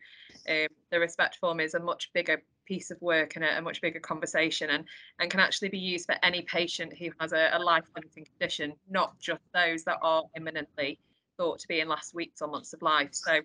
Um, 0.47 0.67
the 0.91 0.99
respect 0.99 1.37
form 1.37 1.59
is 1.59 1.73
a 1.73 1.79
much 1.79 2.11
bigger 2.13 2.43
piece 2.65 2.91
of 2.91 3.01
work 3.01 3.35
and 3.35 3.43
a, 3.43 3.57
a, 3.57 3.61
much 3.61 3.81
bigger 3.81 3.99
conversation, 3.99 4.69
and 4.69 4.85
and 5.19 5.31
can 5.31 5.39
actually 5.39 5.69
be 5.69 5.79
used 5.79 6.05
for 6.05 6.15
any 6.21 6.41
patient 6.43 6.93
who 6.97 7.09
has 7.19 7.33
a, 7.33 7.49
a 7.53 7.59
life-limiting 7.59 8.25
condition, 8.25 8.73
not 8.89 9.17
just 9.19 9.41
those 9.53 9.83
that 9.85 9.97
are 10.01 10.23
imminently 10.35 10.99
thought 11.37 11.59
to 11.59 11.67
be 11.67 11.79
in 11.79 11.87
last 11.87 12.13
weeks 12.13 12.41
or 12.41 12.49
months 12.49 12.73
of 12.73 12.81
life. 12.81 13.09
So. 13.13 13.39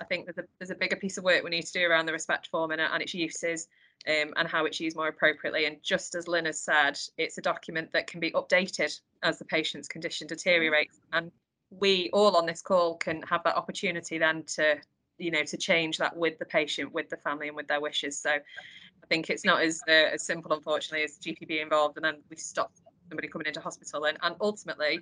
I 0.00 0.04
think 0.04 0.26
there's 0.26 0.38
a 0.38 0.44
there's 0.58 0.70
a 0.70 0.74
bigger 0.74 0.96
piece 0.96 1.18
of 1.18 1.24
work 1.24 1.42
we 1.42 1.50
need 1.50 1.66
to 1.66 1.72
do 1.72 1.86
around 1.86 2.06
the 2.06 2.12
respect 2.12 2.48
form 2.48 2.70
and, 2.70 2.80
and 2.80 3.02
its 3.02 3.14
uses 3.14 3.68
um, 4.06 4.32
and 4.36 4.48
how 4.48 4.64
it's 4.64 4.80
used 4.80 4.96
more 4.96 5.08
appropriately. 5.08 5.64
And 5.66 5.82
just 5.82 6.14
as 6.14 6.28
Lynn 6.28 6.46
has 6.46 6.60
said, 6.60 6.98
it's 7.16 7.38
a 7.38 7.42
document 7.42 7.92
that 7.92 8.06
can 8.06 8.20
be 8.20 8.30
updated 8.32 8.98
as 9.22 9.38
the 9.38 9.44
patient's 9.44 9.88
condition 9.88 10.26
deteriorates. 10.26 11.00
And 11.12 11.32
we 11.70 12.10
all 12.12 12.36
on 12.36 12.46
this 12.46 12.62
call 12.62 12.96
can 12.96 13.22
have 13.22 13.42
that 13.44 13.56
opportunity 13.56 14.18
then 14.18 14.44
to, 14.54 14.76
you 15.18 15.30
know, 15.30 15.42
to 15.44 15.56
change 15.56 15.98
that 15.98 16.16
with 16.16 16.38
the 16.38 16.44
patient, 16.44 16.92
with 16.92 17.08
the 17.10 17.16
family, 17.16 17.48
and 17.48 17.56
with 17.56 17.66
their 17.66 17.80
wishes. 17.80 18.18
So 18.18 18.30
I 18.30 19.06
think 19.08 19.30
it's 19.30 19.44
not 19.44 19.62
as 19.62 19.80
uh, 19.88 19.92
as 19.92 20.24
simple, 20.24 20.52
unfortunately, 20.52 21.04
as 21.04 21.18
GP 21.18 21.60
involved, 21.60 21.96
and 21.96 22.04
then 22.04 22.22
we 22.30 22.36
stop 22.36 22.72
somebody 23.08 23.28
coming 23.28 23.46
into 23.46 23.60
hospital. 23.60 24.04
And, 24.04 24.18
and 24.22 24.36
ultimately, 24.40 25.00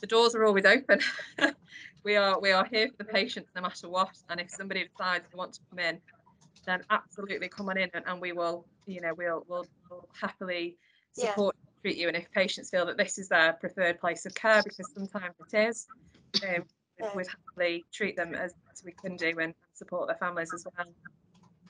the 0.00 0.06
doors 0.06 0.34
are 0.34 0.44
always 0.44 0.64
open. 0.64 1.00
we 2.04 2.16
are 2.16 2.38
we 2.40 2.52
are 2.52 2.66
here 2.70 2.88
for 2.88 3.04
the 3.04 3.12
patients 3.12 3.50
no 3.54 3.62
matter 3.62 3.88
what. 3.88 4.16
And 4.28 4.40
if 4.40 4.50
somebody 4.50 4.86
decides 4.88 5.24
they 5.30 5.36
want 5.36 5.54
to 5.54 5.60
come 5.70 5.78
in, 5.78 6.00
then 6.68 6.82
absolutely 6.90 7.48
come 7.48 7.68
on 7.68 7.78
in 7.78 7.90
and, 7.94 8.04
and 8.06 8.20
we 8.20 8.32
will, 8.32 8.66
you 8.86 9.00
know, 9.00 9.14
we'll, 9.14 9.44
we'll, 9.48 9.66
we'll 9.90 10.08
happily 10.18 10.76
support 11.12 11.56
yeah. 11.58 11.80
treat 11.82 11.96
you. 11.96 12.08
And 12.08 12.16
if 12.16 12.30
patients 12.30 12.70
feel 12.70 12.86
that 12.86 12.96
this 12.96 13.18
is 13.18 13.28
their 13.28 13.54
preferred 13.54 13.98
place 13.98 14.26
of 14.26 14.34
care, 14.34 14.62
because 14.62 14.92
sometimes 14.94 15.34
it 15.52 15.68
is, 15.68 15.86
um, 16.46 16.64
yeah. 17.00 17.10
we'd 17.14 17.26
happily 17.26 17.84
treat 17.92 18.16
them 18.16 18.34
as, 18.34 18.52
as 18.72 18.84
we 18.84 18.92
can 18.92 19.16
do 19.16 19.38
and 19.40 19.54
support 19.72 20.08
their 20.08 20.16
families 20.16 20.52
as 20.54 20.64
well. 20.64 20.86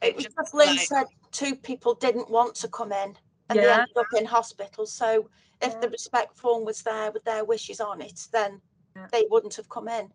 It 0.02 0.16
was 0.16 0.26
just 0.26 0.54
like, 0.54 0.80
said 0.80 1.06
two 1.32 1.56
people 1.56 1.94
didn't 1.94 2.30
want 2.30 2.54
to 2.56 2.68
come 2.68 2.92
in 2.92 3.14
and 3.48 3.56
yeah. 3.56 3.64
they 3.64 3.72
ended 3.72 3.96
up 3.96 4.06
in 4.16 4.24
hospital. 4.24 4.86
So 4.86 5.28
if 5.62 5.72
yeah. 5.72 5.80
the 5.80 5.88
respect 5.90 6.36
form 6.36 6.64
was 6.64 6.82
there 6.82 7.10
with 7.10 7.24
their 7.24 7.44
wishes 7.44 7.80
on 7.80 8.00
it, 8.00 8.26
then 8.32 8.60
they 9.12 9.26
wouldn't 9.30 9.54
have 9.54 9.68
come 9.68 9.88
in. 9.88 10.10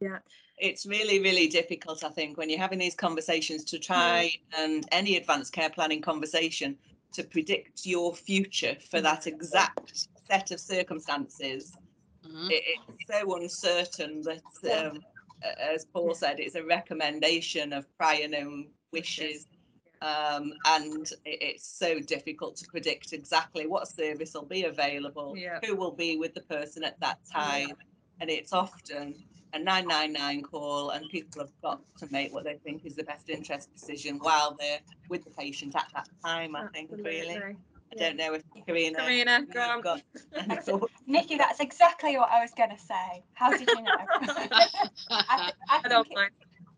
Yeah 0.00 0.18
it's 0.58 0.86
really 0.86 1.20
really 1.20 1.48
difficult 1.48 2.04
i 2.04 2.08
think 2.08 2.36
when 2.36 2.48
you're 2.48 2.58
having 2.58 2.78
these 2.78 2.94
conversations 2.94 3.64
to 3.64 3.78
try 3.78 4.30
mm. 4.32 4.64
and 4.64 4.88
any 4.92 5.16
advanced 5.16 5.52
care 5.52 5.70
planning 5.70 6.00
conversation 6.00 6.76
to 7.12 7.22
predict 7.24 7.84
your 7.84 8.14
future 8.14 8.76
for 8.90 9.00
that 9.00 9.26
exact 9.26 10.06
set 10.28 10.50
of 10.50 10.60
circumstances 10.60 11.72
mm-hmm. 12.26 12.50
it, 12.50 12.62
it's 12.66 13.06
so 13.10 13.36
uncertain 13.36 14.22
that 14.22 14.88
um, 14.88 15.00
as 15.58 15.84
paul 15.86 16.14
said 16.14 16.38
it's 16.38 16.54
a 16.54 16.64
recommendation 16.64 17.72
of 17.72 17.86
prior 17.98 18.28
known 18.28 18.66
wishes 18.92 19.46
um, 20.04 20.52
and 20.66 21.10
it's 21.24 21.66
so 21.66 21.98
difficult 21.98 22.56
to 22.56 22.66
predict 22.66 23.12
exactly 23.12 23.66
what 23.66 23.88
service 23.88 24.34
will 24.34 24.44
be 24.44 24.64
available 24.64 25.34
yeah. 25.36 25.58
who 25.64 25.74
will 25.74 25.92
be 25.92 26.16
with 26.16 26.34
the 26.34 26.42
person 26.42 26.84
at 26.84 26.98
that 27.00 27.18
time 27.32 27.68
yeah. 27.68 27.74
and 28.20 28.30
it's 28.30 28.52
often 28.52 29.14
a 29.54 29.58
999 29.58 30.42
call 30.42 30.90
and 30.90 31.08
people 31.10 31.40
have 31.40 31.52
got 31.62 31.80
to 31.98 32.08
make 32.10 32.32
what 32.34 32.44
they 32.44 32.58
think 32.64 32.84
is 32.84 32.94
the 32.94 33.04
best 33.04 33.30
interest 33.30 33.72
decision 33.72 34.18
while 34.18 34.56
they're 34.58 34.80
with 35.08 35.24
the 35.24 35.30
patient 35.30 35.74
at 35.76 35.86
that 35.94 36.08
time, 36.24 36.56
I 36.56 36.66
think, 36.74 36.90
really. 36.92 37.40
I 37.92 37.96
don't 37.96 38.16
know 38.16 38.34
if 38.34 38.42
Karina, 38.66 38.98
Karina 38.98 39.46
go 39.52 39.80
got. 39.80 40.02
Nikki, 41.06 41.36
that's 41.36 41.60
exactly 41.60 42.16
what 42.16 42.30
I 42.30 42.40
was 42.40 42.50
going 42.56 42.70
to 42.70 42.78
say. 42.78 43.22
How 43.34 43.50
did 43.50 43.68
you 43.68 43.82
know? 43.82 43.90
I, 45.10 45.52
I, 45.68 45.80
I, 45.84 45.88
don't 45.88 46.08
mind. 46.12 46.32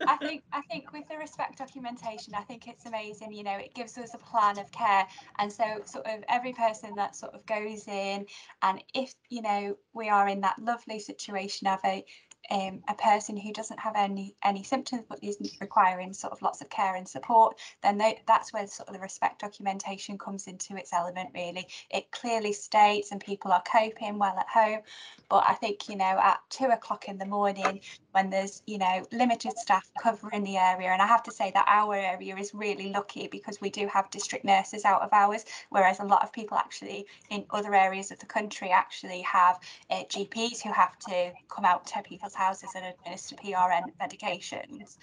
I 0.06 0.16
think 0.16 0.42
I 0.52 0.60
think 0.62 0.92
with 0.92 1.08
the 1.08 1.16
respect 1.16 1.58
documentation, 1.58 2.34
I 2.34 2.42
think 2.42 2.68
it's 2.68 2.86
amazing. 2.86 3.32
You 3.32 3.44
know, 3.44 3.56
it 3.56 3.74
gives 3.74 3.96
us 3.98 4.14
a 4.14 4.18
plan 4.18 4.58
of 4.58 4.70
care, 4.72 5.06
and 5.38 5.52
so 5.52 5.64
sort 5.84 6.06
of 6.06 6.24
every 6.28 6.52
person 6.52 6.94
that 6.96 7.16
sort 7.16 7.34
of 7.34 7.44
goes 7.46 7.88
in, 7.88 8.26
and 8.62 8.82
if 8.94 9.14
you 9.28 9.42
know 9.42 9.76
we 9.94 10.08
are 10.08 10.28
in 10.28 10.40
that 10.42 10.58
lovely 10.58 10.98
situation 10.98 11.66
of 11.66 11.78
a 11.84 12.04
um, 12.50 12.82
a 12.88 12.94
person 12.94 13.36
who 13.36 13.52
doesn't 13.52 13.80
have 13.80 13.94
any 13.96 14.34
any 14.44 14.62
symptoms 14.62 15.04
but 15.08 15.18
isn't 15.22 15.50
requiring 15.60 16.12
sort 16.12 16.32
of 16.32 16.42
lots 16.42 16.60
of 16.60 16.70
care 16.70 16.96
and 16.96 17.08
support, 17.08 17.58
then 17.82 17.98
they, 17.98 18.20
that's 18.26 18.52
where 18.52 18.66
sort 18.66 18.88
of 18.88 18.94
the 18.94 19.00
respect 19.00 19.40
documentation 19.40 20.18
comes 20.18 20.46
into 20.46 20.76
its 20.76 20.92
element. 20.92 21.30
Really, 21.34 21.66
it 21.90 22.10
clearly 22.10 22.52
states 22.52 23.12
and 23.12 23.20
people 23.20 23.52
are 23.52 23.62
coping 23.70 24.18
well 24.18 24.36
at 24.38 24.48
home. 24.48 24.80
But 25.28 25.44
I 25.48 25.54
think 25.54 25.88
you 25.88 25.96
know 25.96 26.04
at 26.04 26.40
two 26.50 26.66
o'clock 26.66 27.08
in 27.08 27.18
the 27.18 27.26
morning 27.26 27.80
when 28.12 28.30
there's 28.30 28.62
you 28.66 28.78
know 28.78 29.04
limited 29.12 29.58
staff 29.58 29.88
covering 30.00 30.44
the 30.44 30.56
area, 30.56 30.90
and 30.90 31.02
I 31.02 31.06
have 31.06 31.22
to 31.24 31.32
say 31.32 31.50
that 31.54 31.66
our 31.68 31.94
area 31.94 32.36
is 32.36 32.54
really 32.54 32.90
lucky 32.90 33.26
because 33.26 33.60
we 33.60 33.70
do 33.70 33.86
have 33.88 34.10
district 34.10 34.44
nurses 34.44 34.84
out 34.84 35.02
of 35.02 35.12
hours, 35.12 35.44
whereas 35.70 36.00
a 36.00 36.04
lot 36.04 36.22
of 36.22 36.32
people 36.32 36.56
actually 36.56 37.06
in 37.30 37.44
other 37.50 37.74
areas 37.74 38.10
of 38.10 38.18
the 38.18 38.26
country 38.26 38.70
actually 38.70 39.22
have 39.22 39.58
uh, 39.90 40.04
GPs 40.04 40.62
who 40.62 40.72
have 40.72 40.98
to 41.00 41.32
come 41.48 41.64
out 41.64 41.86
to 41.86 42.02
people's 42.02 42.35
houses 42.36 42.70
and 42.74 42.84
administer 42.84 43.36
PRN 43.36 43.84
medications. 44.00 44.96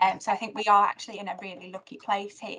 Um, 0.00 0.20
so 0.20 0.32
I 0.32 0.36
think 0.36 0.56
we 0.56 0.64
are 0.64 0.84
actually 0.84 1.18
in 1.18 1.28
a 1.28 1.36
really 1.40 1.70
lucky 1.72 1.96
place 1.96 2.38
here. 2.38 2.58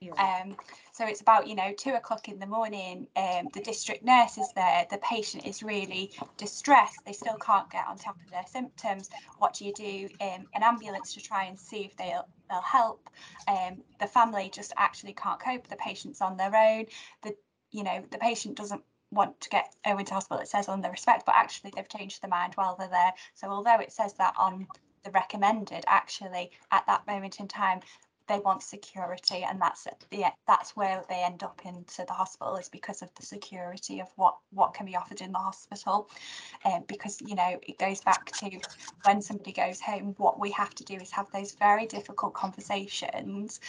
Yeah. 0.00 0.12
Um, 0.44 0.56
so 0.92 1.06
it's 1.06 1.20
about, 1.20 1.46
you 1.46 1.54
know, 1.54 1.72
two 1.76 1.90
o'clock 1.94 2.28
in 2.28 2.38
the 2.38 2.46
morning, 2.46 3.06
um, 3.16 3.48
the 3.54 3.60
district 3.60 4.04
nurse 4.04 4.36
is 4.36 4.48
there, 4.54 4.86
the 4.90 4.98
patient 4.98 5.46
is 5.46 5.62
really 5.62 6.10
distressed, 6.36 6.98
they 7.06 7.12
still 7.12 7.36
can't 7.36 7.70
get 7.70 7.86
on 7.86 7.96
top 7.96 8.16
of 8.24 8.30
their 8.30 8.46
symptoms. 8.46 9.08
What 9.38 9.54
do 9.54 9.64
you 9.64 9.72
do? 9.72 10.08
Um, 10.20 10.46
an 10.54 10.62
ambulance 10.62 11.14
to 11.14 11.20
try 11.20 11.44
and 11.44 11.58
see 11.58 11.84
if 11.84 11.96
they'll, 11.96 12.28
they'll 12.50 12.60
help. 12.60 13.08
Um, 13.48 13.82
the 14.00 14.06
family 14.06 14.50
just 14.52 14.72
actually 14.76 15.14
can't 15.14 15.40
cope, 15.40 15.68
the 15.68 15.76
patient's 15.76 16.20
on 16.20 16.36
their 16.36 16.54
own. 16.54 16.86
The 17.22 17.34
you 17.72 17.84
know, 17.84 18.04
the 18.10 18.18
patient 18.18 18.56
doesn't 18.56 18.82
want 19.12 19.40
to 19.40 19.50
get 19.50 19.74
go 19.84 19.96
into 19.98 20.14
hospital, 20.14 20.42
it 20.42 20.48
says 20.48 20.68
on 20.68 20.80
the 20.80 20.90
respect, 20.90 21.24
but 21.26 21.34
actually 21.36 21.72
they've 21.74 21.88
changed 21.88 22.22
their 22.22 22.30
mind 22.30 22.54
while 22.54 22.76
they're 22.78 22.88
there. 22.88 23.12
So 23.34 23.48
although 23.48 23.78
it 23.78 23.92
says 23.92 24.14
that 24.14 24.34
on 24.38 24.66
the 25.04 25.10
recommended, 25.10 25.84
actually 25.86 26.50
at 26.70 26.86
that 26.86 27.06
moment 27.06 27.40
in 27.40 27.48
time, 27.48 27.80
they 28.28 28.38
want 28.38 28.62
security 28.62 29.44
and 29.48 29.60
that's 29.60 29.86
the 30.10 30.24
that's 30.46 30.76
where 30.76 31.02
they 31.08 31.22
end 31.22 31.42
up 31.42 31.60
into 31.64 32.04
the 32.06 32.12
hospital 32.12 32.56
is 32.56 32.68
because 32.68 33.02
of 33.02 33.12
the 33.14 33.26
security 33.26 34.00
of 34.00 34.08
what 34.16 34.36
what 34.50 34.74
can 34.74 34.86
be 34.86 34.96
offered 34.96 35.20
in 35.20 35.32
the 35.32 35.38
hospital 35.38 36.08
um, 36.64 36.84
because 36.86 37.20
you 37.20 37.34
know 37.34 37.58
it 37.62 37.78
goes 37.78 38.00
back 38.00 38.30
to 38.32 38.50
when 39.04 39.20
somebody 39.20 39.52
goes 39.52 39.80
home 39.80 40.14
what 40.18 40.40
we 40.40 40.50
have 40.50 40.74
to 40.74 40.84
do 40.84 40.94
is 40.94 41.10
have 41.10 41.26
those 41.32 41.52
very 41.54 41.86
difficult 41.86 42.32
conversations 42.32 43.60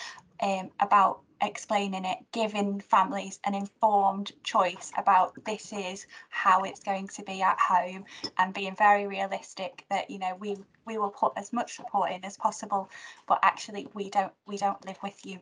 um, 0.42 0.70
about 0.80 1.22
explaining 1.44 2.06
it, 2.06 2.18
giving 2.32 2.80
families 2.80 3.40
an 3.46 3.54
informed 3.54 4.32
choice 4.44 4.92
about 4.98 5.34
this 5.46 5.72
is 5.74 6.08
how 6.30 6.64
it's 6.64 6.80
going 6.80 7.08
to 7.10 7.24
be 7.24 7.42
at 7.42 7.60
home, 7.60 8.06
and 8.38 8.54
being 8.54 8.76
very 8.76 9.06
realistic 9.06 9.86
that 9.90 10.10
you 10.10 10.20
know 10.20 10.36
we 10.40 10.58
we 10.86 10.98
will 10.98 11.10
put 11.10 11.34
as 11.36 11.54
much 11.54 11.76
support 11.76 12.12
in 12.12 12.24
as 12.26 12.38
possible, 12.38 12.90
but 13.28 13.40
actually 13.44 13.88
we 13.94 14.10
don't 14.10 14.34
we 14.48 14.58
don't 14.58 14.84
live 14.86 14.98
with 15.04 15.26
you. 15.26 15.40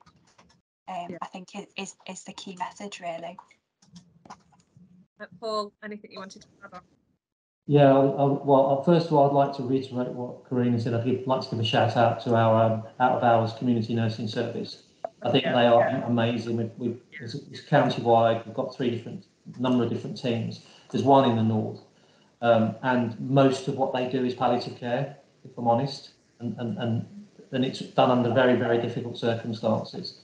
Um, 0.88 1.08
yeah. 1.12 1.18
I 1.22 1.28
think 1.28 1.49
is 1.78 1.95
is 2.08 2.24
the 2.24 2.34
key 2.34 2.58
message 2.58 2.99
really. 2.99 3.38
Uh, 5.20 5.26
Paul, 5.39 5.72
anything 5.84 6.12
you 6.12 6.20
wanted 6.20 6.41
to 6.41 6.47
add 6.66 6.74
on? 6.74 6.82
Yeah, 7.68 7.93
I'll, 7.93 8.16
I'll, 8.18 8.41
well, 8.43 8.84
first 8.84 9.08
of 9.08 9.14
all, 9.14 9.30
I'd 9.30 9.34
like 9.34 9.56
to 9.58 9.64
reiterate 9.64 10.10
what 10.10 10.49
Karina 10.49 10.80
said. 10.80 10.95
I'd 10.95 11.28
like 11.28 11.41
to 11.41 11.49
give 11.49 11.60
a 11.60 11.64
shout 11.64 11.95
out 11.95 12.22
to 12.24 12.36
our 12.36 12.64
um, 12.64 12.84
out 12.99 13.18
of 13.18 13.24
hours 13.24 13.54
community 13.54 13.93
nursing 13.93 14.28
service. 14.28 14.84
I 15.24 15.32
think 15.32 15.44
they 15.44 15.68
are 15.68 15.88
amazing. 16.08 16.58
We, 16.58 16.64
we, 16.78 16.98
it's, 17.12 17.36
it's 17.36 17.62
county-wide. 17.62 18.46
We've 18.46 18.56
got 18.56 18.76
three 18.76 18.90
different 18.90 19.26
number 19.60 19.84
of 19.84 19.90
different 19.90 20.20
teams. 20.20 20.66
There's 20.90 21.04
one 21.04 21.30
in 21.30 21.36
the 21.36 21.44
north, 21.44 21.82
um, 22.42 22.76
and 22.82 23.20
most 23.20 23.68
of 23.68 23.76
what 23.76 23.94
they 23.94 24.10
do 24.10 24.26
is 24.26 24.34
palliative 24.34 24.78
care, 24.78 25.18
if 25.46 25.58
I'm 25.58 25.68
honest, 25.68 26.12
and, 26.40 26.56
and, 26.58 26.78
and, 26.78 27.06
and 27.52 27.66
it's 27.66 27.80
done 27.80 28.12
under 28.12 28.34
very, 28.34 28.56
very 28.56 28.82
difficult 28.82 29.18
circumstances. 29.18 30.22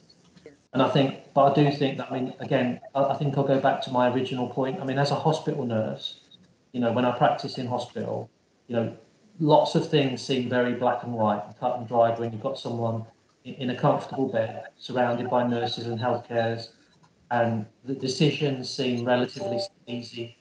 And 0.74 0.82
I 0.82 0.90
think, 0.90 1.34
but 1.34 1.52
I 1.52 1.56
do 1.56 1.72
think 1.72 1.98
that, 1.98 2.12
I 2.12 2.20
mean, 2.20 2.34
again, 2.40 2.82
I, 2.94 3.04
I 3.06 3.18
think 3.18 3.38
I'll 3.38 3.48
go 3.48 3.60
back 3.60 3.82
to 3.84 3.92
my 3.92 4.10
original 4.10 4.50
point. 4.50 4.80
I 4.80 4.84
mean, 4.84 4.98
as 4.98 5.12
a 5.12 5.16
hospital 5.16 5.66
nurse, 5.66 6.22
you 6.74 6.80
know, 6.80 6.92
when 6.92 7.06
I 7.06 7.18
practice 7.18 7.58
in 7.58 7.68
hospital, 7.68 8.30
you 8.68 8.76
know, 8.76 8.98
lots 9.40 9.76
of 9.76 9.90
things 9.90 10.22
seem 10.22 10.50
very 10.50 10.74
black 10.74 11.04
and 11.04 11.14
white 11.14 11.44
and 11.46 11.58
cut 11.60 11.78
and 11.78 11.88
dried 11.88 12.20
when 12.20 12.32
you've 12.32 12.44
got 12.44 12.60
someone 12.60 13.06
in, 13.58 13.70
a 13.70 13.76
comfortable 13.76 14.28
bed 14.28 14.66
surrounded 14.78 15.30
by 15.30 15.48
nurses 15.48 15.88
and 15.88 16.00
healthcares 16.00 16.70
and 17.32 17.66
the 17.84 17.94
decisions 17.94 18.70
seem 18.70 19.06
relatively 19.06 19.60
easy. 19.88 20.38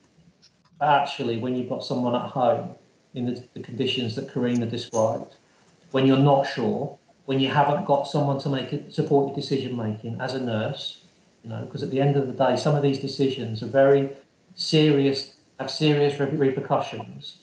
But 0.78 0.88
actually, 0.88 1.38
when 1.38 1.56
you've 1.56 1.68
got 1.68 1.84
someone 1.84 2.14
at 2.14 2.30
home 2.30 2.74
in 3.14 3.26
the, 3.26 3.42
the 3.54 3.60
conditions 3.60 4.14
that 4.16 4.32
Karina 4.32 4.66
described, 4.66 5.36
when 5.90 6.06
you're 6.06 6.18
not 6.18 6.46
sure, 6.46 6.98
when 7.24 7.40
you 7.40 7.48
haven't 7.48 7.84
got 7.86 8.06
someone 8.06 8.38
to 8.40 8.48
make 8.48 8.72
it 8.72 8.94
support 8.94 9.28
your 9.28 9.34
decision 9.34 9.76
making 9.76 10.20
as 10.20 10.34
a 10.34 10.40
nurse, 10.40 11.02
you 11.42 11.50
know, 11.50 11.64
because 11.64 11.82
at 11.82 11.90
the 11.90 12.00
end 12.00 12.16
of 12.16 12.26
the 12.26 12.32
day, 12.32 12.56
some 12.56 12.74
of 12.74 12.82
these 12.82 12.98
decisions 12.98 13.62
are 13.62 13.68
very 13.68 14.10
serious, 14.54 15.34
have 15.58 15.70
serious 15.70 16.18
repercussions, 16.20 17.38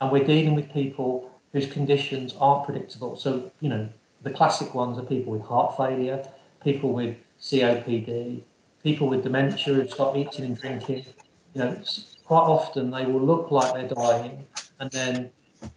and 0.00 0.10
we're 0.10 0.24
dealing 0.24 0.54
with 0.54 0.72
people 0.72 1.30
whose 1.52 1.66
conditions 1.66 2.34
aren't 2.40 2.64
predictable. 2.64 3.16
So, 3.16 3.52
you 3.60 3.68
know, 3.68 3.88
the 4.22 4.30
classic 4.30 4.74
ones 4.74 4.98
are 4.98 5.02
people 5.02 5.32
with 5.32 5.42
heart 5.42 5.76
failure, 5.76 6.24
people 6.62 6.92
with 6.92 7.16
COPD, 7.40 8.42
people 8.82 9.08
with 9.08 9.22
dementia 9.22 9.74
who 9.74 9.88
stop 9.88 10.16
eating 10.16 10.44
and 10.44 10.58
drinking, 10.58 11.04
you 11.54 11.62
know, 11.62 11.82
quite 12.24 12.42
often 12.42 12.90
they 12.90 13.04
will 13.04 13.20
look 13.20 13.50
like 13.50 13.74
they're 13.74 13.88
dying 13.88 14.46
and 14.80 14.90
then 14.90 15.30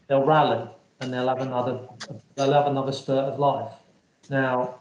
they'll 0.08 0.24
rally 0.24 0.70
and 1.02 1.14
they'll 1.14 1.28
have 1.28 1.42
another 1.42 1.80
they'll 2.36 2.54
have 2.54 2.68
another 2.68 2.92
spurt 2.92 3.26
of 3.26 3.40
life. 3.40 3.74
Now, 4.30 4.76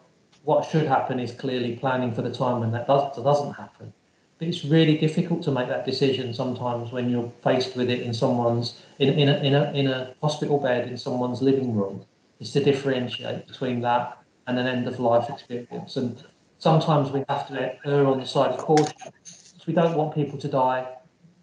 what 0.45 0.69
should 0.69 0.87
happen 0.87 1.19
is 1.19 1.33
clearly 1.33 1.77
planning 1.77 2.13
for 2.13 2.23
the 2.23 2.33
time 2.33 2.61
when 2.61 2.71
that 2.73 2.87
does, 2.87 3.17
doesn't 3.17 3.55
happen. 3.55 3.93
But 4.39 4.49
it's 4.49 4.65
really 4.65 4.99
difficult 4.99 5.43
to 5.45 5.51
make 5.51 5.69
that 5.69 5.87
decision 5.87 6.35
sometimes 6.35 6.93
when 6.93 7.09
you're 7.09 7.33
faced 7.43 7.77
with 7.77 7.89
it 7.91 8.03
in 8.03 8.13
someone's 8.13 8.81
in, 8.99 9.09
in, 9.19 9.29
a, 9.29 9.37
in, 9.39 9.55
a, 9.55 9.73
in 9.73 9.87
a 9.87 10.15
hospital 10.21 10.59
bed 10.59 10.89
in 10.89 10.97
someone's 10.97 11.41
living 11.41 11.75
room. 11.75 12.05
Is 12.41 12.53
to 12.53 12.65
differentiate 12.65 13.47
between 13.47 13.81
that 13.83 14.19
and 14.47 14.59
an 14.59 14.67
end 14.67 14.87
of 14.87 14.99
life 15.01 15.31
experience. 15.31 15.97
And 15.97 16.23
sometimes 16.59 17.11
we 17.11 17.25
have 17.29 17.49
to 17.49 17.77
err 17.87 18.07
on 18.07 18.21
the 18.21 18.27
side 18.27 18.51
of 18.51 18.59
caution 18.59 18.93
because 19.03 19.67
we 19.67 19.73
don't 19.73 19.95
want 19.95 20.15
people 20.15 20.39
to 20.39 20.49
die 20.49 20.87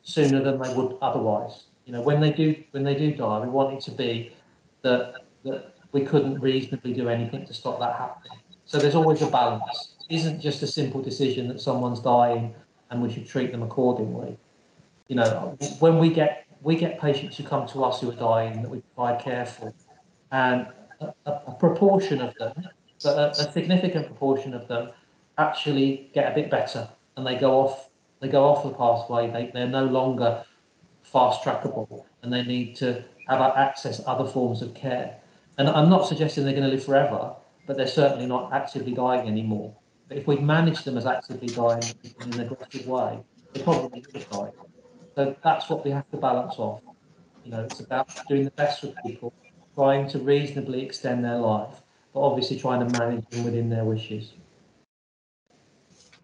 sooner 0.03 0.43
than 0.43 0.59
they 0.61 0.73
would 0.73 0.97
otherwise. 1.01 1.63
You 1.85 1.93
know, 1.93 2.01
when 2.01 2.19
they 2.21 2.31
do 2.31 2.55
when 2.71 2.83
they 2.83 2.95
do 2.95 3.13
die, 3.13 3.39
we 3.39 3.49
want 3.49 3.73
it 3.73 3.81
to 3.85 3.91
be 3.91 4.33
that 4.81 5.15
that 5.43 5.73
we 5.91 6.01
couldn't 6.01 6.39
reasonably 6.39 6.93
do 6.93 7.09
anything 7.09 7.45
to 7.45 7.53
stop 7.53 7.79
that 7.79 7.95
happening. 7.95 8.37
So 8.65 8.77
there's 8.77 8.95
always 8.95 9.21
a 9.21 9.29
balance. 9.29 9.95
It 10.09 10.15
isn't 10.15 10.39
just 10.39 10.61
a 10.61 10.67
simple 10.67 11.01
decision 11.01 11.47
that 11.49 11.59
someone's 11.59 11.99
dying 11.99 12.53
and 12.89 13.01
we 13.01 13.11
should 13.11 13.27
treat 13.27 13.51
them 13.51 13.63
accordingly. 13.63 14.37
You 15.07 15.15
know, 15.17 15.57
when 15.79 15.97
we 15.99 16.09
get 16.09 16.45
we 16.61 16.75
get 16.75 16.99
patients 16.99 17.37
who 17.37 17.43
come 17.43 17.67
to 17.67 17.83
us 17.83 18.01
who 18.01 18.09
are 18.09 18.15
dying 18.15 18.61
that 18.61 18.69
we 18.69 18.81
provide 18.93 19.21
care 19.21 19.45
for, 19.45 19.73
and 20.31 20.67
a, 21.01 21.31
a 21.47 21.55
proportion 21.59 22.21
of 22.21 22.33
them, 22.35 22.53
but 23.03 23.17
a, 23.17 23.31
a 23.31 23.51
significant 23.51 24.05
proportion 24.05 24.53
of 24.53 24.67
them 24.67 24.91
actually 25.37 26.09
get 26.13 26.31
a 26.31 26.35
bit 26.35 26.49
better 26.49 26.87
and 27.17 27.25
they 27.25 27.35
go 27.35 27.59
off 27.59 27.89
they 28.19 28.27
go 28.27 28.43
off 28.45 28.63
the 28.63 28.69
pathway. 28.69 29.31
They, 29.31 29.49
they're 29.51 29.67
no 29.67 29.85
longer 29.85 30.43
fast 31.01 31.43
trackable 31.43 32.05
and 32.21 32.31
they 32.31 32.43
need 32.43 32.75
to 32.75 33.03
have 33.27 33.41
access 33.41 33.97
to 33.97 34.07
other 34.07 34.29
forms 34.29 34.61
of 34.61 34.73
care. 34.75 35.17
And 35.57 35.67
i'm 35.67 35.89
not 35.89 36.07
suggesting 36.07 36.43
they're 36.43 36.53
going 36.53 36.69
to 36.69 36.75
live 36.75 36.85
forever 36.85 37.35
but 37.67 37.77
they're 37.77 37.87
certainly 37.87 38.25
not 38.25 38.51
actively 38.53 38.93
dying 38.93 39.27
anymore. 39.27 39.75
But 40.07 40.17
if 40.17 40.27
we 40.27 40.37
manage 40.37 40.83
them 40.83 40.97
as 40.97 41.05
actively 41.05 41.47
dying 41.47 41.83
in 42.21 42.33
an 42.33 42.39
aggressive 42.41 42.87
way 42.87 43.19
they 43.53 43.61
probably 43.61 44.01
could 44.01 44.29
die 44.29 44.51
so 45.15 45.35
that's 45.43 45.69
what 45.69 45.83
we 45.83 45.91
have 45.91 46.09
to 46.11 46.17
balance 46.17 46.55
off. 46.57 46.81
You 47.43 47.51
know 47.51 47.63
it's 47.63 47.79
about 47.79 48.09
doing 48.29 48.45
the 48.45 48.51
best 48.51 48.81
for 48.81 48.93
people 49.05 49.33
trying 49.75 50.07
to 50.07 50.19
reasonably 50.19 50.83
extend 50.83 51.23
their 51.23 51.37
life 51.37 51.81
but 52.13 52.21
obviously 52.21 52.59
trying 52.59 52.85
to 52.85 52.99
manage 52.99 53.27
them 53.29 53.43
within 53.43 53.69
their 53.69 53.85
wishes 53.85 54.33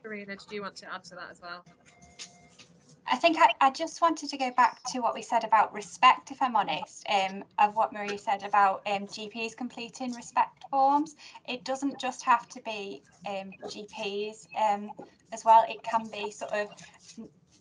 Karina, 0.07 0.37
did 0.37 0.51
you 0.51 0.61
want 0.61 0.75
to 0.77 0.93
add 0.93 1.03
to 1.05 1.15
that 1.15 1.31
as 1.31 1.41
well? 1.41 1.65
I 3.09 3.15
think 3.15 3.37
I, 3.39 3.49
I, 3.61 3.71
just 3.71 4.01
wanted 4.01 4.29
to 4.29 4.37
go 4.37 4.51
back 4.51 4.79
to 4.91 4.99
what 4.99 5.13
we 5.13 5.21
said 5.21 5.43
about 5.43 5.73
respect, 5.73 6.31
if 6.31 6.41
I'm 6.41 6.55
honest, 6.55 7.05
um, 7.09 7.43
of 7.57 7.75
what 7.75 7.93
Marie 7.93 8.17
said 8.17 8.43
about 8.43 8.81
um, 8.85 9.07
GPs 9.07 9.55
completing 9.55 10.13
respect 10.13 10.63
forms. 10.69 11.15
It 11.47 11.63
doesn't 11.63 11.99
just 11.99 12.23
have 12.23 12.47
to 12.49 12.61
be 12.61 13.01
um, 13.27 13.51
GPs 13.65 14.47
um, 14.57 14.91
as 15.31 15.45
well. 15.45 15.65
It 15.69 15.83
can 15.83 16.07
be 16.07 16.31
sort 16.31 16.51
of 16.51 16.67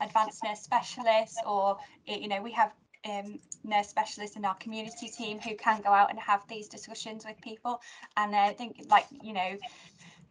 advanced 0.01 0.43
nurse 0.45 0.61
specialists 0.61 1.39
or, 1.47 1.78
you 2.07 2.28
know, 2.28 2.43
we 2.43 2.53
have 2.53 2.72
um, 3.09 3.38
nurse 3.64 3.88
specialists 3.88 4.36
in 4.36 4.44
our 4.44 4.54
community 4.57 5.09
team 5.09 5.38
who 5.40 5.54
can 5.57 5.80
go 5.82 5.90
out 5.90 6.11
and 6.11 6.18
have 6.18 6.42
these 6.48 6.68
discussions 6.68 7.24
with 7.24 7.40
people. 7.40 7.80
And 8.16 8.34
I 8.34 8.52
think 8.52 8.86
like, 8.90 9.07
you 9.22 9.32
know, 9.32 9.57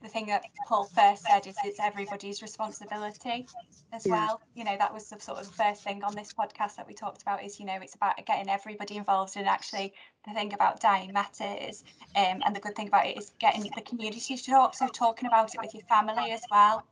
the 0.01 0.09
thing 0.09 0.27
that 0.27 0.43
Paul 0.67 0.83
first 0.83 1.23
said 1.23 1.47
is 1.47 1.55
it's 1.63 1.79
everybody's 1.79 2.41
responsibility 2.41 3.47
as 3.91 4.05
yeah. 4.05 4.11
well. 4.11 4.41
You 4.53 4.63
know, 4.63 4.75
that 4.77 4.93
was 4.93 5.09
the 5.09 5.19
sort 5.19 5.39
of 5.39 5.47
first 5.47 5.83
thing 5.83 6.03
on 6.03 6.13
this 6.13 6.33
podcast 6.33 6.75
that 6.75 6.87
we 6.87 6.93
talked 6.93 7.21
about 7.21 7.43
is, 7.43 7.59
you 7.59 7.65
know, 7.65 7.77
it's 7.81 7.95
about 7.95 8.23
getting 8.25 8.49
everybody 8.49 8.97
involved 8.97 9.35
and 9.35 9.47
actually 9.47 9.93
the 10.27 10.33
thing 10.33 10.53
about 10.53 10.79
dying 10.79 11.11
matters. 11.11 11.83
Um, 12.15 12.41
and 12.45 12.55
the 12.55 12.59
good 12.59 12.75
thing 12.75 12.87
about 12.87 13.07
it 13.07 13.17
is 13.17 13.31
getting 13.39 13.63
the 13.75 13.81
community 13.81 14.37
to 14.37 14.43
talk, 14.43 14.75
so 14.75 14.87
talking 14.87 15.27
about 15.27 15.53
it 15.55 15.61
with 15.61 15.73
your 15.73 15.83
family 15.83 16.31
as 16.31 16.41
well. 16.51 16.83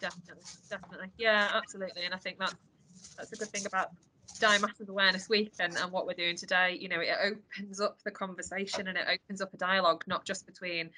Definitely, 0.00 0.44
definitely. 0.68 1.08
Yeah, 1.18 1.48
absolutely. 1.52 2.04
And 2.04 2.14
I 2.14 2.18
think 2.18 2.38
that 2.38 2.54
that's 3.16 3.32
a 3.32 3.36
good 3.36 3.48
thing 3.48 3.66
about 3.66 3.90
Dying 4.38 4.60
Matters 4.60 4.88
Awareness 4.88 5.28
Week 5.28 5.52
and, 5.58 5.76
and 5.76 5.90
what 5.92 6.06
we're 6.06 6.14
doing 6.14 6.36
today, 6.36 6.76
you 6.80 6.88
know, 6.88 7.00
it 7.00 7.16
opens 7.22 7.80
up 7.80 7.98
the 8.04 8.10
conversation 8.10 8.88
and 8.88 8.96
it 8.96 9.06
opens 9.10 9.40
up 9.40 9.52
a 9.52 9.56
dialogue, 9.56 10.04
not 10.06 10.24
just 10.24 10.46
between 10.46 10.90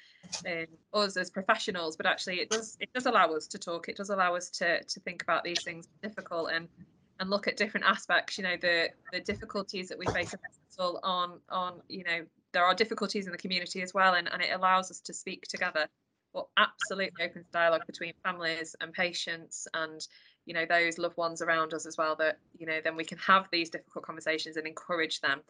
um, 0.45 0.65
us 0.93 1.17
as 1.17 1.29
professionals, 1.29 1.95
but 1.97 2.05
actually 2.05 2.39
it 2.39 2.49
does 2.49 2.77
it 2.79 2.89
does 2.93 3.05
allow 3.05 3.33
us 3.33 3.47
to 3.47 3.57
talk. 3.57 3.89
It 3.89 3.97
does 3.97 4.09
allow 4.09 4.35
us 4.35 4.49
to 4.51 4.83
to 4.83 4.99
think 5.01 5.23
about 5.23 5.43
these 5.43 5.61
things 5.63 5.87
difficult 6.01 6.51
and 6.51 6.67
and 7.19 7.29
look 7.29 7.47
at 7.47 7.57
different 7.57 7.85
aspects. 7.85 8.37
You 8.37 8.43
know, 8.43 8.57
the 8.59 8.89
the 9.11 9.19
difficulties 9.19 9.89
that 9.89 9.97
we 9.97 10.05
face 10.07 10.35
on 10.79 11.39
on 11.49 11.73
you 11.87 12.03
know 12.03 12.25
there 12.51 12.63
are 12.63 12.75
difficulties 12.75 13.25
in 13.25 13.31
the 13.31 13.37
community 13.37 13.81
as 13.81 13.93
well, 13.93 14.13
and 14.15 14.31
and 14.31 14.41
it 14.41 14.51
allows 14.53 14.91
us 14.91 14.99
to 15.01 15.13
speak 15.13 15.43
together. 15.43 15.87
Well, 16.33 16.49
absolutely 16.57 17.25
opens 17.25 17.45
dialogue 17.53 17.85
between 17.85 18.13
families 18.23 18.75
and 18.81 18.91
patients 18.91 19.67
and 19.75 20.05
you 20.45 20.53
know 20.53 20.65
those 20.65 20.97
loved 20.97 21.17
ones 21.17 21.41
around 21.41 21.73
us 21.73 21.85
as 21.85 21.97
well 21.97 22.15
that 22.17 22.37
you 22.57 22.65
know 22.65 22.79
then 22.83 22.95
we 22.95 23.05
can 23.05 23.17
have 23.17 23.47
these 23.51 23.69
difficult 23.69 24.05
conversations 24.05 24.57
and 24.57 24.67
encourage 24.67 25.21
them. 25.21 25.41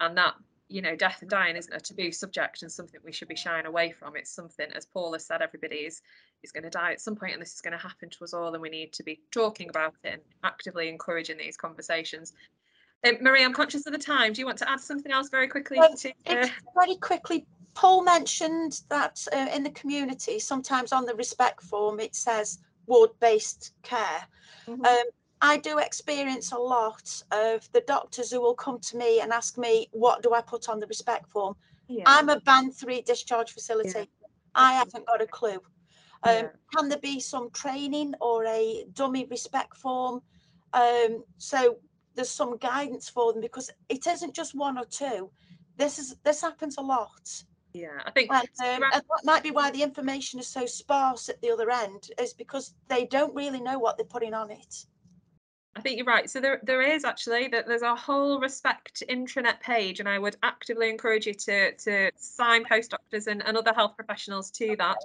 And 0.00 0.16
that 0.16 0.34
you 0.68 0.82
know 0.82 0.96
death 0.96 1.18
and 1.20 1.30
dying 1.30 1.56
isn't 1.56 1.72
a 1.72 1.80
taboo 1.80 2.12
subject 2.12 2.62
and 2.62 2.70
something 2.70 3.00
we 3.04 3.12
should 3.12 3.28
be 3.28 3.36
shying 3.36 3.66
away 3.66 3.92
from. 3.92 4.16
It's 4.16 4.30
something 4.30 4.66
as 4.74 4.86
paul 4.86 5.12
has 5.12 5.24
said 5.24 5.42
everybody 5.42 5.76
is 5.76 6.02
is 6.42 6.52
going 6.52 6.64
to 6.64 6.70
die 6.70 6.92
at 6.92 7.00
some 7.00 7.16
point 7.16 7.34
and 7.34 7.42
this 7.42 7.54
is 7.54 7.60
going 7.60 7.72
to 7.72 7.78
happen 7.78 8.10
to 8.10 8.24
us 8.24 8.34
all 8.34 8.52
and 8.52 8.62
we 8.62 8.68
need 8.68 8.92
to 8.94 9.02
be 9.02 9.20
talking 9.30 9.68
about 9.68 9.94
it 10.04 10.14
and 10.14 10.22
actively 10.44 10.88
encouraging 10.88 11.38
these 11.38 11.56
conversations. 11.56 12.32
Um, 13.06 13.16
marie 13.20 13.44
i'm 13.44 13.52
conscious 13.52 13.86
of 13.86 13.92
the 13.92 13.98
time. 13.98 14.32
Do 14.32 14.40
you 14.40 14.46
want 14.46 14.58
to 14.58 14.70
add 14.70 14.80
something 14.80 15.10
else 15.10 15.28
very 15.28 15.48
quickly 15.48 15.78
um, 15.78 15.96
to, 15.96 16.12
uh... 16.26 16.46
very 16.74 16.96
quickly 16.96 17.46
paul 17.74 18.04
mentioned 18.04 18.82
that 18.90 19.26
uh, 19.32 19.48
in 19.54 19.62
the 19.62 19.70
community 19.70 20.38
sometimes 20.38 20.92
on 20.92 21.06
the 21.06 21.14
respect 21.14 21.62
form 21.62 22.00
it 22.00 22.14
says 22.14 22.58
ward-based 22.92 23.62
care. 23.82 24.22
Mm-hmm. 24.68 24.84
Um, 24.84 25.06
I 25.40 25.54
do 25.68 25.78
experience 25.78 26.52
a 26.52 26.58
lot 26.76 27.06
of 27.46 27.56
the 27.72 27.82
doctors 27.94 28.30
who 28.30 28.40
will 28.40 28.54
come 28.66 28.78
to 28.88 28.96
me 28.96 29.20
and 29.20 29.32
ask 29.32 29.58
me, 29.66 29.88
what 29.92 30.22
do 30.22 30.34
I 30.34 30.42
put 30.42 30.68
on 30.68 30.78
the 30.78 30.86
respect 30.86 31.26
form? 31.34 31.54
Yeah. 31.88 32.04
I'm 32.06 32.28
a 32.28 32.40
band 32.40 32.74
three 32.80 33.00
discharge 33.02 33.50
facility. 33.50 34.04
Yeah. 34.06 34.28
I 34.54 34.70
haven't 34.74 35.06
got 35.06 35.22
a 35.22 35.26
clue. 35.26 35.60
Um, 36.24 36.34
yeah. 36.34 36.48
Can 36.72 36.88
there 36.88 36.98
be 37.12 37.18
some 37.18 37.50
training 37.62 38.14
or 38.20 38.44
a 38.44 38.84
dummy 38.92 39.24
respect 39.36 39.74
form? 39.76 40.22
Um, 40.72 41.24
so 41.38 41.58
there's 42.14 42.30
some 42.30 42.56
guidance 42.58 43.08
for 43.08 43.32
them 43.32 43.42
because 43.42 43.68
it 43.88 44.06
isn't 44.06 44.34
just 44.34 44.54
one 44.54 44.78
or 44.78 44.84
two. 44.84 45.30
This 45.76 45.98
is 45.98 46.08
this 46.22 46.42
happens 46.42 46.76
a 46.78 46.82
lot. 46.82 47.26
Yeah, 47.74 48.02
I 48.04 48.10
think 48.10 48.30
and, 48.30 48.42
um, 48.42 48.90
and 48.92 49.02
that 49.02 49.24
might 49.24 49.42
be 49.42 49.50
why 49.50 49.70
the 49.70 49.82
information 49.82 50.38
is 50.38 50.46
so 50.46 50.66
sparse 50.66 51.28
at 51.28 51.40
the 51.40 51.50
other 51.50 51.70
end, 51.70 52.10
is 52.20 52.34
because 52.34 52.74
they 52.88 53.06
don't 53.06 53.34
really 53.34 53.60
know 53.60 53.78
what 53.78 53.96
they're 53.96 54.04
putting 54.06 54.34
on 54.34 54.50
it. 54.50 54.86
I 55.74 55.80
think 55.80 55.96
you're 55.96 56.06
right. 56.06 56.28
So 56.28 56.38
there, 56.38 56.60
there 56.62 56.82
is 56.82 57.04
actually 57.04 57.48
that 57.48 57.66
there's 57.66 57.82
a 57.82 57.96
whole 57.96 58.40
respect 58.40 59.02
intranet 59.08 59.60
page, 59.60 60.00
and 60.00 60.08
I 60.08 60.18
would 60.18 60.36
actively 60.42 60.90
encourage 60.90 61.26
you 61.26 61.34
to 61.34 61.72
to 61.72 62.10
signpost 62.16 62.90
doctors 62.90 63.26
and, 63.26 63.42
and 63.46 63.56
other 63.56 63.72
health 63.72 63.96
professionals 63.96 64.50
to 64.52 64.76
that. 64.76 64.98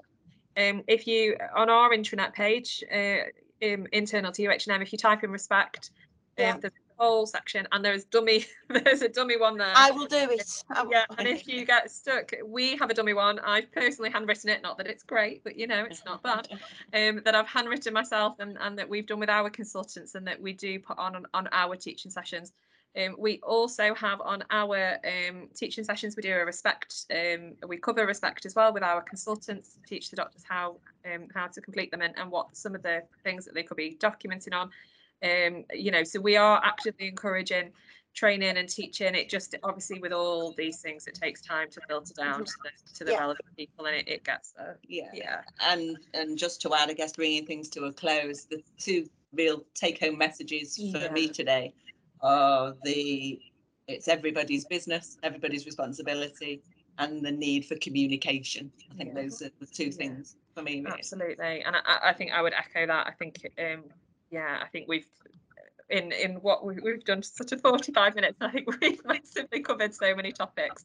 Um, 0.58 0.84
if 0.88 1.08
you 1.08 1.38
on 1.56 1.70
our 1.70 1.92
intranet 1.92 2.34
page, 2.34 2.84
uh, 2.94 3.20
um, 3.64 3.88
internal 3.94 4.32
to 4.34 4.42
UHNM, 4.42 4.82
if 4.82 4.92
you 4.92 4.98
type 4.98 5.24
in 5.24 5.32
respect, 5.32 5.92
um, 6.38 6.44
Yeah. 6.46 6.58
there's 6.58 6.74
a 6.74 6.87
whole 6.98 7.26
section, 7.26 7.68
and 7.72 7.84
there's 7.84 8.06
dummy. 8.06 8.46
there's 8.70 9.02
a 9.02 9.10
dummy 9.10 9.38
one 9.38 9.58
there. 9.58 9.74
I 9.76 9.92
will 9.92 10.08
do 10.08 10.18
it. 10.32 10.64
Will- 10.70 10.92
Yeah, 10.92 11.06
and 11.18 11.28
if 11.28 11.48
you 11.48 11.66
get 11.66 11.90
stuck, 11.92 12.32
we 12.46 12.76
have 12.78 12.90
a 12.90 12.94
dummy 12.94 13.14
one. 13.14 13.40
I've 13.40 13.72
personally 13.72 14.10
handwritten 14.10 14.50
it, 14.50 14.62
not 14.62 14.78
that 14.78 14.88
it's 14.88 15.04
great, 15.04 15.44
but 15.44 15.58
you 15.58 15.68
know, 15.68 15.86
it's 15.86 16.06
not 16.06 16.24
bad. 16.24 16.48
Um, 16.94 17.22
that 17.26 17.36
I've 17.36 17.48
handwritten 17.48 17.94
myself 17.94 18.40
and, 18.40 18.58
and 18.62 18.78
that 18.80 18.88
we've 18.88 19.06
done 19.06 19.20
with 19.20 19.30
our 19.30 19.50
consultants 19.50 20.16
and 20.16 20.26
that 20.28 20.42
we 20.42 20.54
do 20.54 20.80
put 20.80 20.98
on 20.98 21.26
on 21.34 21.50
our 21.52 21.76
teaching 21.76 22.10
sessions. 22.10 22.54
Um, 22.98 23.16
we 23.20 23.40
also 23.44 23.94
have 23.94 24.22
on 24.22 24.44
our 24.50 24.98
um, 25.06 25.50
teaching 25.56 25.84
sessions, 25.84 26.16
we 26.16 26.24
do 26.24 26.34
a 26.34 26.46
respect, 26.46 27.06
um, 27.12 27.54
we 27.68 27.78
cover 27.78 28.06
respect 28.08 28.46
as 28.46 28.56
well 28.56 28.74
with 28.74 28.84
our 28.84 29.02
consultants, 29.02 29.78
teach 29.86 30.10
the 30.10 30.16
doctors 30.16 30.44
how 30.48 30.78
um, 31.06 31.28
how 31.34 31.48
to 31.48 31.62
complete 31.62 31.92
them 31.92 32.02
and, 32.02 32.18
and 32.18 32.32
what 32.32 32.56
some 32.56 32.74
of 32.74 32.82
the 32.82 33.04
things 33.24 33.46
that 33.46 33.54
they 33.54 33.64
could 33.64 33.78
be 33.78 33.98
documenting 34.00 34.54
on. 34.54 34.72
Um, 35.24 35.66
you 35.74 35.92
know, 35.92 36.04
so 36.04 36.20
we 36.20 36.36
are 36.38 36.62
actively 36.64 37.08
encouraging 37.08 37.72
training 38.14 38.58
and 38.58 38.68
teaching 38.68 39.14
it 39.14 39.30
just 39.30 39.56
obviously 39.64 40.00
with 40.00 40.12
all 40.12 40.52
these 40.58 40.82
things 40.82 41.06
it 41.06 41.14
takes 41.14 41.40
time 41.40 41.70
to 41.70 41.80
filter 41.88 42.16
down 42.16 42.44
to 42.44 42.54
the, 42.64 42.70
to 42.96 43.06
the 43.06 43.12
Yeah. 43.12 43.20
relevant 43.20 43.46
people 43.56 43.86
and 43.86 43.96
it, 43.96 44.08
it 44.08 44.24
gets 44.24 44.54
there 44.54 44.80
Yeah. 44.88 45.10
yeah 45.14 45.42
And 45.62 45.98
and 46.16 46.36
just 46.36 46.60
to 46.62 46.74
add, 46.74 46.90
I 46.90 46.94
guess 46.94 47.14
bringing 47.14 47.46
things 47.46 47.70
to 47.70 47.84
a 47.86 47.94
close, 47.94 48.46
the 48.46 48.64
two 48.80 49.08
real 49.34 49.64
take-home 49.76 50.18
messages 50.18 50.78
for 50.92 51.12
me 51.12 51.28
today 51.28 51.74
are 52.22 52.74
the 52.84 53.40
it's 53.88 54.08
everybody's 54.08 54.66
business, 54.66 55.20
everybody's 55.22 55.66
responsibility, 55.68 56.64
and 56.98 57.24
the 57.24 57.32
need 57.32 57.66
for 57.66 57.76
communication. 57.76 58.72
I 58.92 58.96
think 58.96 59.14
Yeah. 59.14 59.22
those 59.22 59.44
are 59.44 59.52
the 59.60 59.68
two 59.68 59.86
Yeah. 59.86 59.92
things 59.92 60.38
for 60.56 60.64
me. 60.64 60.84
absolutely 60.88 61.62
and 61.62 61.76
I- 61.76 61.82
I, 61.86 62.10
I 62.10 62.14
think 62.14 62.32
i 62.32 62.42
would 62.42 62.54
echo 62.54 62.88
that 62.88 63.06
i 63.06 63.12
think 63.12 63.46
um 63.60 63.84
yeah 64.32 64.60
i 64.62 64.68
think 64.68 64.88
we've 64.88 65.08
in 65.90 66.12
in 66.12 66.36
what 66.36 66.66
we, 66.66 66.76
we've 66.84 67.04
done 67.06 67.24
such 67.24 67.54
a 67.54 67.58
45 67.58 68.16
minutes 68.16 68.38
i 68.42 68.52
think 68.52 68.70
we've 68.82 69.04
massively 69.06 69.62
covered 69.62 69.94
so 69.94 70.14
many 70.16 70.32
topics 70.32 70.84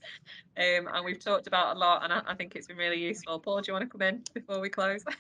um 0.57 0.89
and 0.93 1.05
we've 1.05 1.23
talked 1.23 1.47
about 1.47 1.77
a 1.77 1.79
lot 1.79 2.05
and 2.05 2.13
i, 2.13 2.23
I 2.27 2.35
think 2.35 2.55
it's 2.55 2.67
been 2.67 2.77
really 2.77 3.01
useful 3.01 3.41
paul 3.41 3.61
do 3.61 3.69
you 3.69 3.73
want 3.73 3.85
to 3.85 3.91
come 3.91 4.03
in 4.03 4.23
before 4.35 4.61
we 4.61 4.69
close 4.69 5.05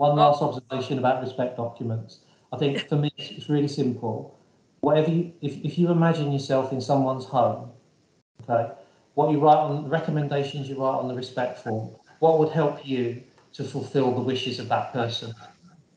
One 0.00 0.16
last 0.16 0.40
observation 0.40 0.98
about 0.98 1.22
respect 1.22 1.58
documents. 1.58 2.20
I 2.54 2.56
think 2.56 2.88
for 2.88 2.96
me, 2.96 3.12
it's 3.18 3.32
it's 3.32 3.50
really 3.50 3.68
simple. 3.68 4.40
Whatever 4.80 5.10
you, 5.10 5.30
if, 5.42 5.62
if 5.62 5.76
you 5.78 5.90
imagine 5.90 6.32
yourself 6.32 6.72
in 6.72 6.80
someone's 6.80 7.26
home, 7.26 7.70
okay, 8.42 8.72
what 9.12 9.30
you 9.30 9.38
write 9.38 9.58
on 9.58 9.82
the 9.82 9.88
recommendations 9.90 10.70
you 10.70 10.80
write 10.80 10.96
on 10.96 11.06
the 11.06 11.14
respect 11.14 11.58
form, 11.58 11.90
what 12.20 12.38
would 12.38 12.48
help 12.48 12.86
you 12.86 13.22
to 13.52 13.64
fulfill 13.64 14.12
the 14.12 14.20
wishes 14.20 14.58
of 14.58 14.68
that 14.68 14.92
person 14.92 15.34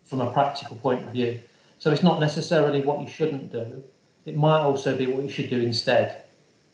from 0.05 0.21
a 0.21 0.31
practical 0.31 0.75
point 0.77 1.03
of 1.03 1.11
view. 1.11 1.39
So 1.79 1.91
it's 1.91 2.03
not 2.03 2.19
necessarily 2.19 2.81
what 2.81 3.01
you 3.01 3.07
shouldn't 3.07 3.51
do. 3.51 3.83
It 4.25 4.37
might 4.37 4.59
also 4.59 4.95
be 4.95 5.07
what 5.07 5.23
you 5.23 5.29
should 5.29 5.49
do 5.49 5.59
instead. 5.59 6.23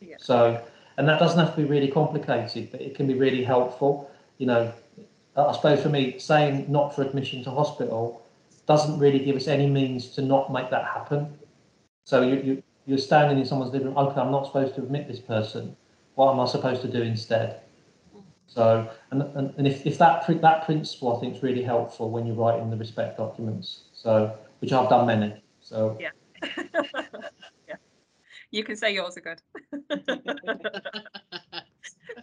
Yeah. 0.00 0.16
So, 0.18 0.62
and 0.96 1.08
that 1.08 1.18
doesn't 1.18 1.38
have 1.38 1.54
to 1.54 1.62
be 1.62 1.68
really 1.68 1.88
complicated, 1.88 2.70
but 2.70 2.80
it 2.80 2.94
can 2.94 3.06
be 3.06 3.14
really 3.14 3.42
helpful. 3.42 4.10
You 4.38 4.46
know, 4.46 4.72
I 5.36 5.52
suppose 5.52 5.82
for 5.82 5.88
me, 5.88 6.18
saying 6.18 6.66
not 6.68 6.94
for 6.94 7.02
admission 7.02 7.42
to 7.44 7.50
hospital 7.50 8.22
doesn't 8.66 8.98
really 8.98 9.18
give 9.18 9.36
us 9.36 9.48
any 9.48 9.66
means 9.66 10.08
to 10.10 10.22
not 10.22 10.52
make 10.52 10.70
that 10.70 10.84
happen. 10.84 11.36
So 12.04 12.22
you, 12.22 12.36
you, 12.36 12.62
you're 12.86 12.98
standing 12.98 13.38
in 13.38 13.44
someone's 13.44 13.72
living 13.72 13.88
room, 13.88 13.98
okay, 13.98 14.20
I'm 14.20 14.30
not 14.30 14.46
supposed 14.46 14.74
to 14.76 14.82
admit 14.82 15.08
this 15.08 15.18
person. 15.18 15.76
What 16.14 16.32
am 16.32 16.40
I 16.40 16.46
supposed 16.46 16.82
to 16.82 16.88
do 16.88 17.02
instead? 17.02 17.60
So, 18.52 18.90
and, 19.12 19.22
and, 19.22 19.54
and 19.56 19.66
if, 19.66 19.86
if 19.86 19.96
that, 19.98 20.26
that 20.26 20.64
principle, 20.64 21.16
I 21.16 21.20
think, 21.20 21.36
is 21.36 21.42
really 21.42 21.62
helpful 21.62 22.10
when 22.10 22.26
you're 22.26 22.34
writing 22.34 22.68
the 22.68 22.76
respect 22.76 23.18
documents. 23.18 23.82
So, 23.92 24.36
which 24.58 24.72
I've 24.72 24.88
done 24.88 25.06
many. 25.06 25.40
So, 25.60 25.96
yeah 26.00 26.10
you 28.50 28.64
can 28.64 28.74
say 28.74 28.92
yours 28.92 29.16
are 29.16 29.20
good 29.20 29.40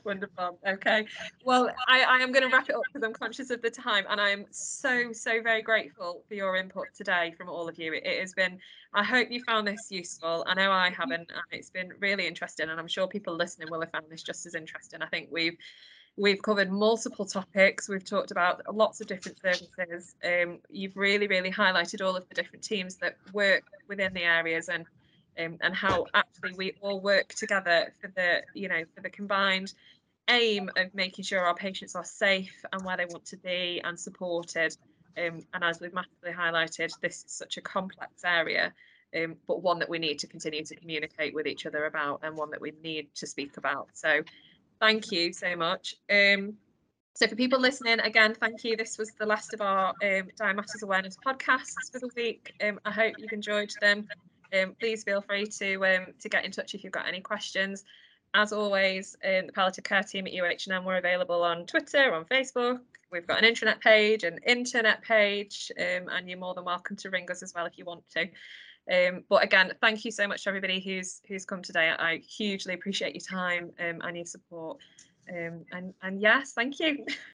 Wonderful. 0.04 0.60
Okay. 0.68 1.06
Well, 1.44 1.70
I, 1.88 2.02
I 2.04 2.18
am 2.20 2.32
going 2.32 2.50
to 2.50 2.56
wrap 2.56 2.70
it 2.70 2.76
up 2.76 2.82
because 2.88 3.06
I'm 3.06 3.14
conscious 3.14 3.50
of 3.50 3.62
the 3.62 3.70
time, 3.70 4.06
and 4.10 4.22
I 4.22 4.30
am 4.30 4.46
so 4.52 5.12
so 5.12 5.42
very 5.42 5.62
grateful 5.62 6.24
for 6.28 6.34
your 6.34 6.56
input 6.56 6.88
today 6.96 7.34
from 7.38 7.50
all 7.50 7.68
of 7.68 7.78
you. 7.78 7.94
It, 7.94 8.06
it 8.06 8.20
has 8.22 8.34
been. 8.34 8.60
I 8.94 9.04
hope 9.04 9.30
you 9.32 9.44
found 9.44 9.68
this 9.68 9.88
useful. 9.90 10.46
I 10.48 10.54
know 10.54 10.72
I 10.72 10.90
haven't, 10.90 11.30
and 11.30 11.42
it's 11.52 11.70
been 11.70 11.92
really 12.00 12.26
interesting, 12.26 12.70
and 12.70 12.80
I'm 12.80 12.88
sure 12.88 13.08
people 13.08 13.36
listening 13.36 13.70
will 13.70 13.82
have 13.82 13.92
found 13.92 14.06
this 14.10 14.24
just 14.24 14.46
as 14.46 14.56
interesting. 14.56 15.02
I 15.02 15.08
think 15.08 15.30
we've 15.32 15.58
we've 16.18 16.42
covered 16.42 16.72
multiple 16.72 17.26
topics. 17.26 17.88
We've 17.88 18.04
talked 18.04 18.32
about 18.32 18.62
lots 18.74 19.02
of 19.02 19.08
different 19.08 19.40
services. 19.42 20.16
Um, 20.24 20.60
you've 20.70 20.98
really 20.98 21.28
really 21.28 21.52
highlighted 21.52 22.06
all 22.06 22.16
of 22.16 22.28
the 22.28 22.36
different 22.36 22.64
teams 22.64 22.96
that 22.98 23.16
work 23.34 23.64
within 23.88 24.14
the 24.14 24.24
areas 24.24 24.70
and. 24.70 24.86
Um, 25.40 25.60
and 25.62 25.76
how 25.76 26.08
actually 26.16 26.54
we 26.58 26.74
all 26.82 27.00
work 27.00 27.28
together 27.36 27.94
for 28.02 28.08
the 28.16 28.42
you 28.56 28.68
know 28.70 28.86
for 28.96 29.02
the 29.04 29.10
combined 29.12 29.72
aim 30.30 30.70
of 30.76 30.94
making 30.94 31.24
sure 31.24 31.40
our 31.40 31.56
patients 31.56 31.96
are 31.96 32.04
safe 32.04 32.64
and 32.74 32.84
where 32.84 32.98
they 32.98 33.06
want 33.06 33.26
to 33.26 33.38
be 33.38 33.82
and 33.84 34.00
supported. 34.00 34.76
Um, 35.18 35.42
and 35.54 35.64
as 35.64 35.80
we've 35.80 35.94
massively 35.94 36.32
highlighted, 36.32 36.92
this 37.02 37.24
is 37.26 37.32
such 37.32 37.58
a 37.58 37.62
complex 37.62 38.24
area, 38.24 38.74
um, 39.16 39.36
but 39.48 39.64
one 39.64 39.80
that 39.80 39.90
we 39.90 40.00
need 40.00 40.20
to 40.20 40.28
continue 40.28 40.64
to 40.64 40.76
communicate 40.76 41.34
with 41.34 41.48
each 41.48 41.66
other 41.66 41.86
about 41.86 42.22
and 42.24 42.36
one 42.36 42.52
that 42.52 42.62
we 42.62 42.74
need 42.84 43.08
to 43.16 43.26
speak 43.26 43.58
about. 43.58 43.90
So 43.94 44.22
thank 44.80 45.12
you 45.12 45.34
so 45.34 45.56
much. 45.56 45.96
Um, 46.12 46.54
so 47.14 47.28
for 47.28 47.36
people 47.36 47.60
listening, 47.60 48.00
again, 48.00 48.36
thank 48.36 48.64
you. 48.64 48.78
This 48.78 48.98
was 48.98 49.12
the 49.20 49.26
last 49.26 49.54
of 49.54 49.62
our 49.62 49.90
um, 50.04 50.30
Matters 50.40 50.84
Awareness 50.84 51.18
podcasts 51.26 51.92
for 51.92 52.00
the 52.00 52.10
week. 52.16 52.54
Um, 52.66 52.80
I 52.86 52.92
hope 52.92 53.16
you've 53.18 53.34
enjoyed 53.34 53.72
them. 53.82 54.08
Um, 54.54 54.76
please 54.80 55.04
feel 55.04 55.22
free 55.22 55.46
to 55.46 55.86
um, 55.86 56.06
to 56.20 56.30
get 56.30 56.46
in 56.46 56.52
touch 56.52 56.74
if 56.74 56.84
you've 56.84 56.94
got 56.94 57.08
any 57.08 57.20
questions 57.20 57.84
as 58.34 58.54
always, 58.54 59.16
um, 59.26 59.48
the 59.48 59.54
palliative 59.54 59.84
care 59.84 60.04
team 60.04 60.28
at 60.28 60.34
UHNM 60.34 60.84
we're 60.84 60.98
available 60.98 61.44
on 61.44 61.66
Twitter, 61.66 62.14
on 62.14 62.26
Facebook. 62.26 62.80
We've 63.12 63.26
got 63.26 63.44
an 63.44 63.52
intranet 63.52 63.80
page, 63.80 64.24
an 64.24 64.40
internet 64.46 65.02
page, 65.02 65.72
um, 65.80 66.10
and 66.10 66.30
you're 66.30 66.38
more 66.38 66.54
than 66.54 66.66
welcome 66.66 66.96
to 66.98 67.10
ring 67.10 67.30
us 67.32 67.42
as 67.42 67.54
well 67.56 67.66
if 67.66 67.78
you 67.78 67.86
want 67.86 68.04
to. 68.12 68.28
Um, 68.92 69.24
but 69.30 69.44
again, 69.44 69.74
thank 69.82 70.06
you 70.06 70.12
so 70.12 70.28
much 70.28 70.44
to 70.44 70.50
everybody 70.50 70.80
who's 70.80 71.22
who's 71.28 71.46
come 71.46 71.62
today. 71.62 71.90
I 71.98 72.18
hugely 72.18 72.74
appreciate 72.74 73.14
your 73.14 73.22
time 73.22 73.72
um, 73.80 74.02
and 74.02 74.16
your 74.16 74.26
support. 74.26 74.78
Um, 75.30 75.66
and 75.72 75.94
and 76.02 76.22
yes, 76.22 76.54
thank 76.54 76.80
you. 76.80 77.06